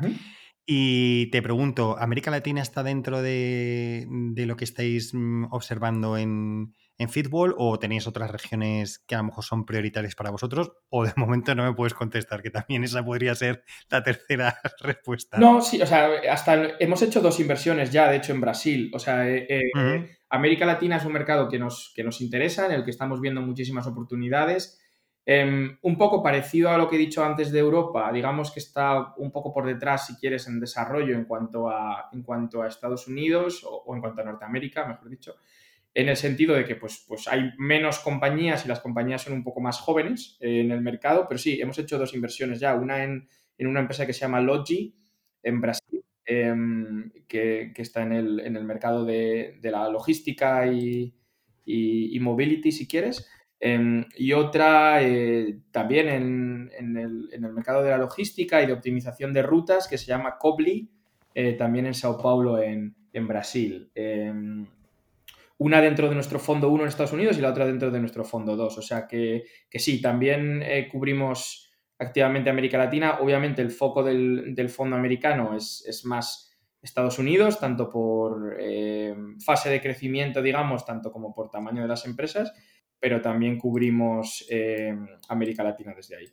Y 0.66 1.32
te 1.32 1.42
pregunto, 1.42 1.98
¿América 1.98 2.30
Latina 2.30 2.62
está 2.62 2.84
dentro 2.84 3.22
de, 3.22 4.06
de 4.08 4.46
lo 4.46 4.58
que 4.58 4.66
estáis 4.66 5.14
mm, 5.14 5.46
observando 5.52 6.18
en, 6.18 6.74
en 7.00 7.10
fútbol 7.10 7.56
o 7.58 7.80
tenéis 7.80 8.06
otras 8.06 8.30
regiones 8.30 9.00
que 9.00 9.16
a 9.16 9.20
lo 9.20 9.24
mejor 9.24 9.44
son 9.44 9.66
prioritarias 9.66 10.16
para 10.16 10.30
vosotros 10.30 10.74
o 10.90 11.06
de 11.06 11.14
momento 11.16 11.56
no 11.56 11.64
me 11.64 11.74
puedes 11.74 11.94
contestar, 11.94 12.44
que 12.44 12.52
también 12.52 12.84
esa 12.84 13.04
podría 13.04 13.34
ser 13.34 13.64
la 13.90 14.04
tercera 14.04 14.60
respuesta. 14.82 15.38
No, 15.38 15.62
sí, 15.62 15.82
o 15.82 15.88
sea, 15.88 16.10
hasta 16.30 16.78
hemos 16.80 17.02
hecho 17.02 17.22
dos 17.22 17.40
inversiones 17.40 17.92
ya, 17.92 18.10
de 18.10 18.18
hecho, 18.18 18.34
en 18.34 18.42
Brasil. 18.42 18.92
O 18.94 19.00
sea, 19.00 19.28
eh, 19.28 19.48
eh, 19.50 20.18
América 20.30 20.66
Latina 20.66 20.98
es 20.98 21.06
un 21.06 21.14
mercado 21.14 21.48
que 21.50 21.60
nos, 21.60 21.92
que 21.96 22.04
nos 22.04 22.22
interesa, 22.22 22.66
en 22.66 22.74
el 22.74 22.84
que 22.84 22.92
estamos 22.92 23.20
viendo 23.20 23.42
muchísimas 23.42 23.88
oportunidades. 23.88 24.80
Em, 25.26 25.78
un 25.82 25.98
poco 25.98 26.24
parecido 26.24 26.70
a 26.70 26.78
lo 26.78 26.90
que 26.90 26.96
he 26.96 27.00
dicho 27.00 27.24
antes 27.24 27.52
de 27.52 27.60
Europa, 27.60 28.12
digamos 28.12 28.52
que 28.52 28.60
está 28.60 29.14
un 29.18 29.32
poco 29.32 29.54
por 29.54 29.66
detrás, 29.66 30.08
si 30.08 30.16
quieres, 30.16 30.48
en 30.48 30.60
desarrollo 30.60 31.16
en 31.16 31.26
cuanto 31.26 31.70
a, 31.70 32.10
en 32.12 32.24
cuanto 32.24 32.62
a 32.62 32.68
Estados 32.68 33.08
Unidos 33.08 33.64
o 33.64 33.94
en 33.94 34.02
cuanto 34.02 34.22
a 34.22 34.26
Norteamérica, 34.26 34.86
mejor 34.86 35.10
dicho 35.10 35.36
en 35.94 36.10
el 36.10 36.18
sentido 36.18 36.56
de 36.56 36.66
que 36.66 36.76
pues, 36.76 37.04
pues 37.08 37.28
hay 37.28 37.52
menos 37.58 38.00
compañías 38.00 38.66
y 38.66 38.68
las 38.68 38.80
compañías 38.80 39.24
son 39.24 39.34
un 39.34 39.44
poco 39.44 39.60
más 39.60 39.80
jóvenes 39.80 40.38
eh, 40.40 40.62
en 40.62 40.72
el 40.72 40.82
mercado, 40.82 41.26
pero 41.28 41.38
sí, 41.38 41.60
hemos 41.60 41.78
hecho 41.80 41.98
dos 41.98 42.14
inversiones 42.14 42.60
ya, 42.60 42.76
una 42.76 43.04
en, 43.04 43.28
una 43.60 43.82
empresa 43.82 44.06
que 44.06 44.14
se 44.14 44.22
llama 44.22 44.40
Logi 44.40 44.96
en 45.44 45.60
Brasil, 45.60 45.89
em, 46.30 47.12
que, 47.28 47.74
está 47.76 48.04
en 48.04 48.14
el, 48.14 48.64
mercado 48.64 49.04
de, 49.04 49.58
la 49.64 49.90
logística 49.90 50.68
y, 50.68 51.12
mobility, 52.22 52.72
si 52.72 52.88
quieres, 52.88 53.28
em, 53.60 54.06
y 54.16 54.34
otra 54.34 55.02
eh, 55.02 55.60
también 55.72 56.08
en, 56.08 56.98
el, 56.98 57.40
mercado 57.52 57.82
de 57.82 57.90
la 57.90 57.98
logística 57.98 58.62
y 58.62 58.68
de 58.68 58.74
optimización 58.74 59.34
de 59.34 59.42
rutas 59.42 59.88
que 59.88 59.98
se 59.98 60.06
llama 60.06 60.38
Cobli, 60.38 60.88
eh, 61.34 61.54
también 61.54 61.88
en 61.88 61.96
Sao 61.96 62.18
Paulo, 62.18 62.62
en, 62.62 62.96
Brasil. 63.28 63.92
Em, 63.96 64.68
una 65.58 65.82
dentro 65.82 66.08
de 66.08 66.16
nuestro 66.16 66.40
fondo 66.40 66.70
1 66.70 66.84
en 66.84 66.90
Estados 66.90 67.12
Unidos 67.12 67.38
y 67.38 67.42
la 67.42 67.50
otra 67.50 67.66
dentro 67.66 67.90
de 67.90 68.00
nuestro 68.00 68.24
fondo 68.24 68.56
2. 68.56 68.78
O 68.78 68.82
sea 68.84 69.08
que, 69.08 69.46
sí, 69.74 70.00
también 70.00 70.62
eh, 70.62 70.88
cubrimos 70.90 71.69
activamente 72.00 72.50
América 72.50 72.78
Latina. 72.78 73.20
Obviamente 73.20 73.62
el 73.62 73.72
foco 73.72 74.04
del, 74.04 74.70
fondo 74.70 74.96
americano 74.96 75.56
es, 75.56 76.02
más 76.06 76.52
Estados 76.82 77.20
Unidos, 77.20 77.60
tanto 77.60 77.90
por 77.90 78.56
eh, 78.60 79.14
fase 79.46 79.70
de 79.70 79.82
crecimiento, 79.82 80.42
digamos, 80.42 80.86
tanto 80.86 81.12
como 81.12 81.34
por 81.34 81.50
tamaño 81.50 81.82
de 81.82 81.90
las 81.90 82.06
empresas, 82.06 82.54
pero 83.00 83.22
también 83.22 83.58
cubrimos 83.58 84.46
eh, 84.50 84.98
América 85.28 85.64
Latina 85.64 85.94
desde 85.94 86.16
ahí. 86.16 86.28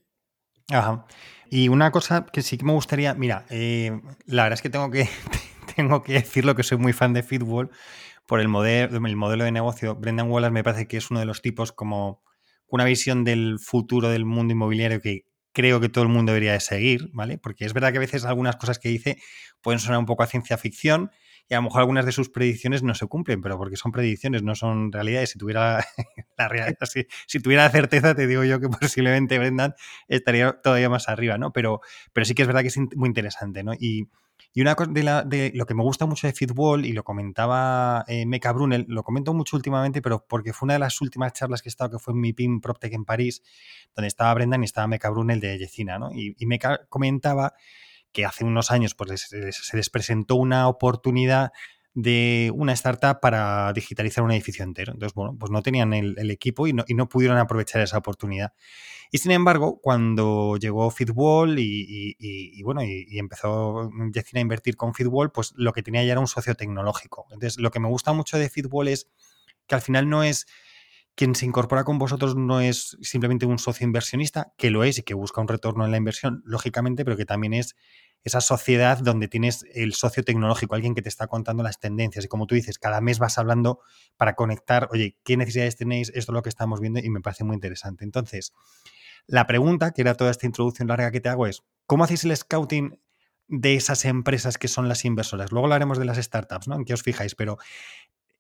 Ajá. 0.71 1.07
Y 1.51 1.69
una 1.69 1.91
cosa 1.91 2.27
que 2.27 2.43
sí 2.43 2.59
que 2.59 2.65
me 2.65 2.73
gustaría, 2.73 3.15
mira, 3.15 3.45
eh, 3.51 4.01
la 4.27 4.45
verdad 4.45 4.55
es 4.55 4.63
que 4.63 4.71
tengo 4.71 4.91
que, 4.91 5.09
tengo 5.77 6.03
que 6.03 6.15
decirlo 6.15 6.55
que 6.55 6.63
soy 6.63 6.79
muy 6.79 6.93
fan 6.93 7.13
de 7.13 7.25
Fitball 7.25 7.71
por 8.27 8.41
el, 8.41 8.49
modelo, 8.49 9.05
el 9.05 9.17
modelo 9.17 9.45
de 9.45 9.53
negocio. 9.53 9.97
Brendan 9.97 10.31
Wallace 10.31 10.53
me 10.53 10.65
parece 10.65 10.87
que 10.87 10.97
es 10.97 11.11
uno 11.11 11.21
de 11.21 11.27
los 11.27 11.43
tipos 11.43 11.73
como 11.73 12.23
una 12.69 12.85
visión 12.85 13.25
del 13.25 13.59
futuro 13.61 14.09
del 14.09 14.25
mundo 14.25 14.53
inmobiliario 14.53 15.01
que 15.01 15.27
creo 15.57 15.81
que 15.81 15.89
todo 15.89 16.05
el 16.05 16.11
mundo 16.11 16.33
debería 16.33 16.53
de 16.53 16.61
seguir, 16.61 17.09
¿vale? 17.15 17.39
Porque 17.39 17.65
es 17.65 17.73
verdad 17.73 17.91
que 17.91 17.97
a 17.97 18.01
veces 18.01 18.27
algunas 18.27 18.57
cosas 18.57 18.79
que 18.79 18.91
dice 18.91 19.17
pueden 19.63 19.81
sonar 19.81 19.99
un 19.99 20.05
poco 20.05 20.23
a 20.23 20.27
ciencia 20.27 20.59
ficción 20.59 21.11
y 21.49 21.55
a 21.55 21.57
lo 21.57 21.63
mejor 21.63 21.81
algunas 21.81 22.05
de 22.05 22.13
sus 22.13 22.29
predicciones 22.29 22.83
no 22.83 22.95
se 22.95 23.07
cumplen, 23.07 23.41
pero 23.41 23.57
porque 23.57 23.77
son 23.77 23.91
predicciones, 23.91 24.43
no 24.43 24.55
son 24.55 24.93
realidades. 24.93 25.31
Si 25.31 25.39
tuviera 25.39 25.83
la 26.37 26.49
realidad, 26.49 26.77
si, 27.27 27.41
tuviera 27.41 27.65
la 27.65 27.71
certeza, 27.71 28.15
te 28.15 28.27
digo 28.27 28.45
yo 28.45 28.61
que 28.61 28.69
posiblemente 28.81 29.39
Brendan 29.39 29.73
estaría 30.09 30.53
todavía 30.63 30.91
más 30.91 31.09
arriba, 31.09 31.39
¿no? 31.39 31.55
Pero, 31.55 31.81
pero 32.13 32.27
sí 32.27 32.35
que 32.35 32.43
es 32.43 32.49
verdad 32.49 32.61
que 32.61 32.69
es 32.69 32.77
muy 32.77 33.09
interesante, 33.09 33.65
¿no? 33.65 33.73
Y, 33.73 34.11
y 34.57 34.63
una 34.63 34.75
cosa 34.75 34.91
de, 34.91 35.03
la, 35.03 35.23
de, 35.23 35.53
lo 35.55 35.67
que 35.67 35.75
me 35.75 35.83
gusta 35.83 36.07
mucho 36.07 36.27
de 36.27 36.33
Fitball, 36.33 36.87
y 36.87 36.95
lo 36.95 37.05
comentaba 37.05 38.07
eh, 38.09 38.25
Meca 38.25 38.53
Brunel, 38.53 38.87
lo 38.89 39.03
comento 39.03 39.35
mucho 39.35 39.55
últimamente, 39.55 40.01
pero 40.01 40.25
porque 40.27 40.55
fue 40.55 40.65
una 40.65 40.73
de 40.73 40.79
las 40.79 41.03
últimas 41.03 41.35
charlas 41.35 41.61
que 41.61 41.69
he 41.69 41.71
estado, 41.71 41.91
que 41.91 41.99
fue 41.99 42.15
en 42.15 42.21
mi 42.21 42.33
PIM 42.33 42.63
PropTech 42.63 42.95
en 42.95 43.05
París, 43.05 43.43
donde 43.95 44.09
estaba 44.09 44.33
Brendan 44.33 44.63
y 44.63 44.65
estaba 44.65 44.87
Meca 44.87 45.11
Brunel 45.11 45.41
de 45.41 45.59
Yecina, 45.59 45.99
¿no? 45.99 46.11
Y, 46.11 46.35
y 46.39 46.47
Meca 46.47 46.87
comentaba 46.89 47.53
que 48.13 48.25
hace 48.25 48.45
unos 48.47 48.71
años 48.71 48.95
pues, 48.95 49.29
se 49.29 49.77
les 49.77 49.91
presentó 49.91 50.37
una 50.37 50.69
oportunidad 50.69 51.53
de 51.97 52.53
una 52.55 52.75
startup 52.75 53.21
para 53.23 53.73
digitalizar 53.73 54.23
un 54.23 54.31
edificio 54.31 54.63
entero. 54.63 54.93
Entonces, 54.93 55.15
bueno, 55.15 55.35
pues 55.41 55.51
no 55.51 55.63
tenían 55.63 55.95
el, 55.95 56.31
equipo 56.31 56.67
y 56.67 56.75
no, 56.75 56.85
y 56.87 56.93
no, 56.93 57.09
pudieron 57.09 57.39
aprovechar 57.39 57.81
esa 57.81 57.97
oportunidad. 57.97 58.53
Y 59.11 59.17
sin 59.17 59.31
embargo, 59.31 59.81
cuando 59.81 60.59
llegó 60.59 60.91
Fitwall 60.91 61.59
y, 61.59 62.15
y, 62.19 62.63
bueno, 62.65 62.85
y, 62.85 63.19
empezó 63.19 63.91
Yecina 64.13 64.41
a 64.41 64.43
invertir 64.43 64.77
con 64.77 64.93
Fitwall, 64.93 65.33
pues 65.33 65.55
lo 65.57 65.73
que 65.73 65.83
tenía 65.83 66.05
ya 66.05 66.13
era 66.13 66.21
un 66.21 66.27
socio 66.27 66.55
tecnológico. 66.55 67.25
Entonces, 67.31 67.59
lo 67.59 67.71
que 67.71 67.81
me 67.81 67.89
gusta 67.89 68.13
mucho 68.13 68.37
de 68.37 68.51
Fitwall 68.51 68.89
es 68.89 69.09
que 69.67 69.75
al 69.75 69.81
final 69.81 70.11
no 70.11 70.23
es 70.23 70.47
quien 71.15 71.35
se 71.35 71.47
incorpora 71.47 71.85
con 71.85 71.99
vosotros 71.99 72.37
no 72.37 72.61
es 72.61 72.99
simplemente 73.01 73.47
un 73.47 73.59
socio 73.59 73.87
inversionista, 73.87 74.53
que 74.59 74.69
lo 74.69 74.85
es 74.85 74.99
y 74.99 75.03
que 75.03 75.15
busca 75.15 75.41
un 75.41 75.49
retorno 75.49 75.87
en 75.87 75.93
la 75.93 75.97
inversión, 75.97 76.43
lógicamente, 76.45 77.07
pero 77.07 77.17
que 77.17 77.25
también 77.25 77.55
es 77.55 77.75
esa 78.27 78.41
sociedad 78.41 78.99
donde 78.99 79.29
tienes 79.29 79.65
el 79.73 79.95
socio 79.95 80.25
tecnológico, 80.25 80.75
alguien 80.75 80.97
que 80.97 81.03
te 81.03 81.09
está 81.09 81.29
contando 81.29 81.63
las 81.63 81.79
tendencias. 81.79 82.25
Y 82.25 82.29
como 82.29 82.49
tú 82.49 82.57
dices, 82.57 82.77
cada 82.77 83.01
mes 83.01 83.21
vas 83.21 83.39
hablando 83.39 83.79
para 84.17 84.35
conectar, 84.35 84.89
oye, 84.91 85.17
¿qué 85.23 85.37
necesidades 85.37 85.77
tenéis? 85.77 86.09
Esto 86.09 86.33
es 86.33 86.35
lo 86.35 86.43
que 86.43 86.49
estamos 86.49 86.81
viendo 86.81 86.99
y 86.99 87.09
me 87.09 87.21
parece 87.21 87.45
muy 87.45 87.55
interesante. 87.55 88.03
Entonces, 88.03 88.53
la 89.29 89.47
pregunta, 89.47 89.93
que 89.93 90.01
era 90.01 90.17
toda 90.17 90.33
esta 90.33 90.45
introducción 90.45 90.89
larga 90.89 91.13
que 91.13 91.21
te 91.21 91.29
hago, 91.29 91.47
es, 91.47 91.63
¿cómo 91.87 92.03
hacéis 92.03 92.25
el 92.25 92.37
scouting 92.37 93.01
de 93.47 93.77
esas 93.77 94.05
empresas 94.05 94.59
que 94.59 94.67
son 94.67 94.89
las 94.89 95.05
inversoras? 95.05 95.53
Luego 95.53 95.67
hablaremos 95.67 95.97
de 95.97 96.05
las 96.05 96.19
startups, 96.19 96.67
¿no? 96.67 96.75
En 96.75 96.85
qué 96.85 96.95
os 96.95 97.05
fijáis, 97.05 97.37
pero 97.37 97.59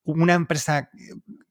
una 0.02 0.34
empresa 0.34 0.90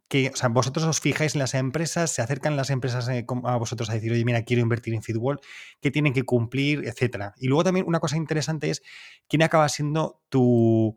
que, 0.07 0.29
o 0.33 0.35
sea, 0.35 0.49
vosotros 0.49 0.85
os 0.85 0.99
fijáis 0.99 1.35
en 1.35 1.39
las 1.39 1.53
empresas, 1.53 2.11
se 2.11 2.21
acercan 2.21 2.55
las 2.55 2.69
empresas 2.69 3.09
eh, 3.09 3.25
a 3.43 3.57
vosotros 3.57 3.89
a 3.89 3.93
decir, 3.93 4.11
oye, 4.11 4.25
mira, 4.25 4.43
quiero 4.43 4.61
invertir 4.61 4.93
en 4.93 5.01
Feedwall, 5.01 5.39
qué 5.81 5.91
tienen 5.91 6.13
que 6.13 6.23
cumplir, 6.23 6.85
etcétera. 6.85 7.33
Y 7.37 7.47
luego 7.47 7.63
también 7.63 7.85
una 7.87 7.99
cosa 7.99 8.17
interesante 8.17 8.69
es 8.69 8.83
quién 9.27 9.41
acaba 9.41 9.67
siendo 9.69 10.21
tu, 10.29 10.95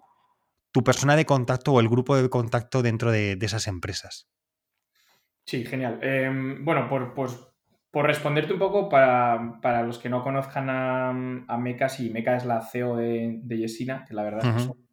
tu 0.72 0.84
persona 0.84 1.16
de 1.16 1.24
contacto 1.24 1.72
o 1.72 1.80
el 1.80 1.88
grupo 1.88 2.16
de 2.16 2.28
contacto 2.28 2.82
dentro 2.82 3.10
de, 3.10 3.38
esas 3.40 3.66
empresas. 3.66 4.28
Sí, 5.44 5.64
genial. 5.64 5.98
Em, 6.02 6.62
bueno, 6.64 6.88
por, 6.90 7.14
pues, 7.14 7.38
por 7.90 8.04
responderte 8.06 8.52
un 8.52 8.58
poco, 8.58 8.90
para, 8.90 9.82
los 9.82 9.98
que 9.98 10.10
no 10.10 10.22
conozcan 10.22 10.68
a, 10.68 11.08
a 11.08 11.58
Meca, 11.58 11.88
sí, 11.88 12.10
Meca 12.10 12.36
es 12.36 12.44
la 12.44 12.60
CEO 12.60 12.96
de, 12.96 13.40
de 13.42 13.58
Yesina, 13.58 14.04
que 14.06 14.12
la 14.12 14.22
verdad 14.22 14.58
es 14.58 14.66
que 14.66 14.87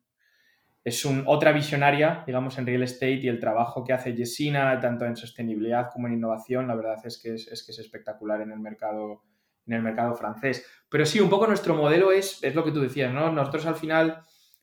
es 0.85 1.03
un, 1.03 1.23
otra 1.25 1.51
visionaria, 1.51 2.23
digamos, 2.27 2.59
en 2.59 2.67
real 2.67 2.83
estate 2.83 3.19
y 3.23 3.27
el 3.27 3.39
trabajo 3.39 3.83
que 3.83 3.91
hace 3.91 4.13
Yesina, 4.13 4.79
tanto 4.79 5.03
en 5.05 5.17
sostenibilidad 5.17 5.89
como 5.91 6.05
en 6.05 6.13
innovación, 6.13 6.67
la 6.67 6.75
verdad 6.75 6.97
es 7.03 7.17
que 7.17 7.33
es, 7.33 7.63
que 7.65 7.71
es 7.71 7.79
espectacular 7.79 8.41
en 8.41 8.51
el 8.51 8.59
mercado 8.59 9.23
en 9.65 9.73
el 9.73 9.81
mercado 9.81 10.13
francés. 10.13 10.63
Pero 10.87 11.07
sí, 11.07 11.19
un 11.19 11.27
poco 11.27 11.47
nuestro 11.47 11.73
modelo 11.73 12.11
es, 12.11 12.43
es 12.43 12.53
lo 12.53 12.63
que 12.63 12.71
tú 12.71 12.81
decías, 12.81 13.11
¿no? 13.11 13.31
Nosotros 13.31 13.65
al 13.65 13.73
final, 13.73 14.21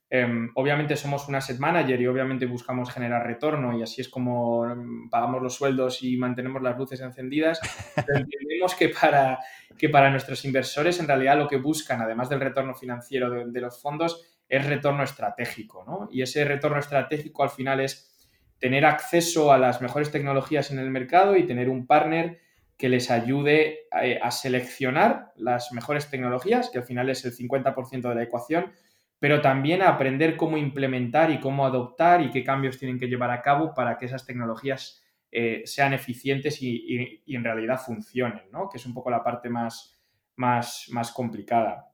em, 0.08 0.52
obviamente 0.54 0.94
somos 0.94 1.26
un 1.28 1.34
asset 1.34 1.58
manager 1.58 2.00
y 2.00 2.06
obviamente 2.06 2.46
buscamos 2.46 2.88
generar 2.92 3.26
retorno 3.26 3.76
y 3.76 3.82
así 3.82 4.00
es 4.00 4.08
como 4.08 4.64
em, 4.70 5.10
pagamos 5.10 5.42
los 5.42 5.56
sueldos 5.56 6.04
y 6.04 6.16
mantenemos 6.18 6.62
las 6.62 6.78
luces 6.78 7.00
encendidas. 7.00 7.58
Pero 8.06 8.20
entendemos 8.20 8.76
que 8.76 8.90
para, 8.90 9.40
que 9.76 9.88
para 9.88 10.08
nuestros 10.08 10.44
inversores 10.44 11.00
en 11.00 11.08
realidad 11.08 11.36
lo 11.36 11.48
que 11.48 11.56
buscan, 11.56 12.00
además 12.00 12.28
del 12.28 12.38
retorno 12.38 12.76
financiero 12.76 13.44
de 13.44 13.60
los 13.60 13.82
fondos, 13.82 14.31
es 14.52 14.66
retorno 14.66 15.02
estratégico, 15.02 15.82
¿no? 15.86 16.10
Y 16.12 16.20
ese 16.20 16.44
retorno 16.44 16.78
estratégico 16.78 17.42
al 17.42 17.48
final 17.48 17.80
es 17.80 18.28
tener 18.58 18.84
acceso 18.84 19.50
a 19.50 19.56
las 19.56 19.80
mejores 19.80 20.10
tecnologías 20.10 20.70
en 20.70 20.78
el 20.78 20.90
mercado 20.90 21.38
y 21.38 21.46
tener 21.46 21.70
un 21.70 21.86
partner 21.86 22.38
que 22.76 22.90
les 22.90 23.10
ayude 23.10 23.86
a, 23.90 24.30
seleccionar 24.30 25.32
las 25.36 25.72
mejores 25.72 26.10
tecnologías, 26.10 26.68
que 26.68 26.78
al 26.78 26.84
final 26.84 27.08
es 27.08 27.24
el 27.24 27.32
50% 27.34 28.06
de 28.10 28.14
la 28.14 28.22
ecuación, 28.24 28.72
pero 29.18 29.40
también 29.40 29.80
a 29.80 29.88
aprender 29.88 30.36
cómo 30.36 30.58
implementar 30.58 31.30
y 31.30 31.40
cómo 31.40 31.64
adoptar 31.64 32.20
y 32.20 32.30
qué 32.30 32.44
cambios 32.44 32.78
tienen 32.78 32.98
que 32.98 33.06
llevar 33.06 33.30
a 33.30 33.40
cabo 33.40 33.72
para 33.72 33.96
que 33.96 34.04
esas 34.04 34.26
tecnologías 34.26 35.02
eh, 35.30 35.62
sean 35.64 35.94
eficientes 35.94 36.60
y, 36.60 37.22
en 37.26 37.42
realidad 37.42 37.80
funcionen, 37.80 38.50
¿no? 38.52 38.68
Que 38.68 38.76
es 38.76 38.84
un 38.84 38.92
poco 38.92 39.10
la 39.10 39.24
parte 39.24 39.48
más, 39.48 39.98
más, 40.36 40.88
más 40.90 41.10
complicada. 41.10 41.91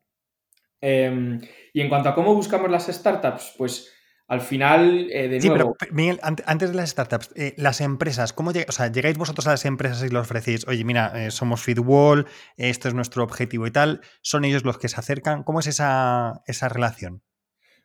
Em, 0.81 1.41
y 1.72 1.81
en 1.81 1.89
cuanto 1.89 2.09
a 2.09 2.14
cómo 2.14 2.35
buscamos 2.35 2.70
las 2.70 2.87
startups, 2.87 3.55
pues 3.59 3.93
al 4.29 4.43
final, 4.43 5.09
eh, 5.11 5.29
de 5.29 5.41
nuevo... 5.41 5.41
Sí, 5.41 5.76
pero 5.81 5.93
Miguel, 5.95 6.20
antes 6.22 6.70
de 6.70 6.76
las 6.76 6.91
startups, 6.91 7.31
eh, 7.35 7.55
las 7.57 7.81
empresas, 7.81 8.35
¿cómo 8.35 8.53
llegáis? 8.53 8.68
O 8.68 8.72
sea, 8.72 8.93
llegáis 8.93 9.16
vosotros 9.16 9.47
a 9.47 9.53
las 9.53 9.64
empresas 9.64 10.03
y 10.03 10.11
les 10.11 10.20
ofrecéis, 10.20 10.68
oye, 10.68 10.85
mira, 10.85 11.12
eh, 11.14 11.31
somos 11.31 11.62
Feedwall, 11.62 12.26
esto 12.59 12.89
es 12.89 12.95
nuestro 12.95 13.24
objetivo 13.24 13.66
y 13.66 13.70
tal, 13.70 14.03
son 14.20 14.45
ellos 14.45 14.64
los 14.64 14.76
que 14.76 14.89
se 14.89 15.01
acercan. 15.01 15.45
¿Cómo 15.45 15.61
es 15.61 15.66
esa, 15.66 16.43
esa 16.47 16.68
relación? 16.68 17.22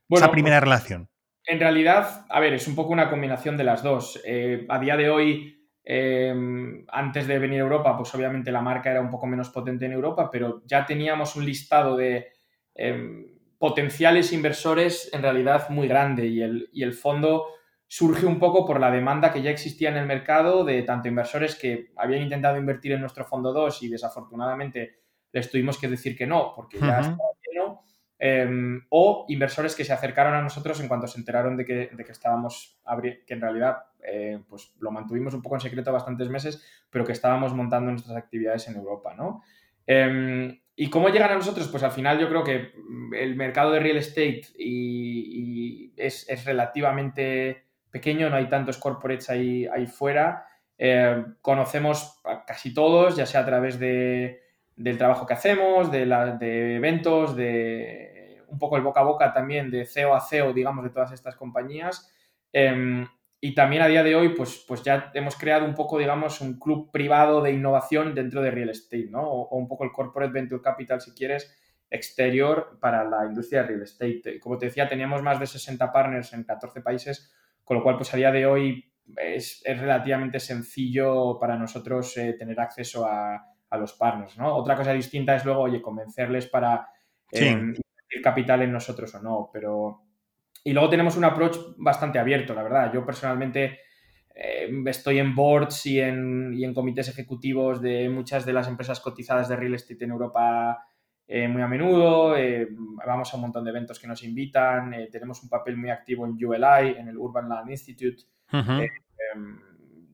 esa 0.10 0.32
primera 0.32 0.58
pues, 0.58 0.64
relación. 0.64 1.10
En 1.46 1.60
realidad, 1.60 2.26
a 2.30 2.40
ver, 2.42 2.54
es 2.54 2.68
un 2.68 2.76
poco 2.76 2.92
una 2.92 3.10
combinación 3.10 3.56
de 3.56 3.64
las 3.64 3.82
dos. 3.82 4.22
a 4.68 4.80
día 4.80 4.98
de 4.98 5.10
hoy, 5.10 5.70
em, 5.86 6.86
antes 6.90 7.26
de 7.26 7.40
venir 7.40 7.62
a 7.62 7.64
Europa, 7.64 7.98
pues 7.98 8.14
obviamente 8.14 8.52
la 8.52 8.62
marca 8.62 8.92
era 8.92 9.02
un 9.02 9.10
poco 9.10 9.28
menos 9.28 9.50
potente 9.50 9.86
en 9.86 9.94
Europa, 9.94 10.30
pero 10.30 10.62
ya 10.66 10.86
teníamos 10.86 11.38
un 11.38 11.46
listado 11.46 11.96
de 11.96 12.33
Em, 12.76 13.28
potenciales 13.58 14.34
inversores 14.34 15.10
en 15.14 15.22
realidad 15.22 15.70
muy 15.70 15.88
grande 15.88 16.28
y 16.28 16.42
el, 16.42 16.70
y 16.74 16.84
el 16.84 16.94
fondo 16.94 17.48
surge 17.88 18.26
un 18.26 18.40
poco 18.40 18.66
por 18.66 18.80
la 18.80 18.92
demanda 18.92 19.32
que 19.32 19.42
ya 19.42 19.52
existía 19.52 19.90
en 19.90 19.98
el 19.98 20.06
mercado 20.06 20.66
de 20.66 20.82
tanto 20.82 21.08
inversores 21.08 21.56
que 21.56 21.94
habían 21.96 22.24
intentado 22.24 22.58
invertir 22.58 22.92
en 22.92 23.02
nuestro 23.02 23.24
fondo 23.24 23.54
2 23.54 23.84
y 23.84 23.88
desafortunadamente 23.88 24.98
les 25.32 25.50
tuvimos 25.50 25.78
que 25.78 25.88
decir 25.88 26.18
que 26.18 26.28
no 26.28 26.54
porque 26.56 26.80
ya 26.80 27.00
estaba 27.00 27.30
lleno, 27.48 27.84
em, 28.20 28.82
o 28.90 29.26
inversores 29.30 29.76
que 29.76 29.86
se 29.86 29.94
acercaron 29.94 30.34
a 30.34 30.42
nosotros 30.42 30.80
en 30.82 30.88
cuanto 30.88 31.08
se 31.08 31.20
enteraron 31.20 31.56
de 31.56 31.66
que, 31.66 31.90
de 31.94 32.04
que 32.04 32.12
estábamos, 32.12 32.82
que 33.02 33.34
en 33.34 33.42
realidad 33.42 33.78
eh, 34.04 34.44
pues 34.50 34.74
lo 34.80 34.92
mantuvimos 34.92 35.34
un 35.34 35.42
poco 35.42 35.56
en 35.56 35.62
secreto 35.62 35.94
bastantes 35.94 36.30
meses, 36.30 36.66
pero 36.90 37.06
que 37.06 37.14
estábamos 37.14 37.54
montando 37.54 37.92
nuestras 37.92 38.18
actividades 38.18 38.68
en 38.68 38.76
Europa, 38.76 39.14
¿no? 39.14 39.44
Em, 39.86 40.60
¿Y 40.76 40.90
cómo 40.90 41.10
llegan 41.10 41.32
a 41.32 41.36
nosotros? 41.36 41.68
Pues 41.68 41.84
al 41.84 41.92
final 41.92 42.20
yo 42.20 42.28
creo 42.30 42.44
que 42.44 42.72
mm, 42.76 43.14
el 43.14 43.36
mercado 43.36 43.72
de 43.72 43.80
real 43.80 43.98
estate 43.98 44.44
y, 44.58 45.94
es, 45.98 46.28
relativamente 46.46 47.66
pequeño, 47.92 48.30
no 48.30 48.38
hay 48.38 48.50
tantos 48.50 48.78
corporates 48.78 49.30
ahí, 49.30 49.68
ahí 49.68 49.86
fuera. 49.86 50.48
Eh, 50.78 51.24
conocemos 51.42 52.20
a 52.26 52.44
casi 52.46 52.74
todos, 52.74 53.16
ya 53.16 53.26
sea 53.26 53.42
a 53.42 53.46
través 53.46 53.78
de, 53.80 54.42
del 54.76 54.98
trabajo 54.98 55.28
que 55.28 55.36
hacemos, 55.36 55.92
de, 55.92 56.06
de 56.40 56.76
eventos, 56.76 57.36
de 57.36 58.44
un 58.48 58.60
poco 58.60 58.78
el 58.78 58.84
boca 58.84 59.02
a 59.02 59.04
boca 59.04 59.34
también, 59.34 59.70
de 59.70 59.86
CEO 59.86 60.16
a 60.16 60.22
CEO, 60.22 60.54
digamos, 60.54 60.84
de 60.84 60.90
todas 60.90 61.12
estas 61.12 61.36
compañías. 61.36 62.12
Em, 62.52 63.08
y 63.46 63.54
también 63.54 63.82
a 63.82 63.88
día 63.88 64.04
de 64.04 64.16
hoy, 64.16 64.30
pues, 64.30 64.64
pues 64.66 64.84
ya 64.84 65.12
hemos 65.14 65.36
creado 65.36 65.66
un 65.66 65.76
poco, 65.76 66.00
digamos, 66.00 66.40
un 66.40 66.58
club 66.58 66.90
privado 66.94 67.42
de 67.42 67.52
innovación 67.52 68.16
dentro 68.16 68.42
de 68.42 68.52
real 68.52 68.70
estate, 68.70 69.10
¿no? 69.10 69.22
O, 69.22 69.58
un 69.58 69.68
poco 69.68 69.84
el 69.84 69.92
corporate 69.92 70.32
venture 70.32 70.62
capital, 70.62 71.02
si 71.02 71.12
quieres, 71.12 71.54
exterior 71.90 72.78
para 72.80 73.04
la 73.04 73.26
industria 73.26 73.64
de 73.64 73.68
real 73.68 73.82
estate. 73.82 74.40
Como 74.40 74.58
te 74.58 74.68
decía, 74.68 74.88
teníamos 74.88 75.22
más 75.22 75.42
de 75.42 75.48
60 75.48 75.92
partners 75.92 76.32
en 76.32 76.46
14 76.46 76.80
países, 76.80 77.34
con 77.66 77.76
lo 77.76 77.84
cual, 77.84 77.98
pues 77.98 78.14
a 78.14 78.18
día 78.18 78.32
de 78.32 78.46
hoy 78.46 78.90
es, 79.18 79.62
relativamente 79.66 80.40
sencillo 80.40 81.38
para 81.38 81.58
nosotros 81.58 82.16
eh, 82.16 82.38
tener 82.40 82.58
acceso 82.62 83.06
a, 83.06 83.46
a 83.70 83.78
los 83.78 83.92
partners, 83.92 84.38
¿no? 84.38 84.56
Otra 84.56 84.78
cosa 84.78 84.94
distinta 84.94 85.36
es 85.36 85.44
luego, 85.44 85.64
oye, 85.64 85.82
convencerles 85.82 86.48
para 86.48 86.88
eh, 87.30 87.50
invertir 87.50 88.22
capital 88.24 88.62
en 88.62 88.72
nosotros 88.72 89.14
o 89.16 89.22
no, 89.22 89.50
pero... 89.52 90.00
Y 90.64 90.72
luego 90.74 90.90
tenemos 90.90 91.18
un 91.18 91.26
approach 91.26 91.58
bastante 91.78 92.20
abierto, 92.20 92.54
la 92.54 92.64
verdad. 92.64 92.94
Yo 92.94 93.06
personalmente 93.06 93.80
eh, 94.36 94.70
estoy 94.86 95.20
en 95.20 95.36
boards 95.36 95.86
y 95.86 96.00
en, 96.00 96.54
y 96.54 96.64
en, 96.64 96.74
comités 96.74 97.10
ejecutivos 97.10 97.82
de 97.82 98.10
muchas 98.10 98.46
de 98.46 98.54
las 98.54 98.68
empresas 98.68 99.00
cotizadas 99.00 99.50
de 99.50 99.56
real 99.56 99.76
estate 99.76 100.06
en 100.06 100.12
Europa 100.12 100.86
eh, 101.28 101.48
muy 101.48 101.62
a 101.62 101.68
menudo, 101.68 102.36
eh, 102.36 102.68
vamos 103.06 103.34
a 103.34 103.38
un 103.38 103.44
montón 103.44 103.64
de 103.64 103.70
eventos 103.70 104.00
que 104.00 104.08
nos 104.08 104.24
invitan, 104.24 104.94
tenemos 105.10 105.42
un 105.42 105.50
papel 105.50 105.78
muy 105.78 105.90
activo 105.90 106.26
en 106.26 106.34
ULI, 106.34 106.98
en 106.98 107.08
el 107.08 107.18
Urban 107.18 107.48
Land 107.48 107.70
Institute. 107.70 108.24
Em, 108.52 109.60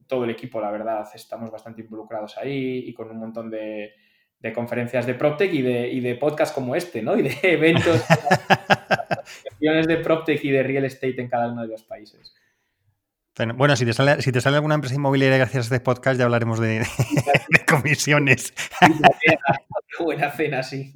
todo 0.06 0.24
el 0.24 0.30
equipo, 0.30 0.60
la 0.60 0.70
verdad, 0.70 1.06
estamos 1.14 1.50
bastante 1.50 1.82
involucrados 1.82 2.38
ahí 2.38 2.84
y 2.86 2.94
con 2.94 3.10
un 3.10 3.18
montón 3.18 3.50
de, 3.50 3.92
de 4.38 4.52
conferencias 4.52 5.06
de 5.06 5.14
PropTech 5.14 5.52
y 5.52 5.62
de, 5.62 5.88
y 5.88 6.00
de 6.00 6.14
podcasts 6.14 6.54
como 6.54 6.74
este, 6.74 7.02
¿no? 7.02 7.16
Y 7.16 7.22
de 7.22 7.38
eventos, 7.42 8.04
de 9.60 9.96
PropTech 9.98 10.44
y 10.44 10.50
de 10.50 10.62
real 10.62 10.84
estate 10.84 11.20
en 11.20 11.28
cada 11.28 11.52
uno 11.52 11.62
de 11.62 11.68
los 11.68 11.82
países. 11.82 12.34
Bueno, 13.54 13.74
si 13.74 13.86
te, 13.86 13.92
sale, 13.92 14.20
si 14.20 14.32
te 14.32 14.40
sale 14.40 14.56
alguna 14.56 14.74
empresa 14.74 14.94
inmobiliaria 14.94 15.38
gracias 15.38 15.64
a 15.64 15.74
este 15.74 15.80
podcast, 15.80 16.18
ya 16.18 16.24
hablaremos 16.26 16.60
de, 16.60 16.84
comisiones. 17.66 18.52
Buena 19.98 20.30
cena, 20.30 20.62
sí. 20.62 20.92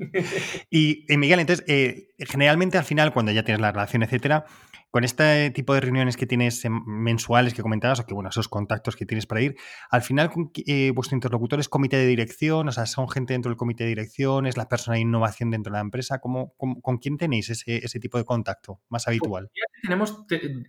Y, 0.71 1.07
Miguel, 1.17 1.41
entonces, 1.41 1.65
eh, 1.69 2.09
generalmente 2.19 2.77
al 2.77 2.85
final, 2.85 3.13
cuando 3.13 3.33
ya 3.33 3.45
tienes 3.45 3.61
la 3.61 3.73
relación, 3.73 4.03
etcétera, 4.03 4.45
con 4.95 5.03
este 5.03 5.51
tipo 5.51 5.75
de 5.75 5.81
reuniones 5.81 6.17
que 6.17 6.25
tienes 6.25 6.63
mensuales 6.71 7.53
que 7.53 7.63
comentabas, 7.63 7.99
o 7.99 8.07
que 8.07 8.15
bueno, 8.15 8.29
esos 8.29 8.47
contactos 8.47 8.95
que 8.95 9.05
tienes 9.05 9.27
para 9.27 9.41
ir, 9.41 9.57
al 9.91 10.03
final 10.03 10.31
eh, 10.69 10.93
vuestro 10.95 11.17
interlocutor 11.17 11.59
es 11.59 11.69
comité 11.69 11.97
de 11.97 12.07
dirección, 12.07 12.69
o 12.69 12.71
sea, 12.71 12.87
son 12.87 13.09
gente 13.09 13.33
dentro 13.33 13.51
del 13.51 13.57
comité 13.57 13.83
de 13.83 13.89
dirección, 13.89 14.47
es 14.47 14.57
la 14.57 14.69
persona 14.69 14.95
de 14.95 15.01
innovación 15.01 15.51
dentro 15.51 15.73
de 15.73 15.79
la 15.79 15.81
empresa, 15.81 16.21
¿Cómo, 16.21 16.55
con 16.57 16.99
quién 16.99 17.17
tenéis 17.17 17.51
ese, 17.51 17.99
tipo 17.99 18.19
de 18.19 18.25
contacto 18.25 18.83
más 18.89 19.03
pues 19.03 19.09
habitual? 19.09 19.51
tenemos 19.83 20.27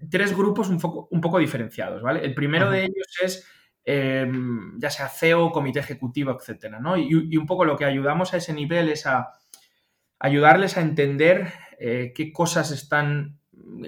tres 0.09 0.35
grupos 0.35 0.69
un 0.69 0.79
poco, 0.79 1.07
un 1.11 1.21
poco 1.21 1.37
diferenciados, 1.37 2.01
¿vale? 2.01 2.25
El 2.25 2.33
primero 2.33 2.71
de 2.71 2.85
ellos 2.85 3.05
es 3.21 3.47
em, 3.83 4.79
ya 4.79 4.89
sea 4.89 5.07
CEO, 5.07 5.51
comité 5.51 5.81
ejecutivo, 5.81 6.31
etcétera, 6.31 6.79
¿no? 6.79 6.97
Y, 6.97 7.37
un 7.37 7.45
poco 7.45 7.63
lo 7.63 7.77
que 7.77 7.85
ayudamos 7.85 8.33
a 8.33 8.37
ese 8.37 8.53
nivel 8.53 8.89
es 8.89 9.05
a 9.05 9.33
ayudarles 10.17 10.77
a 10.77 10.81
entender 10.81 11.53
eh, 11.77 12.11
qué 12.15 12.33
cosas 12.33 12.71
están 12.71 13.37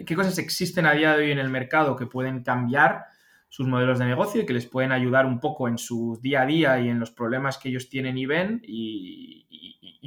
qué 0.05 0.15
cosas 0.15 0.37
existen 0.37 0.85
a 0.85 0.93
día 0.93 1.15
de 1.15 1.25
hoy 1.25 1.31
en 1.31 1.39
el 1.39 1.49
mercado 1.49 1.95
que 1.95 2.05
pueden 2.05 2.43
cambiar 2.43 3.05
sus 3.49 3.67
modelos 3.67 3.99
de 3.99 4.05
negocio 4.05 4.41
y 4.41 4.45
que 4.45 4.53
les 4.53 4.65
pueden 4.65 4.91
ayudar 4.91 5.25
un 5.25 5.39
poco 5.39 5.67
en 5.67 5.77
su 5.77 6.19
día 6.21 6.41
a 6.41 6.45
día 6.45 6.79
y 6.79 6.89
en 6.89 6.99
los 6.99 7.11
problemas 7.11 7.57
que 7.57 7.69
ellos 7.69 7.89
tienen 7.89 8.17
y 8.17 8.25
ven 8.25 8.61
y, 8.63 9.45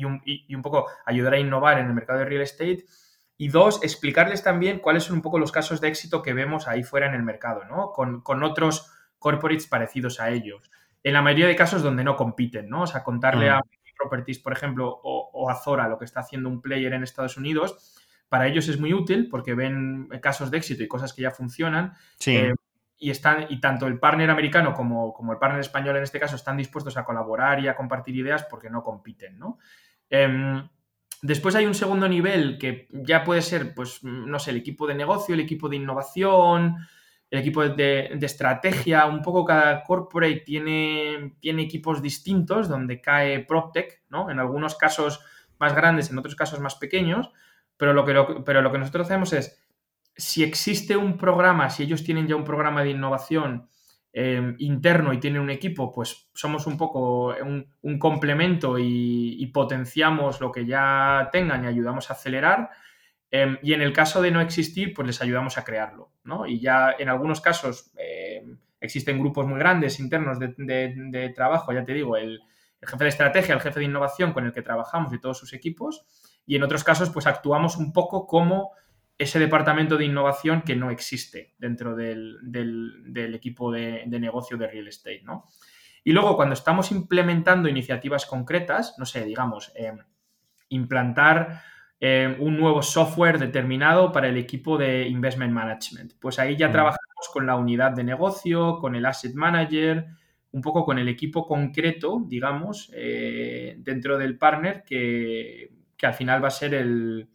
un, 0.04 0.62
poco 0.62 0.86
ayudar 1.04 1.34
a 1.34 1.38
innovar 1.38 1.78
en 1.78 1.86
el 1.86 1.94
mercado 1.94 2.20
de 2.20 2.24
real 2.24 2.42
estate. 2.42 2.84
Y 3.36 3.48
dos, 3.48 3.82
explicarles 3.82 4.42
también 4.42 4.80
cuáles 4.80 5.04
son 5.04 5.16
un 5.16 5.22
poco 5.22 5.38
los 5.38 5.52
casos 5.52 5.80
de 5.80 5.88
éxito 5.88 6.22
que 6.22 6.34
vemos 6.34 6.68
ahí 6.68 6.82
fuera 6.82 7.06
en 7.06 7.14
el 7.14 7.22
mercado, 7.22 7.64
¿no? 7.64 7.92
Con, 7.92 8.42
otros 8.42 8.90
corporates 9.18 9.66
parecidos 9.66 10.20
a 10.20 10.30
ellos. 10.30 10.70
En 11.02 11.14
la 11.14 11.22
mayoría 11.22 11.46
de 11.46 11.56
casos 11.56 11.82
donde 11.82 12.04
no 12.04 12.16
compiten, 12.16 12.68
¿no? 12.68 12.82
O 12.82 12.86
sea, 12.86 13.02
contarle 13.02 13.50
mm. 13.50 13.54
a 13.54 13.62
Properties, 13.98 14.38
por 14.38 14.54
ejemplo, 14.54 14.88
o 15.02 15.50
a 15.50 15.54
Zora 15.56 15.86
lo 15.86 15.98
que 15.98 16.06
está 16.06 16.20
haciendo 16.20 16.48
un 16.48 16.62
player 16.62 16.94
en 16.94 17.02
Estados 17.02 17.36
Unidos 17.36 17.99
para 18.30 18.46
ellos 18.46 18.68
es 18.68 18.78
muy 18.78 18.94
útil 18.94 19.28
porque 19.28 19.54
ven 19.54 20.08
casos 20.22 20.50
de 20.50 20.58
éxito 20.58 20.84
y 20.84 20.88
cosas 20.88 21.12
que 21.12 21.22
ya 21.22 21.32
funcionan. 21.32 21.94
Eh, 22.26 22.54
y, 22.96 23.10
están, 23.10 23.46
y 23.48 23.60
tanto 23.60 23.88
el 23.88 23.98
partner 23.98 24.30
americano 24.30 24.72
como, 24.72 25.12
como, 25.12 25.32
el 25.32 25.38
partner 25.38 25.60
español 25.60 25.96
en 25.96 26.04
este 26.04 26.20
caso 26.20 26.36
están 26.36 26.56
dispuestos 26.56 26.96
a 26.96 27.04
colaborar 27.04 27.58
y 27.58 27.66
a 27.66 27.74
compartir 27.74 28.14
ideas 28.16 28.46
porque 28.48 28.70
no 28.70 28.84
compiten, 28.84 29.36
¿no? 29.36 29.58
Em, 30.08 30.62
después 31.20 31.56
hay 31.56 31.66
un 31.66 31.74
segundo 31.74 32.08
nivel 32.08 32.56
que 32.56 32.86
ya 32.92 33.24
puede 33.24 33.42
ser, 33.42 33.74
pues, 33.74 34.04
no 34.04 34.38
sé, 34.38 34.52
el 34.52 34.58
equipo 34.58 34.86
de 34.86 34.94
negocio, 34.94 35.34
el 35.34 35.40
equipo 35.40 35.68
de 35.68 35.76
innovación, 35.76 36.76
el 37.30 37.40
equipo 37.40 37.68
de, 37.68 38.16
estrategia, 38.20 39.06
un 39.06 39.22
poco 39.22 39.44
cada 39.44 39.82
corporate 39.82 40.42
tiene, 40.46 41.34
tiene 41.40 41.62
equipos 41.62 42.00
distintos 42.00 42.68
donde 42.68 43.00
cae 43.00 43.40
PropTech, 43.40 44.02
¿no? 44.08 44.30
En 44.30 44.38
algunos 44.38 44.76
casos 44.76 45.20
más 45.58 45.74
grandes, 45.74 46.10
en 46.10 46.18
otros 46.18 46.36
casos 46.36 46.60
más 46.60 46.76
pequeños, 46.76 47.32
pero 47.80 47.94
lo, 47.94 48.04
que, 48.04 48.42
pero 48.44 48.60
lo 48.60 48.70
que 48.70 48.76
nosotros 48.76 49.06
hacemos 49.06 49.32
es, 49.32 49.58
si 50.14 50.44
existe 50.44 50.98
un 50.98 51.16
programa, 51.16 51.70
si 51.70 51.82
ellos 51.82 52.04
tienen 52.04 52.28
ya 52.28 52.36
un 52.36 52.44
programa 52.44 52.82
de 52.82 52.90
innovación 52.90 53.70
em, 54.12 54.54
interno 54.58 55.14
y 55.14 55.18
tienen 55.18 55.40
un 55.40 55.48
equipo, 55.48 55.90
pues 55.90 56.28
somos 56.34 56.66
un 56.66 56.76
poco 56.76 57.34
un, 57.42 57.98
complemento 57.98 58.76
y, 58.78 59.46
potenciamos 59.46 60.42
lo 60.42 60.52
que 60.52 60.66
ya 60.66 61.30
tengan 61.32 61.64
y 61.64 61.68
ayudamos 61.68 62.10
a 62.10 62.12
acelerar. 62.12 62.68
Em, 63.30 63.56
y 63.62 63.72
en 63.72 63.80
el 63.80 63.94
caso 63.94 64.20
de 64.20 64.30
no 64.30 64.42
existir, 64.42 64.92
pues 64.92 65.06
les 65.06 65.22
ayudamos 65.22 65.56
a 65.56 65.64
crearlo. 65.64 66.12
¿no? 66.22 66.46
Y 66.46 66.60
ya 66.60 66.94
en 66.98 67.08
algunos 67.08 67.40
casos 67.40 67.92
em, 67.96 68.58
existen 68.78 69.18
grupos 69.18 69.46
muy 69.46 69.58
grandes 69.58 69.98
internos 70.00 70.38
de, 70.38 71.32
trabajo, 71.34 71.72
ya 71.72 71.82
te 71.86 71.94
digo, 71.94 72.18
el, 72.18 72.42
el 72.82 72.88
jefe 72.88 73.04
de 73.04 73.10
estrategia, 73.10 73.54
el 73.54 73.62
jefe 73.62 73.80
de 73.80 73.86
innovación 73.86 74.34
con 74.34 74.44
el 74.44 74.52
que 74.52 74.60
trabajamos 74.60 75.14
y 75.14 75.18
todos 75.18 75.38
sus 75.38 75.54
equipos 75.54 76.04
y 76.46 76.56
en 76.56 76.62
otros 76.62 76.84
casos 76.84 77.10
pues 77.10 77.26
actuamos 77.26 77.76
un 77.76 77.92
poco 77.92 78.26
como 78.26 78.72
ese 79.20 79.38
departamento 79.38 79.98
de 79.98 80.06
innovación 80.06 80.62
que 80.62 80.74
no 80.74 80.90
existe 80.90 81.54
dentro 81.58 81.94
del, 81.94 82.38
equipo 83.34 83.70
de, 83.70 84.06
negocio 84.06 84.56
de 84.56 84.66
real 84.66 84.88
estate, 84.88 85.20
¿no? 85.22 85.44
Y 86.02 86.12
luego 86.12 86.36
cuando 86.36 86.54
estamos 86.54 86.90
implementando 86.90 87.68
iniciativas 87.68 88.24
concretas, 88.24 88.94
no 88.98 89.04
sé, 89.04 89.26
digamos, 89.26 89.72
em, 89.74 89.98
implantar 90.70 91.62
em, 92.00 92.40
un 92.40 92.56
nuevo 92.56 92.80
software 92.80 93.38
determinado 93.38 94.10
para 94.10 94.28
el 94.28 94.38
equipo 94.38 94.78
de 94.78 95.06
investment 95.06 95.52
management, 95.52 96.14
pues 96.18 96.38
ahí 96.38 96.56
ya 96.56 96.68
mm. 96.68 96.72
trabajamos 96.72 97.28
con 97.30 97.46
la 97.46 97.56
unidad 97.56 97.92
de 97.92 98.04
negocio, 98.04 98.78
con 98.78 98.94
el 98.94 99.04
asset 99.04 99.34
manager, 99.34 100.06
un 100.52 100.62
poco 100.62 100.86
con 100.86 100.98
el 100.98 101.08
equipo 101.08 101.46
concreto, 101.46 102.24
digamos, 102.26 102.90
eh, 102.94 103.76
dentro 103.80 104.16
del 104.16 104.38
partner 104.38 104.82
que 104.82 105.79
que 106.00 106.06
al 106.06 106.14
final 106.14 106.42
va 106.42 106.48
a 106.48 106.50
ser 106.50 106.72
el, 106.72 107.28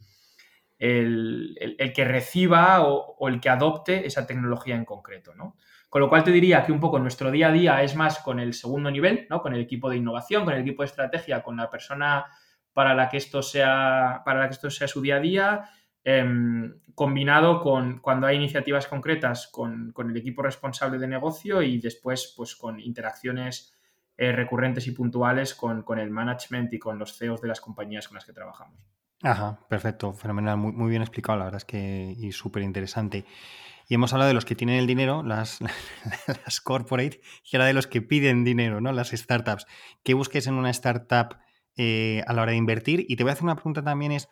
el, 0.76 1.92
que 1.94 2.04
reciba 2.04 2.82
o, 2.82 3.28
el 3.28 3.40
que 3.40 3.48
adopte 3.48 4.04
esa 4.04 4.26
tecnología 4.26 4.74
en 4.74 4.84
concreto, 4.84 5.36
¿no? 5.36 5.56
Con 5.88 6.00
lo 6.00 6.08
cual 6.08 6.24
te 6.24 6.32
diría 6.32 6.64
que 6.64 6.72
un 6.72 6.80
poco 6.80 6.98
nuestro 6.98 7.30
día 7.30 7.48
a 7.48 7.52
día 7.52 7.82
es 7.82 7.94
más 7.94 8.18
con 8.18 8.40
el 8.40 8.54
segundo 8.54 8.90
nivel, 8.90 9.28
¿no? 9.30 9.40
Con 9.40 9.54
el 9.54 9.60
equipo 9.60 9.88
de 9.88 9.98
innovación, 9.98 10.44
con 10.44 10.54
el 10.54 10.62
equipo 10.62 10.82
de 10.82 10.88
estrategia, 10.88 11.44
con 11.44 11.56
la 11.56 11.70
persona 11.70 12.26
para 12.72 12.92
la 12.92 13.08
que 13.08 13.18
esto 13.18 13.40
sea, 13.40 14.22
para 14.24 14.40
la 14.40 14.48
que 14.48 14.54
esto 14.54 14.68
sea 14.68 14.88
su 14.88 15.00
día 15.00 15.16
a 15.16 15.20
día, 15.20 15.70
em, 16.02 16.80
combinado 16.94 17.60
con 17.60 18.00
cuando 18.00 18.26
hay 18.26 18.36
iniciativas 18.36 18.88
concretas 18.88 19.46
con, 19.46 19.92
con, 19.92 20.10
el 20.10 20.16
equipo 20.16 20.42
responsable 20.42 20.98
de 20.98 21.06
negocio 21.06 21.62
y 21.62 21.78
después 21.78 22.34
pues 22.36 22.56
con 22.56 22.80
interacciones 22.80 23.75
eh, 24.18 24.32
recurrentes 24.32 24.86
y 24.86 24.92
puntuales 24.92 25.54
con, 25.54 25.84
el 25.98 26.10
management 26.10 26.72
y 26.72 26.78
con 26.78 26.98
los 26.98 27.18
CEOs 27.18 27.40
de 27.40 27.48
las 27.48 27.60
compañías 27.60 28.08
con 28.08 28.14
las 28.14 28.24
que 28.24 28.32
trabajamos. 28.32 28.78
Ajá, 29.22 29.58
perfecto, 29.68 30.12
fenomenal, 30.12 30.56
muy, 30.56 30.72
muy 30.72 30.90
bien 30.90 31.02
explicado, 31.02 31.38
la 31.38 31.44
verdad 31.46 31.58
es 31.58 31.64
que 31.64 32.14
y 32.16 32.32
súper 32.32 32.62
interesante. 32.62 33.24
Y 33.88 33.94
hemos 33.94 34.12
hablado 34.12 34.28
de 34.28 34.34
los 34.34 34.44
que 34.44 34.56
tienen 34.56 34.76
el 34.76 34.86
dinero, 34.86 35.22
las, 35.22 35.60
las 36.44 36.60
corporate, 36.60 37.20
y 37.44 37.56
ahora 37.56 37.66
de 37.66 37.72
los 37.72 37.86
que 37.86 38.02
piden 38.02 38.42
dinero, 38.42 38.80
¿no? 38.80 38.92
Las 38.92 39.10
startups. 39.10 39.66
¿Qué 40.02 40.14
busques 40.14 40.46
en 40.46 40.54
una 40.54 40.70
startup 40.70 41.38
eh, 41.76 42.22
a 42.26 42.32
la 42.32 42.42
hora 42.42 42.52
de 42.52 42.58
invertir? 42.58 43.04
Y 43.08 43.16
te 43.16 43.22
voy 43.22 43.30
a 43.30 43.32
hacer 43.34 43.44
una 43.44 43.54
pregunta 43.54 43.82
también 43.82 44.12
es, 44.12 44.28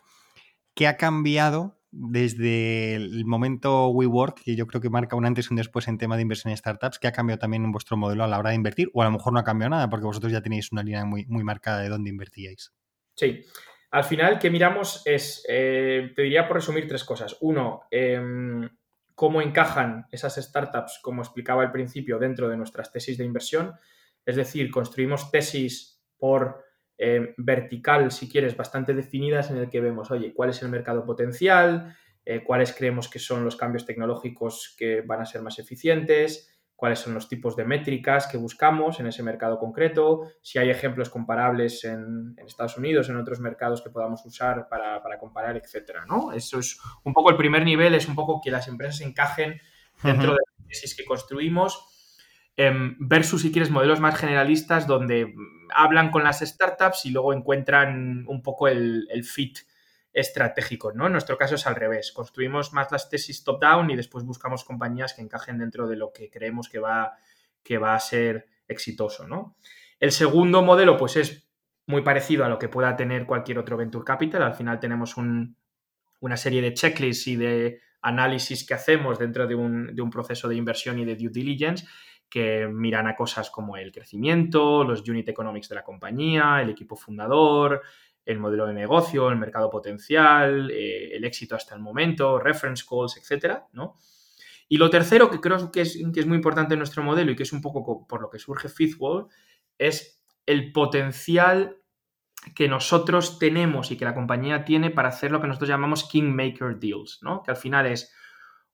¿qué 0.73 0.87
ha 0.87 0.97
cambiado 0.97 1.79
desde 1.97 2.95
el 2.95 3.25
momento 3.25 3.87
WeWork, 3.87 4.41
que 4.43 4.55
yo 4.55 4.67
creo 4.67 4.81
que 4.81 4.89
marca 4.89 5.15
un 5.15 5.25
antes 5.25 5.47
y 5.49 5.53
un 5.53 5.55
después 5.55 5.87
en 5.87 5.97
tema 5.97 6.17
de 6.17 6.23
inversión 6.23 6.51
en 6.51 6.57
startups, 6.57 6.99
que 6.99 7.07
ha 7.07 7.13
cambiado 7.13 7.39
también 7.39 7.63
en 7.63 7.71
vuestro 7.71 7.95
modelo 7.95 8.25
a 8.25 8.27
la 8.27 8.37
hora 8.37 8.49
de 8.49 8.57
invertir, 8.57 8.89
o 8.93 9.01
a 9.01 9.05
lo 9.05 9.11
mejor 9.11 9.31
no 9.31 9.39
ha 9.39 9.43
cambiado 9.45 9.69
nada, 9.69 9.89
porque 9.89 10.05
vosotros 10.05 10.31
ya 10.31 10.41
tenéis 10.41 10.71
una 10.73 10.83
línea 10.83 11.05
muy, 11.05 11.25
muy 11.27 11.43
marcada 11.43 11.79
de 11.79 11.89
dónde 11.89 12.09
invertíais. 12.09 12.73
Sí. 13.15 13.45
Al 13.91 14.03
final, 14.03 14.39
que 14.39 14.49
miramos 14.49 15.03
es, 15.05 15.45
eh, 15.47 16.11
te 16.13 16.23
diría 16.23 16.47
por 16.47 16.57
resumir 16.57 16.85
tres 16.85 17.05
cosas. 17.05 17.37
Uno, 17.39 17.83
em, 17.89 18.69
cómo 19.13 19.41
encajan 19.41 20.05
esas 20.11 20.35
startups, 20.35 20.99
como 21.01 21.21
explicaba 21.21 21.63
al 21.63 21.71
principio, 21.71 22.19
dentro 22.19 22.49
de 22.49 22.57
nuestras 22.57 22.91
tesis 22.91 23.17
de 23.17 23.23
inversión. 23.23 23.73
Es 24.25 24.35
decir, 24.35 24.69
construimos 24.69 25.31
tesis 25.31 26.03
por 26.17 26.64
eh, 26.97 27.33
vertical, 27.37 28.11
si 28.11 28.29
quieres, 28.29 28.55
bastante 28.55 28.93
definidas 28.93 29.51
en 29.51 29.57
el 29.57 29.69
que 29.69 29.81
vemos, 29.81 30.11
oye, 30.11 30.33
cuál 30.33 30.49
es 30.49 30.61
el 30.61 30.69
mercado 30.69 31.05
potencial, 31.05 31.95
eh, 32.25 32.43
cuáles 32.43 32.73
creemos 32.73 33.09
que 33.09 33.19
son 33.19 33.43
los 33.43 33.55
cambios 33.55 33.85
tecnológicos 33.85 34.75
que 34.77 35.01
van 35.01 35.21
a 35.21 35.25
ser 35.25 35.41
más 35.41 35.59
eficientes, 35.59 36.55
cuáles 36.75 36.99
son 36.99 37.13
los 37.13 37.29
tipos 37.29 37.55
de 37.55 37.65
métricas 37.65 38.27
que 38.27 38.37
buscamos 38.37 38.99
en 38.99 39.07
ese 39.07 39.23
mercado 39.23 39.57
concreto, 39.59 40.23
si 40.41 40.59
hay 40.59 40.69
ejemplos 40.69 41.09
comparables 41.09 41.83
en, 41.85 42.35
Estados 42.45 42.77
Unidos, 42.77 43.09
en 43.09 43.17
otros 43.17 43.39
mercados 43.39 43.81
que 43.81 43.89
podamos 43.89 44.25
usar 44.25 44.67
para, 44.67 45.01
comparar, 45.19 45.55
etcétera, 45.55 46.05
¿no? 46.05 46.31
Eso 46.31 46.59
es 46.59 46.79
un 47.03 47.13
poco 47.13 47.29
el 47.29 47.37
primer 47.37 47.63
nivel, 47.63 47.95
es 47.95 48.07
un 48.07 48.15
poco 48.15 48.41
que 48.43 48.51
las 48.51 48.67
empresas 48.67 49.01
encajen 49.01 49.59
dentro 50.03 50.31
de 50.31 50.37
las 50.37 50.67
tesis 50.67 50.95
que 50.95 51.05
construimos 51.05 51.87
em, 52.57 52.97
versus, 52.99 53.41
si 53.41 53.51
quieres, 53.51 53.71
modelos 53.71 53.99
más 53.99 54.17
generalistas 54.17 54.87
donde 54.87 55.33
hablan 55.73 56.11
con 56.11 56.23
las 56.23 56.39
startups 56.39 57.05
y 57.05 57.11
luego 57.11 57.33
encuentran 57.33 58.25
un 58.27 58.41
poco 58.41 58.67
el, 58.67 59.07
fit 59.23 59.59
estratégico, 60.13 60.93
¿no? 60.93 61.07
En 61.07 61.11
nuestro 61.11 61.37
caso 61.37 61.55
es 61.55 61.67
al 61.67 61.75
revés. 61.75 62.11
Construimos 62.11 62.71
más 62.73 62.91
las 62.91 63.09
tesis 63.09 63.43
top-down 63.43 63.89
y 63.89 63.95
después 63.95 64.23
buscamos 64.23 64.63
compañías 64.63 65.13
que 65.13 65.21
encajen 65.21 65.57
dentro 65.57 65.87
de 65.87 65.97
lo 65.97 66.13
que 66.13 66.29
creemos 66.29 66.69
que 66.69 66.79
va, 66.79 67.17
que 67.63 67.77
va 67.77 67.95
a 67.95 67.99
ser 67.99 68.47
exitoso, 68.67 69.27
¿no? 69.27 69.57
El 69.99 70.11
segundo 70.11 70.61
modelo, 70.61 70.97
pues 70.97 71.17
es 71.17 71.47
muy 71.87 72.01
parecido 72.01 72.45
a 72.45 72.49
lo 72.49 72.59
que 72.59 72.69
pueda 72.69 72.95
tener 72.95 73.25
cualquier 73.25 73.59
otro 73.59 73.77
venture 73.77 74.05
capital. 74.05 74.41
Al 74.43 74.55
final 74.55 74.79
tenemos 74.79 75.15
una 75.17 76.37
serie 76.37 76.61
de 76.61 76.73
checklists 76.73 77.27
y 77.27 77.35
de 77.35 77.81
análisis 78.01 78.65
que 78.65 78.73
hacemos 78.73 79.19
dentro 79.19 79.47
de 79.47 79.55
un, 79.55 79.95
de 79.95 80.01
un 80.01 80.09
proceso 80.09 80.47
de 80.47 80.55
inversión 80.55 80.99
y 80.99 81.05
de 81.05 81.15
due 81.15 81.29
diligence 81.29 81.85
que 82.35 82.67
miran 82.67 83.07
a 83.07 83.15
cosas 83.15 83.49
como 83.49 83.77
el 83.77 83.93
crecimiento, 83.93 84.83
los 84.83 85.07
unit 85.07 85.29
economics 85.29 85.69
de 85.69 85.75
la 85.75 85.85
compañía, 85.85 86.61
el 86.61 86.69
equipo 86.69 86.97
fundador, 86.97 87.81
el 88.25 88.39
modelo 88.39 88.67
de 88.67 88.73
negocio, 88.73 89.29
el 89.29 89.37
mercado 89.37 89.69
potencial, 89.69 90.69
eh, 90.69 91.15
el 91.15 91.23
éxito 91.23 91.55
hasta 91.55 91.75
el 91.75 91.81
momento, 91.81 92.37
reference 92.37 92.83
calls, 92.85 93.15
etcétera, 93.15 93.69
¿no? 93.71 93.95
Y 94.67 94.75
lo 94.75 94.89
tercero 94.89 95.29
que 95.29 95.39
creo 95.39 95.71
que 95.71 95.79
es, 95.79 95.97
que 96.13 96.19
es, 96.19 96.25
muy 96.25 96.35
importante 96.35 96.73
en 96.73 96.79
nuestro 96.79 97.03
modelo 97.03 97.31
y 97.31 97.37
que 97.37 97.43
es 97.43 97.53
un 97.53 97.61
poco 97.61 98.05
por 98.05 98.21
lo 98.21 98.29
que 98.29 98.37
surge 98.37 98.67
Fifthwall 98.67 99.27
es 99.77 100.21
el 100.45 100.73
potencial 100.73 101.77
que 102.53 102.67
nosotros 102.67 103.39
tenemos 103.39 103.91
y 103.91 103.95
que 103.97 104.03
la 104.03 104.13
compañía 104.13 104.65
tiene 104.65 104.89
para 104.89 105.07
hacer 105.07 105.31
lo 105.31 105.39
que 105.39 105.47
nosotros 105.47 105.69
llamamos 105.69 106.03
Kingmaker 106.09 106.79
Deals, 106.79 107.19
¿no? 107.21 107.43
Que 107.43 107.51
al 107.51 107.57
final 107.57 107.85
es, 107.85 108.13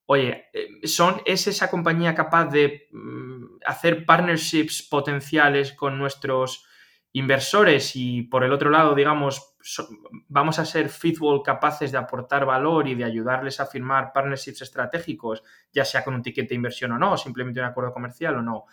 oye, 0.05 0.45
eh, 0.53 0.87
son, 0.87 1.21
¿es 1.25 1.47
esa 1.47 1.69
compañía 1.69 2.15
capaz 2.15 2.45
de 2.45 2.87
mm, 2.91 3.59
hacer 3.65 4.05
partnerships 4.05 4.83
potenciales 4.83 5.73
con 5.73 5.97
nuestros 5.97 6.65
inversores 7.13 7.95
y 7.95 8.23
por 8.23 8.43
el 8.43 8.53
otro 8.53 8.69
lado, 8.69 8.95
digamos, 8.95 9.55
vamos 10.29 10.59
a 10.59 10.65
ser 10.65 10.89
Fitwall 10.89 11.43
capaces 11.43 11.91
de 11.91 11.97
aportar 11.97 12.45
valor 12.45 12.87
y 12.87 12.95
de 12.95 13.03
ayudarles 13.03 13.59
a 13.59 13.65
firmar 13.65 14.13
partnerships 14.13 14.61
estratégicos, 14.61 15.43
ya 15.73 15.83
sea 15.83 16.03
con 16.03 16.13
un 16.13 16.21
ticket 16.21 16.47
de 16.47 16.55
inversión 16.55 16.93
o 16.93 16.97
no, 16.97 17.17
simplemente 17.17 17.59
un 17.59 17.65
acuerdo 17.65 17.91
comercial 17.91 18.35
o 18.37 18.41
no. 18.41 18.65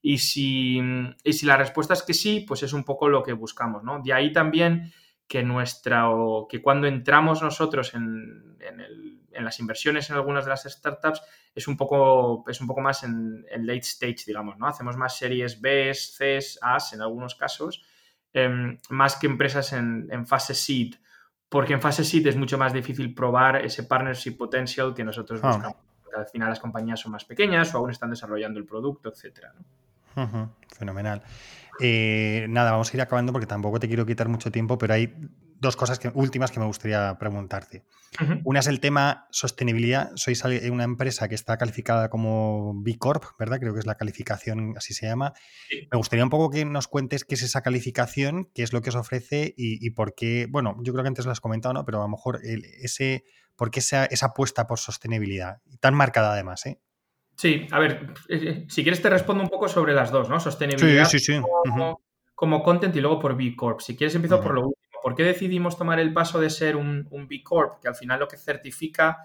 Y 0.00 0.18
si, 0.18 0.80
y 1.22 1.32
si 1.32 1.46
la 1.46 1.56
respuesta 1.56 1.94
es 1.94 2.02
que 2.02 2.14
sí, 2.14 2.44
pues 2.48 2.62
es 2.62 2.72
un 2.72 2.82
poco 2.82 3.08
lo 3.08 3.22
que 3.22 3.34
buscamos, 3.34 3.84
¿no? 3.84 4.00
De 4.02 4.12
ahí 4.12 4.32
también 4.32 4.92
que 5.28 5.42
nuestra 5.42 6.08
que 6.48 6.60
cuando 6.60 6.86
entramos 6.86 7.42
nosotros 7.42 7.94
en, 7.94 8.58
en, 8.60 9.11
las 9.40 9.58
inversiones 9.60 10.10
en 10.10 10.16
algunas 10.16 10.44
de 10.44 10.50
las 10.50 10.64
startups 10.64 11.22
es 11.54 11.68
un 11.68 11.76
poco, 11.76 12.44
es 12.48 12.60
un 12.60 12.66
poco 12.66 12.80
más 12.80 13.02
en, 13.02 13.44
late 13.58 13.80
stage, 13.80 14.24
digamos, 14.26 14.58
¿no? 14.58 14.66
Hacemos 14.66 14.96
más 14.96 15.16
series 15.16 15.60
B, 15.60 15.92
C, 15.94 16.38
A 16.62 16.78
en 16.92 17.02
algunos 17.02 17.34
casos, 17.34 17.82
em, 18.32 18.78
más 18.90 19.16
que 19.16 19.26
empresas 19.26 19.72
en, 19.72 20.26
fase 20.26 20.54
seed, 20.54 20.94
porque 21.48 21.74
en 21.74 21.80
fase 21.80 22.04
seed 22.04 22.26
es 22.26 22.36
mucho 22.36 22.58
más 22.58 22.72
difícil 22.72 23.14
probar 23.14 23.64
ese 23.64 23.84
partnership 23.84 24.36
potential 24.36 24.94
que 24.94 25.04
nosotros 25.04 25.40
ah. 25.42 25.48
buscamos. 25.48 25.76
al 26.16 26.26
final 26.26 26.48
las 26.50 26.60
compañías 26.60 27.00
son 27.00 27.12
más 27.12 27.24
pequeñas 27.24 27.74
o 27.74 27.78
aún 27.78 27.90
están 27.90 28.10
desarrollando 28.10 28.58
el 28.58 28.66
producto, 28.66 29.08
etcétera. 29.10 29.54
Fenomenal. 30.76 31.22
Eh, 31.80 32.46
nada, 32.48 32.72
vamos 32.72 32.92
a 32.92 32.96
ir 32.96 33.00
acabando 33.00 33.32
porque 33.32 33.46
tampoco 33.46 33.80
te 33.80 33.88
quiero 33.88 34.04
quitar 34.04 34.28
mucho 34.28 34.50
tiempo, 34.50 34.76
pero 34.78 34.94
hay 34.94 35.14
dos 35.62 35.76
cosas 35.76 35.98
que, 35.98 36.10
últimas 36.12 36.50
que 36.50 36.58
me 36.58 36.66
gustaría 36.66 37.16
preguntarte. 37.18 37.84
Una 38.44 38.60
es 38.60 38.66
el 38.66 38.80
tema 38.80 39.26
sostenibilidad. 39.30 40.10
Sois 40.16 40.44
una 40.44 40.84
empresa 40.84 41.28
que 41.28 41.36
está 41.36 41.56
calificada 41.56 42.10
como 42.10 42.74
B 42.82 42.98
Corp, 42.98 43.24
¿verdad? 43.38 43.58
Creo 43.60 43.72
que 43.72 43.78
es 43.78 43.86
la 43.86 43.94
calificación, 43.94 44.74
así 44.76 44.92
se 44.92 45.06
llama. 45.06 45.32
Me 45.70 45.96
gustaría 45.96 46.24
un 46.24 46.30
poco 46.30 46.50
que 46.50 46.64
nos 46.64 46.88
cuentes 46.88 47.24
qué 47.24 47.36
es 47.36 47.42
esa 47.42 47.62
calificación, 47.62 48.50
qué 48.54 48.64
es 48.64 48.72
lo 48.72 48.82
que 48.82 48.90
os 48.90 48.96
ofrece 48.96 49.54
y, 49.56 49.88
por 49.90 50.14
qué, 50.14 50.46
bueno, 50.50 50.76
yo 50.82 50.92
creo 50.92 51.04
que 51.04 51.08
antes 51.08 51.24
lo 51.24 51.32
has 51.32 51.40
comentado, 51.40 51.72
¿no? 51.72 51.84
Pero 51.84 52.00
a 52.00 52.02
lo 52.02 52.08
mejor 52.08 52.40
ese, 52.42 53.24
por 53.56 53.70
qué 53.70 53.78
esa, 53.78 54.04
esa 54.06 54.26
apuesta 54.26 54.66
por 54.66 54.80
sostenibilidad, 54.80 55.62
tan 55.80 55.94
marcada 55.94 56.32
además, 56.32 56.66
¿eh? 56.66 56.80
Sí, 57.36 57.66
a 57.70 57.78
ver, 57.78 58.12
eh, 58.28 58.40
eh, 58.42 58.66
si 58.68 58.82
quieres 58.82 59.00
te 59.00 59.08
respondo 59.08 59.42
un 59.42 59.48
poco 59.48 59.68
sobre 59.68 59.94
las 59.94 60.10
dos, 60.10 60.28
¿no? 60.28 60.38
Sostenibilidad 60.38 61.08
Como, 62.34 62.62
content 62.62 62.94
y 62.96 63.00
luego 63.00 63.20
por 63.20 63.36
B 63.36 63.54
Corp. 63.56 63.80
Si 63.80 63.96
quieres 63.96 64.14
empiezo 64.16 64.40
por 64.42 64.54
lo 64.54 64.60
último. 64.66 64.81
¿Por 65.02 65.14
qué 65.14 65.24
decidimos 65.24 65.76
tomar 65.76 65.98
el 65.98 66.12
paso 66.12 66.38
de 66.38 66.48
ser 66.48 66.76
un, 66.76 67.08
B 67.28 67.42
Corp? 67.42 67.80
Que 67.80 67.88
al 67.88 67.94
final 67.94 68.20
lo 68.20 68.28
que 68.28 68.36
certifica 68.36 69.18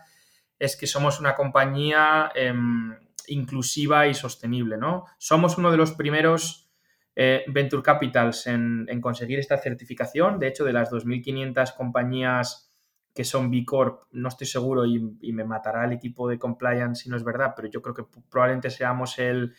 es 0.58 0.76
que 0.76 0.88
somos 0.88 1.20
una 1.20 1.36
compañía 1.36 2.32
em, 2.34 2.96
inclusiva 3.28 4.08
y 4.08 4.14
sostenible, 4.14 4.78
¿no? 4.78 5.06
Somos 5.20 5.58
uno 5.58 5.70
de 5.72 5.78
los 5.78 5.92
primeros 5.92 6.72
eh, 7.16 7.44
venture 7.48 7.84
capitals 7.84 8.48
en, 8.48 8.88
conseguir 9.02 9.40
esta 9.40 9.58
certificación. 9.58 10.40
De 10.40 10.48
hecho, 10.48 10.64
de 10.64 10.74
las 10.74 10.92
2.500 10.92 11.76
compañías 11.76 12.72
que 13.14 13.24
son 13.24 13.50
B 13.50 13.64
Corp, 13.66 14.04
no 14.12 14.30
estoy 14.30 14.46
seguro 14.46 14.86
y, 14.86 15.00
me 15.34 15.44
matará 15.44 15.86
el 15.86 15.94
equipo 15.94 16.28
de 16.28 16.38
compliance 16.38 17.04
si 17.04 17.10
no 17.10 17.18
es 17.18 17.24
verdad, 17.24 17.54
pero 17.56 17.68
yo 17.68 17.82
creo 17.82 17.96
que 17.96 18.04
probablemente 18.30 18.70
seamos 18.70 19.18
el, 19.18 19.56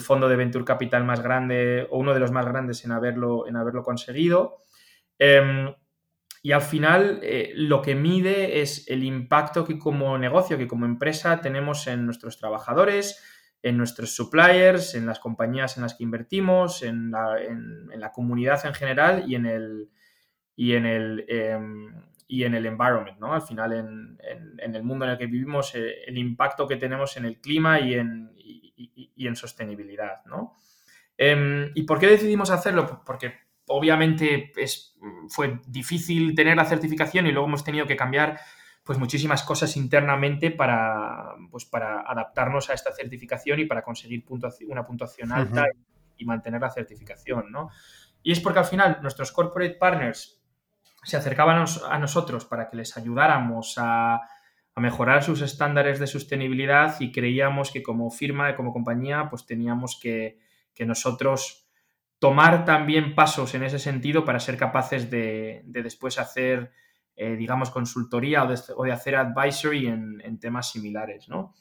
fondo 0.00 0.28
de 0.28 0.36
Venture 0.36 0.64
Capital 0.64 1.04
más 1.04 1.22
grande 1.22 1.86
o 1.90 1.98
uno 1.98 2.14
de 2.14 2.20
los 2.20 2.32
más 2.32 2.46
grandes 2.46 2.84
en 2.84 2.92
haberlo 2.92 3.82
conseguido. 3.84 4.62
Em, 5.18 5.74
y 6.42 6.52
al 6.52 6.62
final 6.62 7.20
eh, 7.22 7.52
lo 7.54 7.82
que 7.82 7.94
mide 7.94 8.60
es 8.60 8.88
el 8.88 9.02
impacto 9.02 9.64
que 9.64 9.78
como 9.78 10.16
negocio, 10.18 10.56
que 10.56 10.68
como 10.68 10.86
empresa 10.86 11.40
tenemos 11.40 11.86
en 11.86 12.04
nuestros 12.04 12.38
trabajadores, 12.38 13.22
en 13.62 13.76
nuestros 13.76 14.14
suppliers, 14.14 14.94
en 14.94 15.06
las 15.06 15.18
compañías 15.18 15.76
en 15.76 15.82
las 15.82 15.94
que 15.94 16.04
invertimos, 16.04 16.82
en 16.82 17.10
la, 17.10 18.12
comunidad 18.14 18.64
en 18.64 18.74
general 18.74 19.24
y 19.26 19.34
en 19.34 19.46
el, 19.46 19.90
y 20.54 20.74
en 20.74 20.86
el, 20.86 21.24
em, 21.28 21.92
y 22.28 22.44
en 22.44 22.54
el 22.54 22.66
environment, 22.66 23.18
¿no? 23.18 23.34
Al 23.34 23.42
final, 23.42 23.72
en, 23.72 24.74
el 24.74 24.82
mundo 24.82 25.06
en 25.06 25.12
el 25.12 25.18
que 25.18 25.26
vivimos, 25.26 25.74
eh, 25.74 26.04
el 26.06 26.18
impacto 26.18 26.68
que 26.68 26.76
tenemos 26.76 27.16
en 27.16 27.24
el 27.24 27.40
clima 27.40 27.80
y 27.80 27.94
en, 27.94 28.32
y, 28.36 29.26
en 29.26 29.34
sostenibilidad, 29.34 30.24
¿no? 30.26 30.54
Em, 31.16 31.72
¿Y 31.74 31.82
por 31.82 31.98
qué 31.98 32.06
decidimos 32.06 32.50
hacerlo? 32.50 33.02
Porque 33.04 33.47
obviamente 33.68 34.52
es, 34.56 34.96
fue 35.28 35.60
difícil 35.66 36.34
tener 36.34 36.56
la 36.56 36.64
certificación 36.64 37.26
y 37.26 37.32
luego 37.32 37.46
hemos 37.46 37.64
tenido 37.64 37.86
que 37.86 37.96
cambiar 37.96 38.38
pues 38.84 38.98
muchísimas 38.98 39.42
cosas 39.42 39.76
internamente 39.76 40.50
para, 40.50 41.34
pues, 41.50 41.66
para 41.66 42.00
adaptarnos 42.00 42.70
a 42.70 42.74
esta 42.74 42.92
certificación 42.92 43.60
y 43.60 43.66
para 43.66 43.82
conseguir 43.82 44.24
una 44.66 44.86
puntuación 44.86 45.30
alta 45.32 45.66
y, 46.16 46.22
y 46.22 46.24
mantener 46.24 46.60
la 46.60 46.70
certificación, 46.70 47.52
¿no? 47.52 47.68
Y 48.22 48.32
es 48.32 48.40
porque 48.40 48.58
al 48.58 48.64
final 48.64 48.98
nuestros 49.02 49.30
corporate 49.30 49.74
partners 49.74 50.38
se 51.02 51.16
acercaban 51.16 51.64
a 51.88 51.98
nosotros 51.98 52.44
para 52.44 52.68
que 52.68 52.76
les 52.76 52.96
ayudáramos 52.96 53.74
a, 53.78 54.20
mejorar 54.76 55.24
sus 55.24 55.42
estándares 55.42 55.98
de 55.98 56.06
sostenibilidad 56.06 57.00
y 57.00 57.10
creíamos 57.10 57.72
que 57.72 57.82
como 57.82 58.12
firma, 58.12 58.54
como 58.54 58.72
compañía, 58.72 59.26
pues 59.28 59.44
teníamos 59.44 59.98
que, 60.00 60.38
nosotros 60.86 61.67
tomar 62.18 62.64
también 62.64 63.14
pasos 63.14 63.54
en 63.54 63.62
ese 63.62 63.78
sentido 63.78 64.24
para 64.24 64.40
ser 64.40 64.56
capaces 64.56 65.10
de, 65.10 65.62
después 65.66 66.18
hacer, 66.18 66.72
eh, 67.16 67.36
digamos, 67.36 67.70
consultoría 67.70 68.44
o 68.44 68.84
de, 68.84 68.92
hacer 68.92 69.16
advisory 69.16 69.86
en, 69.86 70.38
temas 70.40 70.70
similares, 70.70 71.28
¿no? 71.28 71.54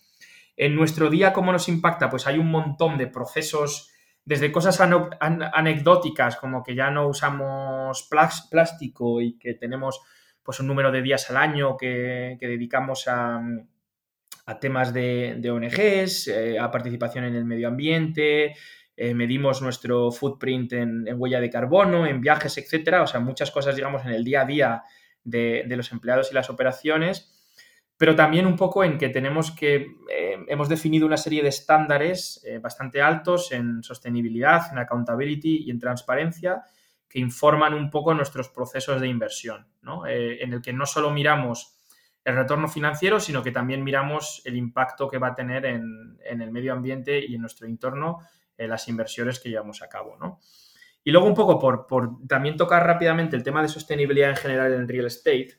En 0.55 0.75
nuestro 0.75 1.09
día, 1.09 1.33
¿cómo 1.33 1.51
nos 1.51 1.69
impacta? 1.69 2.09
Pues 2.09 2.25
hay 2.25 2.39
un 2.39 2.49
montón 2.49 2.97
de 2.97 3.05
procesos 3.05 3.91
desde 4.25 4.51
cosas 4.51 4.81
anecdóticas 4.81 6.35
como 6.35 6.63
que 6.63 6.75
ya 6.75 6.89
no 6.89 7.07
usamos 7.07 8.09
plástico 8.49 9.21
y 9.21 9.37
que 9.37 9.53
tenemos 9.53 10.01
pues 10.43 10.59
un 10.59 10.67
número 10.67 10.91
de 10.91 11.01
días 11.01 11.29
al 11.29 11.37
año 11.37 11.77
que, 11.77 12.37
dedicamos 12.39 13.07
a, 13.07 13.41
temas 14.59 14.93
de, 14.93 15.49
ONGs, 15.49 16.29
eh, 16.29 16.57
a 16.57 16.71
participación 16.71 17.25
en 17.25 17.35
el 17.35 17.45
medio 17.45 17.67
ambiente, 17.67 18.55
eh, 18.97 19.13
medimos 19.13 19.61
nuestro 19.61 20.11
footprint 20.11 20.73
en, 20.73 21.05
huella 21.15 21.39
de 21.39 21.49
carbono, 21.49 22.05
en 22.05 22.19
viajes, 22.19 22.57
etcétera, 22.57 23.03
o 23.03 23.07
sea, 23.07 23.21
muchas 23.21 23.51
cosas, 23.51 23.75
digamos, 23.75 24.03
en 24.03 24.11
el 24.11 24.23
día 24.25 24.41
a 24.41 24.45
día 24.45 24.83
de, 25.23 25.63
de 25.65 25.77
los 25.77 25.91
empleados 25.93 26.31
y 26.31 26.33
las 26.35 26.49
operaciones 26.49 27.33
pero 27.97 28.15
también 28.15 28.45
un 28.45 28.55
poco 28.55 28.83
en 28.83 28.97
que 28.97 29.09
tenemos 29.09 29.51
que, 29.51 29.95
eh, 30.11 30.45
hemos 30.47 30.69
definido 30.69 31.07
una 31.07 31.17
serie 31.17 31.41
de 31.41 31.49
estándares 31.49 32.41
eh, 32.45 32.59
bastante 32.59 33.01
altos 33.01 33.51
en 33.51 33.81
sostenibilidad, 33.81 34.71
en 34.71 34.77
accountability 34.77 35.63
y 35.65 35.71
en 35.71 35.79
transparencia 35.79 36.61
que 37.09 37.19
informan 37.19 37.73
un 37.73 37.89
poco 37.89 38.13
nuestros 38.13 38.49
procesos 38.49 39.01
de 39.01 39.07
inversión, 39.07 39.67
¿no? 39.81 40.05
En 40.05 40.51
el 40.51 40.61
que 40.61 40.73
no 40.73 40.85
solo 40.85 41.09
miramos 41.09 41.77
el 42.25 42.35
retorno 42.35 42.67
financiero, 42.67 43.21
sino 43.21 43.41
que 43.41 43.51
también 43.51 43.81
miramos 43.81 44.41
el 44.43 44.57
impacto 44.57 45.07
que 45.07 45.17
va 45.17 45.27
a 45.27 45.35
tener 45.35 45.65
en, 45.65 46.19
el 46.25 46.51
medio 46.51 46.73
ambiente 46.73 47.25
y 47.25 47.35
en 47.35 47.41
nuestro 47.41 47.65
entorno 47.65 48.19
las 48.57 48.87
inversiones 48.87 49.39
que 49.39 49.49
llevamos 49.49 49.81
a 49.81 49.89
cabo, 49.89 50.17
¿no? 50.17 50.39
Y 51.03 51.11
luego 51.11 51.27
un 51.27 51.35
poco 51.35 51.59
por, 51.59 51.85
por 51.87 52.25
también 52.27 52.57
tocar 52.57 52.85
rápidamente 52.85 53.35
el 53.35 53.43
tema 53.43 53.61
de 53.61 53.67
sostenibilidad 53.67 54.29
en 54.29 54.35
general 54.37 54.73
en 54.73 54.87
real 54.87 55.05
estate, 55.05 55.57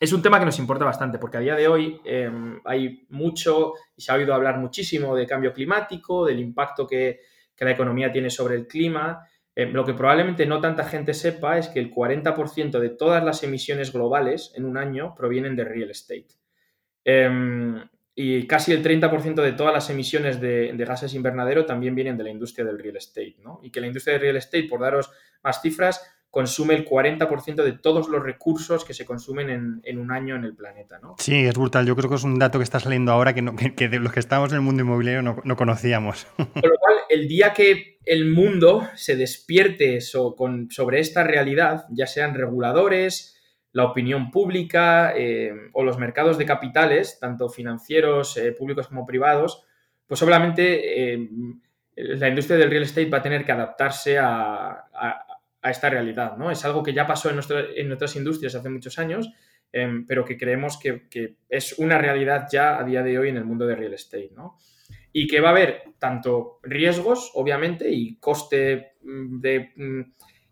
es 0.00 0.14
un 0.14 0.22
tema 0.22 0.38
que 0.38 0.46
nos 0.46 0.58
importa 0.58 0.86
bastante, 0.86 1.18
porque 1.18 1.36
a 1.36 1.40
día 1.40 1.54
de 1.54 1.68
hoy 1.68 2.00
em, 2.06 2.58
hay 2.64 3.06
mucho, 3.10 3.74
y 3.94 4.00
se 4.00 4.10
ha 4.10 4.14
oído 4.14 4.32
hablar 4.32 4.56
muchísimo 4.56 5.14
de 5.14 5.26
cambio 5.26 5.52
climático, 5.52 6.24
del 6.24 6.40
impacto 6.40 6.86
que, 6.86 7.20
la 7.58 7.72
economía 7.72 8.10
tiene 8.10 8.30
sobre 8.30 8.54
el 8.54 8.66
clima. 8.66 9.28
Em, 9.54 9.70
lo 9.74 9.84
que 9.84 9.92
probablemente 9.92 10.46
no 10.46 10.62
tanta 10.62 10.84
gente 10.84 11.12
sepa 11.12 11.58
es 11.58 11.68
que 11.68 11.78
el 11.78 11.90
40% 11.90 12.80
de 12.80 12.88
todas 12.88 13.22
las 13.22 13.42
emisiones 13.42 13.92
globales 13.92 14.50
en 14.56 14.64
un 14.64 14.78
año 14.78 15.14
provienen 15.14 15.56
de 15.56 15.64
real 15.64 15.90
estate. 15.90 16.28
Em, 17.04 17.86
y 18.14 18.46
casi 18.46 18.72
el 18.72 18.82
30% 18.82 19.42
de 19.42 19.52
todas 19.52 19.72
las 19.72 19.88
emisiones 19.88 20.40
de, 20.40 20.72
de, 20.72 20.84
gases 20.84 21.14
invernadero 21.14 21.64
también 21.64 21.94
vienen 21.94 22.16
de 22.16 22.24
la 22.24 22.30
industria 22.30 22.64
del 22.66 22.78
real 22.78 22.96
estate. 22.96 23.36
¿no? 23.42 23.60
Y 23.62 23.70
que 23.70 23.80
la 23.80 23.86
industria 23.86 24.14
del 24.14 24.22
real 24.22 24.36
estate, 24.36 24.64
por 24.64 24.80
daros 24.80 25.10
más 25.42 25.62
cifras, 25.62 26.02
consume 26.30 26.74
el 26.74 26.86
40% 26.86 27.64
de 27.64 27.72
todos 27.72 28.08
los 28.08 28.22
recursos 28.22 28.84
que 28.84 28.94
se 28.94 29.04
consumen 29.04 29.80
en, 29.84 29.98
un 29.98 30.12
año 30.12 30.36
en 30.36 30.44
el 30.44 30.54
planeta. 30.54 30.98
¿no? 31.00 31.16
Sí, 31.18 31.44
es 31.44 31.54
brutal. 31.54 31.86
Yo 31.86 31.96
creo 31.96 32.08
que 32.08 32.16
es 32.16 32.24
un 32.24 32.38
dato 32.38 32.58
que 32.58 32.62
está 32.62 32.78
saliendo 32.78 33.12
ahora 33.12 33.34
que, 33.34 33.88
de 33.88 33.98
los 33.98 34.12
que 34.12 34.20
estamos 34.20 34.50
en 34.50 34.56
el 34.56 34.62
mundo 34.62 34.82
inmobiliario 34.82 35.22
no, 35.22 35.56
conocíamos. 35.56 36.26
Con 36.36 36.46
lo 36.54 36.78
cual, 36.78 36.94
el 37.08 37.26
día 37.26 37.52
que 37.52 37.98
el 38.04 38.30
mundo 38.30 38.88
se 38.94 39.16
despierte 39.16 40.00
sobre 40.00 41.00
esta 41.00 41.24
realidad, 41.24 41.86
ya 41.90 42.06
sean 42.06 42.34
reguladores, 42.34 43.39
la 43.72 43.84
opinión 43.84 44.30
pública 44.30 45.12
eh, 45.16 45.52
o 45.72 45.84
los 45.84 45.98
mercados 45.98 46.38
de 46.38 46.46
capitales, 46.46 47.18
tanto 47.20 47.48
financieros, 47.48 48.36
eh, 48.36 48.52
públicos 48.52 48.88
como 48.88 49.06
privados, 49.06 49.64
pues 50.06 50.22
obviamente 50.22 51.12
eh, 51.14 51.28
la 51.96 52.28
industria 52.28 52.58
del 52.58 52.70
real 52.70 52.82
estate 52.82 53.08
va 53.08 53.18
a 53.18 53.22
tener 53.22 53.44
que 53.44 53.52
adaptarse 53.52 54.18
a, 54.18 54.86
a 55.62 55.70
esta 55.70 55.90
realidad, 55.90 56.36
¿no? 56.36 56.50
Es 56.50 56.64
algo 56.64 56.82
que 56.82 56.94
ya 56.94 57.06
pasó 57.06 57.30
en, 57.30 57.38
en 57.76 57.92
otras 57.92 58.16
industrias 58.16 58.54
hace 58.54 58.70
muchos 58.70 58.98
años, 58.98 59.30
pero 60.06 60.24
que 60.24 60.36
creemos 60.36 60.78
que, 60.78 61.36
es 61.48 61.78
una 61.78 61.98
realidad 61.98 62.48
ya 62.50 62.78
a 62.78 62.84
día 62.84 63.02
de 63.02 63.18
hoy 63.18 63.28
en 63.28 63.36
el 63.36 63.44
mundo 63.44 63.66
de 63.66 63.76
real 63.76 63.94
estate, 63.94 64.30
¿no? 64.34 64.56
Y 65.12 65.26
que 65.26 65.40
va 65.40 65.48
a 65.48 65.52
haber 65.52 65.82
tanto 65.98 66.60
riesgos, 66.62 67.32
obviamente, 67.34 67.90
y 67.90 68.16
coste 68.16 68.94
mm, 69.02 69.40
de 69.40 69.72
mm, 69.76 70.00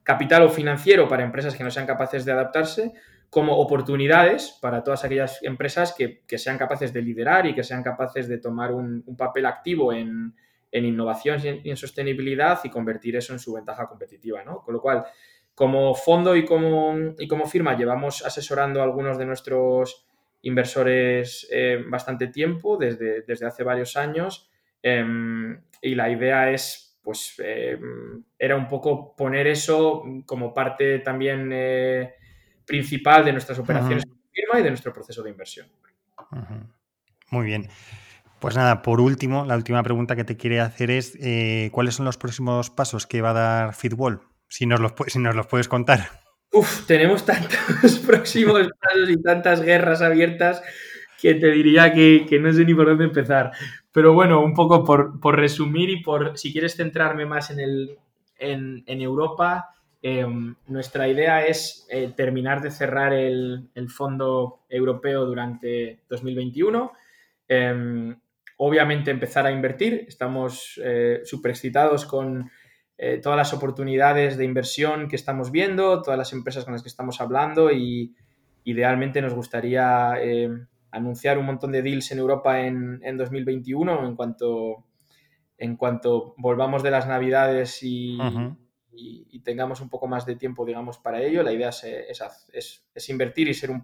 capital 0.08 0.42
o 0.44 0.48
financiero 0.48 1.06
para 1.06 1.22
empresas 1.22 1.54
que 1.54 1.64
no 1.64 1.70
sean 1.70 1.86
capaces 1.86 2.24
de 2.24 2.32
adaptarse, 2.32 2.92
como 3.28 3.58
oportunidades 3.58 4.56
para 4.62 4.82
todas 4.82 5.04
aquellas 5.04 5.42
empresas 5.42 5.94
que, 5.94 6.24
sean 6.38 6.56
capaces 6.56 6.94
de 6.94 7.02
liderar 7.02 7.44
y 7.46 7.54
que 7.54 7.62
sean 7.62 7.82
capaces 7.82 8.26
de 8.26 8.38
tomar 8.38 8.72
un 8.72 9.16
papel 9.18 9.44
activo 9.44 9.92
en, 9.92 10.32
en 10.70 10.84
innovación 10.84 11.40
y 11.62 11.70
en, 11.70 11.76
sostenibilidad 11.76 12.60
y 12.64 12.70
convertir 12.70 13.16
eso 13.16 13.32
en 13.32 13.38
su 13.38 13.52
ventaja 13.52 13.86
competitiva, 13.86 14.42
¿no? 14.44 14.60
Con 14.60 14.74
lo 14.74 14.80
cual, 14.80 15.04
como 15.54 15.94
fondo 15.94 16.36
y 16.36 16.44
como, 16.44 16.94
y 17.18 17.26
como 17.26 17.46
firma 17.46 17.76
llevamos 17.76 18.24
asesorando 18.24 18.80
a 18.80 18.84
algunos 18.84 19.18
de 19.18 19.26
nuestros 19.26 20.06
inversores 20.42 21.48
eh, 21.50 21.82
bastante 21.86 22.28
tiempo, 22.28 22.76
desde, 22.76 23.22
desde, 23.22 23.46
hace 23.46 23.64
varios 23.64 23.96
años, 23.96 24.50
em, 24.82 25.60
y 25.82 25.94
la 25.94 26.10
idea 26.10 26.50
es, 26.50 26.87
pues, 27.08 27.36
em, 27.38 28.22
era 28.38 28.54
un 28.54 28.68
poco 28.68 29.16
poner 29.16 29.46
eso 29.46 30.04
como 30.26 30.52
parte 30.52 30.98
también 30.98 31.48
eh, 31.50 32.16
principal 32.66 33.24
de 33.24 33.32
nuestras 33.32 33.58
operaciones 33.58 34.04
de 34.04 34.12
firma 34.30 34.60
y 34.60 34.62
de 34.62 34.68
nuestro 34.68 34.92
proceso 34.92 35.22
de 35.22 35.30
inversión. 35.30 35.68
Muy 37.30 37.46
bien. 37.46 37.70
Pues 38.40 38.56
nada, 38.56 38.82
por 38.82 39.00
último, 39.00 39.46
la 39.46 39.56
última 39.56 39.82
pregunta 39.82 40.16
que 40.16 40.24
te 40.24 40.36
quiere 40.36 40.60
hacer 40.60 40.90
es 40.90 41.16
eh, 41.18 41.70
¿cuáles 41.72 41.94
son 41.94 42.04
los 42.04 42.18
próximos 42.18 42.68
pasos 42.68 43.06
que 43.06 43.22
va 43.22 43.30
a 43.30 43.32
dar 43.32 43.74
Fitwall? 43.74 44.20
Si 44.46 44.66
nos 44.66 44.78
los, 44.78 44.92
si 45.06 45.18
nos 45.18 45.34
los 45.34 45.46
puedes 45.46 45.66
contar. 45.66 46.10
Uf, 46.52 46.86
tenemos 46.86 47.24
tantos 47.24 48.00
próximos 48.06 48.68
pasos 48.78 49.08
y 49.08 49.22
tantas 49.22 49.62
guerras 49.62 50.02
abiertas 50.02 50.62
que 51.20 51.34
te 51.34 51.50
diría 51.50 51.92
que, 51.92 52.38
no 52.40 52.52
sé 52.52 52.64
ni 52.64 52.74
por 52.74 52.86
dónde 52.86 53.04
empezar. 53.04 53.52
Pero 53.92 54.12
bueno, 54.12 54.42
un 54.42 54.54
poco 54.54 54.84
por, 54.84 55.36
resumir 55.36 55.90
y 55.90 56.02
por, 56.02 56.38
si 56.38 56.52
quieres 56.52 56.76
centrarme 56.76 57.26
más 57.26 57.50
en, 57.50 57.60
el, 57.60 57.98
en, 58.38 59.00
Europa, 59.00 59.74
em, 60.00 60.54
nuestra 60.68 61.08
idea 61.08 61.46
es 61.46 61.86
eh, 61.90 62.12
terminar 62.16 62.62
de 62.62 62.70
cerrar 62.70 63.12
el, 63.12 63.68
el, 63.74 63.88
fondo 63.88 64.60
europeo 64.68 65.24
durante 65.24 66.00
2021 66.08 66.92
obviamente 68.58 69.10
empezar 69.10 69.46
a 69.46 69.50
invertir. 69.50 70.04
Estamos 70.06 70.80
eh, 70.84 71.22
súper 71.24 71.52
excitados 71.52 72.04
con 72.04 72.50
eh, 72.98 73.18
todas 73.22 73.36
las 73.36 73.54
oportunidades 73.54 74.36
de 74.36 74.44
inversión 74.44 75.08
que 75.08 75.16
estamos 75.16 75.50
viendo, 75.50 76.02
todas 76.02 76.18
las 76.18 76.32
empresas 76.32 76.64
con 76.64 76.74
las 76.74 76.82
que 76.82 76.88
estamos 76.88 77.20
hablando 77.20 77.72
y 77.72 78.14
idealmente 78.64 79.22
nos 79.22 79.34
gustaría 79.34 80.14
eh, 80.20 80.50
anunciar 80.90 81.38
un 81.38 81.46
montón 81.46 81.72
de 81.72 81.82
deals 81.82 82.10
en 82.12 82.18
Europa 82.18 82.60
en, 82.60 83.16
2021 83.16 84.06
en 84.06 84.16
cuanto, 84.16 84.84
en 85.56 85.76
cuanto 85.76 86.34
volvamos 86.38 86.82
de 86.82 86.90
las 86.90 87.06
navidades 87.06 87.80
y, 87.82 88.18
tengamos 89.44 89.80
un 89.80 89.88
poco 89.88 90.08
más 90.08 90.26
de 90.26 90.36
tiempo, 90.36 90.66
digamos, 90.66 90.98
para 90.98 91.22
ello. 91.22 91.42
La 91.42 91.52
idea 91.52 91.70
es, 91.70 93.08
invertir 93.08 93.48
y 93.48 93.54
ser 93.54 93.70
un 93.70 93.82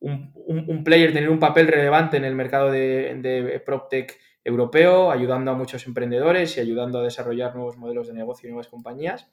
un, 0.00 0.82
player, 0.84 1.12
tener 1.12 1.30
un 1.30 1.38
papel 1.38 1.68
relevante 1.68 2.16
en 2.16 2.24
el 2.24 2.34
mercado 2.34 2.70
de, 2.70 3.14
de 3.20 3.60
PropTech 3.60 4.18
europeo, 4.42 5.10
ayudando 5.10 5.50
a 5.50 5.54
muchos 5.54 5.86
emprendedores 5.86 6.56
y 6.56 6.60
ayudando 6.60 6.98
a 6.98 7.02
desarrollar 7.02 7.54
nuevos 7.54 7.76
modelos 7.76 8.08
de 8.08 8.14
negocio 8.14 8.48
y 8.48 8.52
nuevas 8.52 8.68
compañías. 8.68 9.30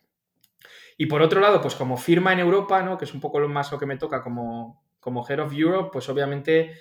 Y 0.97 1.05
por 1.05 1.21
otro 1.21 1.39
lado, 1.39 1.61
pues 1.61 1.75
como 1.75 1.95
firma 1.97 2.33
en 2.33 2.39
Europa, 2.39 2.81
¿no? 2.83 2.97
que 2.97 3.05
es 3.05 3.13
un 3.13 3.21
poco 3.21 3.39
lo 3.39 3.47
más 3.47 3.71
lo 3.71 3.79
que 3.79 3.85
me 3.85 3.97
toca 3.97 4.21
como, 4.21 4.83
como 5.07 5.25
Head 5.25 5.39
of 5.39 5.53
Europe, 5.53 5.91
pues 5.93 6.09
obviamente 6.09 6.73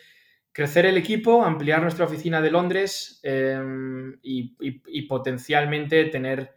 crecer 0.50 0.84
el 0.84 0.96
equipo, 0.96 1.44
ampliar 1.44 1.80
nuestra 1.80 2.06
oficina 2.06 2.40
de 2.40 2.50
Londres 2.50 3.20
em, 3.22 4.18
y, 4.20 5.02
potencialmente 5.02 6.06
tener, 6.06 6.56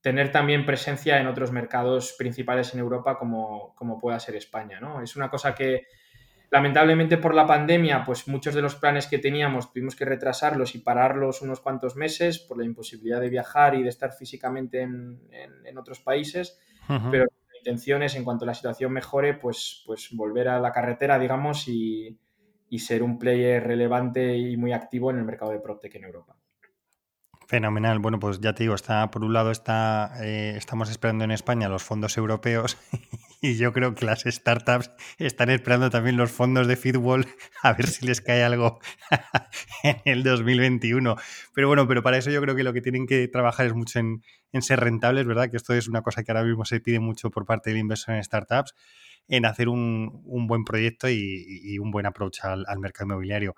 tener 0.00 0.30
también 0.30 0.64
presencia 0.64 1.18
en 1.18 1.26
otros 1.26 1.50
mercados 1.50 2.14
principales 2.16 2.72
en 2.72 2.78
Europa 2.78 3.18
como, 3.18 3.74
como 3.74 3.98
pueda 3.98 4.20
ser 4.20 4.36
España. 4.36 4.78
¿no? 4.78 5.02
Es 5.02 5.16
una 5.16 5.28
cosa 5.28 5.56
que, 5.56 5.88
Lamentablemente 6.50 7.18
por 7.18 7.34
la 7.34 7.46
pandemia, 7.46 8.04
pues 8.06 8.26
muchos 8.26 8.54
de 8.54 8.62
los 8.62 8.74
planes 8.76 9.06
que 9.06 9.18
teníamos 9.18 9.70
tuvimos 9.70 9.94
que 9.94 10.06
retrasarlos 10.06 10.74
y 10.76 10.78
pararlos 10.78 11.42
unos 11.42 11.60
cuantos 11.60 11.94
meses 11.94 12.38
por 12.38 12.56
la 12.56 12.64
imposibilidad 12.64 13.20
de 13.20 13.28
viajar 13.28 13.74
y 13.74 13.82
de 13.82 13.90
estar 13.90 14.12
físicamente 14.12 14.80
en, 14.80 15.76
otros 15.76 16.00
países, 16.00 16.58
pero 17.10 17.26
intención 17.58 18.02
en 18.02 18.24
cuanto 18.24 18.46
la 18.46 18.54
situación 18.54 18.92
mejore, 18.92 19.34
pues, 19.34 19.82
pues 19.86 20.08
volver 20.12 20.48
a 20.48 20.60
la 20.60 20.72
carretera, 20.72 21.18
digamos, 21.18 21.68
y, 21.68 22.18
ser 22.78 23.02
un 23.02 23.18
player 23.18 23.64
relevante 23.64 24.36
y 24.36 24.56
muy 24.56 24.72
activo 24.72 25.10
en 25.10 25.18
el 25.18 25.24
mercado 25.24 25.52
de 25.52 25.58
PropTech 25.58 25.94
en 25.96 26.04
Europa. 26.04 26.36
Fenomenal. 27.46 27.98
Bueno, 27.98 28.18
pues 28.20 28.40
ya 28.40 28.54
te 28.54 28.64
digo, 28.64 28.74
está 28.74 29.10
por 29.10 29.24
un 29.24 29.32
lado 29.32 29.50
está, 29.50 30.12
eh, 30.22 30.54
estamos 30.56 30.90
esperando 30.90 31.24
en 31.24 31.30
España 31.30 31.68
los 31.68 31.82
fondos 31.82 32.16
europeos 32.18 32.76
y 33.40 33.56
yo 33.56 33.72
creo 33.72 33.94
que 33.94 34.04
las 34.04 34.22
startups 34.22 34.90
están 35.18 35.50
esperando 35.50 35.90
también 35.90 36.16
los 36.16 36.30
fondos 36.30 36.66
de 36.66 36.76
Feedwall 36.76 37.26
a 37.62 37.72
ver 37.72 37.86
si 37.86 38.06
les 38.06 38.20
cae 38.20 38.42
algo 38.42 38.80
en 39.84 40.00
el 40.04 40.22
2021. 40.24 41.16
Pero 41.54 41.68
bueno, 41.68 41.86
pero 41.86 42.02
para 42.02 42.18
eso 42.18 42.30
yo 42.30 42.40
creo 42.40 42.56
que 42.56 42.64
lo 42.64 42.72
que 42.72 42.80
tienen 42.80 43.06
que 43.06 43.28
trabajar 43.28 43.66
es 43.66 43.74
mucho 43.74 44.00
en, 44.00 44.22
ser 44.60 44.80
rentables, 44.80 45.26
¿verdad? 45.26 45.50
Que 45.50 45.56
esto 45.56 45.72
es 45.74 45.88
una 45.88 46.02
cosa 46.02 46.24
que 46.24 46.32
ahora 46.32 46.44
mismo 46.44 46.64
se 46.64 46.80
pide 46.80 46.98
mucho 46.98 47.30
por 47.30 47.46
parte 47.46 47.70
del 47.70 47.78
inversor 47.78 48.16
en 48.16 48.24
startups, 48.24 48.74
en 49.28 49.46
hacer 49.46 49.68
un, 49.68 50.24
buen 50.24 50.64
proyecto 50.64 51.08
y, 51.08 51.78
un 51.78 51.90
buen 51.90 52.06
approach 52.06 52.40
al, 52.42 52.64
mercado 52.80 53.06
inmobiliario. 53.06 53.54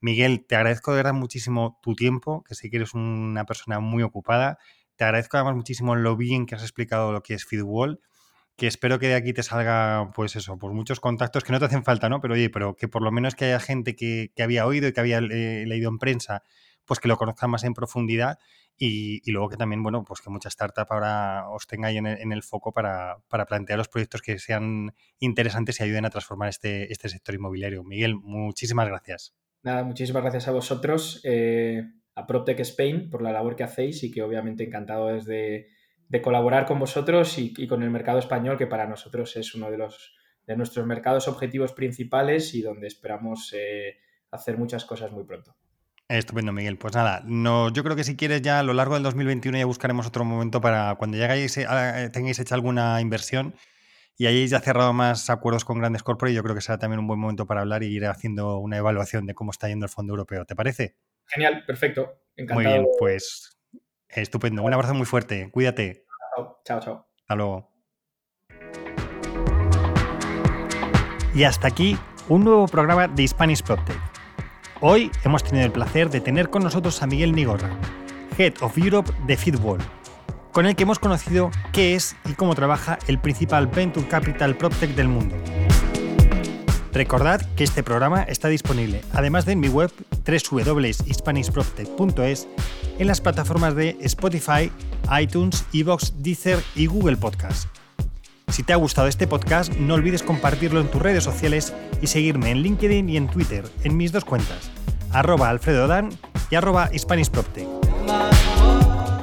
Miguel, 0.00 0.44
te 0.48 0.56
agradezco 0.56 0.90
de 0.90 0.96
verdad 0.96 1.14
muchísimo 1.14 1.78
tu 1.80 1.94
tiempo, 1.94 2.42
que 2.42 2.56
sé 2.56 2.70
que 2.70 2.76
eres 2.78 2.92
una 2.94 3.44
persona 3.44 3.78
muy 3.78 4.02
ocupada. 4.02 4.58
Te 4.96 5.04
agradezco 5.04 5.36
además 5.36 5.54
muchísimo 5.54 5.94
lo 5.94 6.16
bien 6.16 6.44
que 6.44 6.56
has 6.56 6.62
explicado 6.62 7.12
lo 7.12 7.22
que 7.22 7.34
es 7.34 7.44
Feedwall 7.44 8.00
que 8.62 8.68
espero 8.68 9.00
que 9.00 9.08
de 9.08 9.14
aquí 9.16 9.32
te 9.32 9.42
salga, 9.42 10.12
pues 10.14 10.36
eso, 10.36 10.56
pues 10.56 10.72
muchos 10.72 11.00
contactos 11.00 11.42
que 11.42 11.50
no 11.50 11.58
te 11.58 11.64
hacen 11.64 11.82
falta, 11.82 12.08
¿no? 12.08 12.20
Pero 12.20 12.34
oye, 12.34 12.48
pero 12.48 12.76
que 12.76 12.86
por 12.86 13.02
lo 13.02 13.10
menos 13.10 13.34
que 13.34 13.46
haya 13.46 13.58
gente 13.58 13.96
que, 13.96 14.30
había 14.38 14.68
oído 14.68 14.86
y 14.86 14.92
que 14.92 15.00
había 15.00 15.18
eh, 15.18 15.64
leído 15.66 15.90
en 15.90 15.98
prensa, 15.98 16.44
pues 16.84 17.00
que 17.00 17.08
lo 17.08 17.16
conozcan 17.16 17.50
más 17.50 17.64
en 17.64 17.74
profundidad 17.74 18.38
y, 18.78 19.20
luego 19.32 19.48
que 19.48 19.56
también, 19.56 19.82
bueno, 19.82 20.04
pues 20.04 20.20
que 20.20 20.30
mucha 20.30 20.48
startup 20.48 20.86
ahora 20.90 21.48
os 21.48 21.66
tenga 21.66 21.88
ahí 21.88 21.96
en 21.96 22.06
el, 22.06 22.42
foco 22.44 22.70
para, 22.70 23.16
plantear 23.48 23.78
los 23.78 23.88
proyectos 23.88 24.22
que 24.22 24.38
sean 24.38 24.94
interesantes 25.18 25.80
y 25.80 25.82
ayuden 25.82 26.04
a 26.04 26.10
transformar 26.10 26.48
este, 26.48 26.92
este 26.92 27.08
sector 27.08 27.34
inmobiliario. 27.34 27.82
Miguel, 27.82 28.14
muchísimas 28.14 28.86
gracias. 28.86 29.34
Nada, 29.64 29.82
muchísimas 29.82 30.22
gracias 30.22 30.46
a 30.46 30.52
vosotros, 30.52 31.20
eh, 31.24 31.82
a 32.14 32.28
PropTech 32.28 32.60
Spain, 32.60 33.10
por 33.10 33.22
la 33.22 33.32
labor 33.32 33.56
que 33.56 33.64
hacéis 33.64 34.04
y 34.04 34.12
que 34.12 34.22
obviamente 34.22 34.62
encantado 34.62 35.08
desde 35.08 35.66
de 36.12 36.20
colaborar 36.20 36.66
con 36.66 36.78
vosotros 36.78 37.38
y, 37.38 37.66
con 37.66 37.82
el 37.82 37.88
mercado 37.88 38.18
español, 38.18 38.58
que 38.58 38.66
para 38.66 38.86
nosotros 38.86 39.34
es 39.36 39.54
uno 39.54 39.70
de, 39.70 39.78
los, 39.78 40.14
de 40.46 40.56
nuestros 40.56 40.86
mercados 40.86 41.26
objetivos 41.26 41.72
principales 41.72 42.52
y 42.52 42.60
donde 42.60 42.86
esperamos 42.86 43.50
eh, 43.56 43.96
hacer 44.30 44.58
muchas 44.58 44.84
cosas 44.84 45.10
muy 45.10 45.24
pronto. 45.24 45.56
Estupendo, 46.08 46.52
Miguel. 46.52 46.76
Pues 46.76 46.94
nada, 46.94 47.22
no, 47.24 47.72
yo 47.72 47.82
creo 47.82 47.96
que 47.96 48.04
si 48.04 48.14
quieres 48.14 48.42
ya 48.42 48.58
a 48.58 48.62
lo 48.62 48.74
largo 48.74 48.92
del 48.92 49.02
2021 49.04 49.56
ya 49.56 49.64
buscaremos 49.64 50.06
otro 50.06 50.26
momento 50.26 50.60
para 50.60 50.96
cuando 50.96 51.16
llegáis, 51.16 51.56
eh, 51.56 52.10
tengáis 52.12 52.38
hecha 52.38 52.56
alguna 52.56 53.00
inversión 53.00 53.54
y 54.18 54.26
hayáis 54.26 54.50
ya 54.50 54.60
cerrado 54.60 54.92
más 54.92 55.30
acuerdos 55.30 55.64
con 55.64 55.78
grandes 55.78 56.02
corporates, 56.02 56.36
yo 56.36 56.42
creo 56.42 56.54
que 56.54 56.60
será 56.60 56.76
también 56.76 57.00
un 57.00 57.06
buen 57.06 57.20
momento 57.20 57.46
para 57.46 57.62
hablar 57.62 57.82
y 57.84 57.86
ir 57.86 58.04
haciendo 58.04 58.58
una 58.58 58.76
evaluación 58.76 59.24
de 59.24 59.32
cómo 59.32 59.50
está 59.50 59.68
yendo 59.68 59.86
el 59.86 59.90
Fondo 59.90 60.12
Europeo. 60.12 60.44
¿Te 60.44 60.54
parece? 60.54 60.94
Genial, 61.24 61.64
perfecto. 61.66 62.20
Encantado. 62.36 62.60
Muy 62.60 62.70
bien, 62.70 62.86
pues 62.98 63.61
estupendo. 64.20 64.62
Un 64.62 64.72
abrazo 64.72 64.94
muy 64.94 65.06
fuerte. 65.06 65.50
Cuídate. 65.50 66.06
Chao, 66.64 66.80
chao. 66.80 67.06
Hasta 67.20 67.34
luego. 67.34 67.70
Y 71.34 71.44
hasta 71.44 71.68
aquí 71.68 71.96
un 72.28 72.44
nuevo 72.44 72.66
programa 72.68 73.08
de 73.08 73.26
Spanish 73.26 73.62
PropTech. 73.62 73.96
Hoy 74.80 75.10
hemos 75.24 75.42
tenido 75.44 75.64
el 75.64 75.72
placer 75.72 76.10
de 76.10 76.20
tener 76.20 76.50
con 76.50 76.62
nosotros 76.62 77.02
a 77.02 77.06
Miguel 77.06 77.32
Nigorra, 77.32 77.70
Head 78.36 78.54
of 78.60 78.76
Europe 78.76 79.10
de 79.26 79.36
Feedwall, 79.36 79.78
con 80.52 80.66
el 80.66 80.76
que 80.76 80.82
hemos 80.82 80.98
conocido 80.98 81.50
qué 81.72 81.94
es 81.94 82.16
y 82.28 82.32
cómo 82.32 82.54
trabaja 82.54 82.98
el 83.06 83.18
principal 83.18 83.66
Venture 83.66 84.06
Capital 84.08 84.56
PropTech 84.56 84.94
del 84.94 85.08
mundo. 85.08 85.36
Recordad 86.92 87.40
que 87.56 87.64
este 87.64 87.82
programa 87.82 88.24
está 88.24 88.48
disponible, 88.48 89.00
además 89.12 89.46
de 89.46 89.52
en 89.52 89.60
mi 89.60 89.68
web 89.68 89.90
www.hispanishproptech.es, 90.26 92.48
en 92.98 93.06
las 93.06 93.20
plataformas 93.20 93.74
de 93.74 93.96
Spotify, 94.00 94.70
iTunes, 95.20 95.64
Evox, 95.72 96.14
Deezer 96.18 96.62
y 96.74 96.86
Google 96.86 97.16
Podcast. 97.16 97.68
Si 98.48 98.62
te 98.62 98.72
ha 98.72 98.76
gustado 98.76 99.08
este 99.08 99.26
podcast, 99.26 99.72
no 99.74 99.94
olvides 99.94 100.22
compartirlo 100.22 100.80
en 100.80 100.90
tus 100.90 101.00
redes 101.00 101.24
sociales 101.24 101.72
y 102.02 102.06
seguirme 102.06 102.50
en 102.50 102.58
LinkedIn 102.62 103.08
y 103.08 103.16
en 103.16 103.28
Twitter, 103.28 103.64
en 103.82 103.96
mis 103.96 104.12
dos 104.12 104.24
cuentas, 104.24 104.70
arroba 105.10 105.48
alfredodan 105.48 106.10
y 106.50 106.56
arroba. 106.56 106.90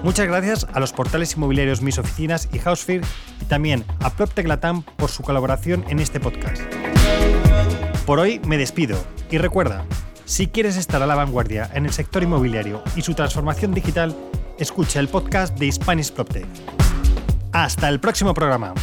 Muchas 0.03 0.27
gracias 0.27 0.65
a 0.73 0.79
los 0.79 0.93
portales 0.93 1.35
inmobiliarios 1.35 1.81
Mis 1.81 1.99
Oficinas 1.99 2.49
y 2.51 2.59
Housefear 2.59 3.01
y 3.41 3.45
también 3.45 3.85
a 3.99 4.09
PropTech 4.09 4.47
Latam 4.47 4.81
por 4.81 5.11
su 5.11 5.21
colaboración 5.21 5.85
en 5.89 5.99
este 5.99 6.19
podcast. 6.19 6.61
Por 8.05 8.19
hoy 8.19 8.41
me 8.47 8.57
despido 8.57 8.97
y 9.29 9.37
recuerda, 9.37 9.85
si 10.29 10.45
quieres 10.45 10.77
estar 10.77 11.01
a 11.01 11.07
la 11.07 11.15
vanguardia 11.15 11.71
en 11.73 11.87
el 11.87 11.91
sector 11.91 12.21
inmobiliario 12.21 12.83
y 12.95 13.01
su 13.01 13.15
transformación 13.15 13.73
digital, 13.73 14.15
escucha 14.59 14.99
el 14.99 15.07
podcast 15.07 15.57
de 15.57 15.71
Spanish 15.71 16.11
PropTech. 16.11 16.45
Hasta 17.51 17.89
el 17.89 17.99
próximo 17.99 18.35
programa. 18.35 18.75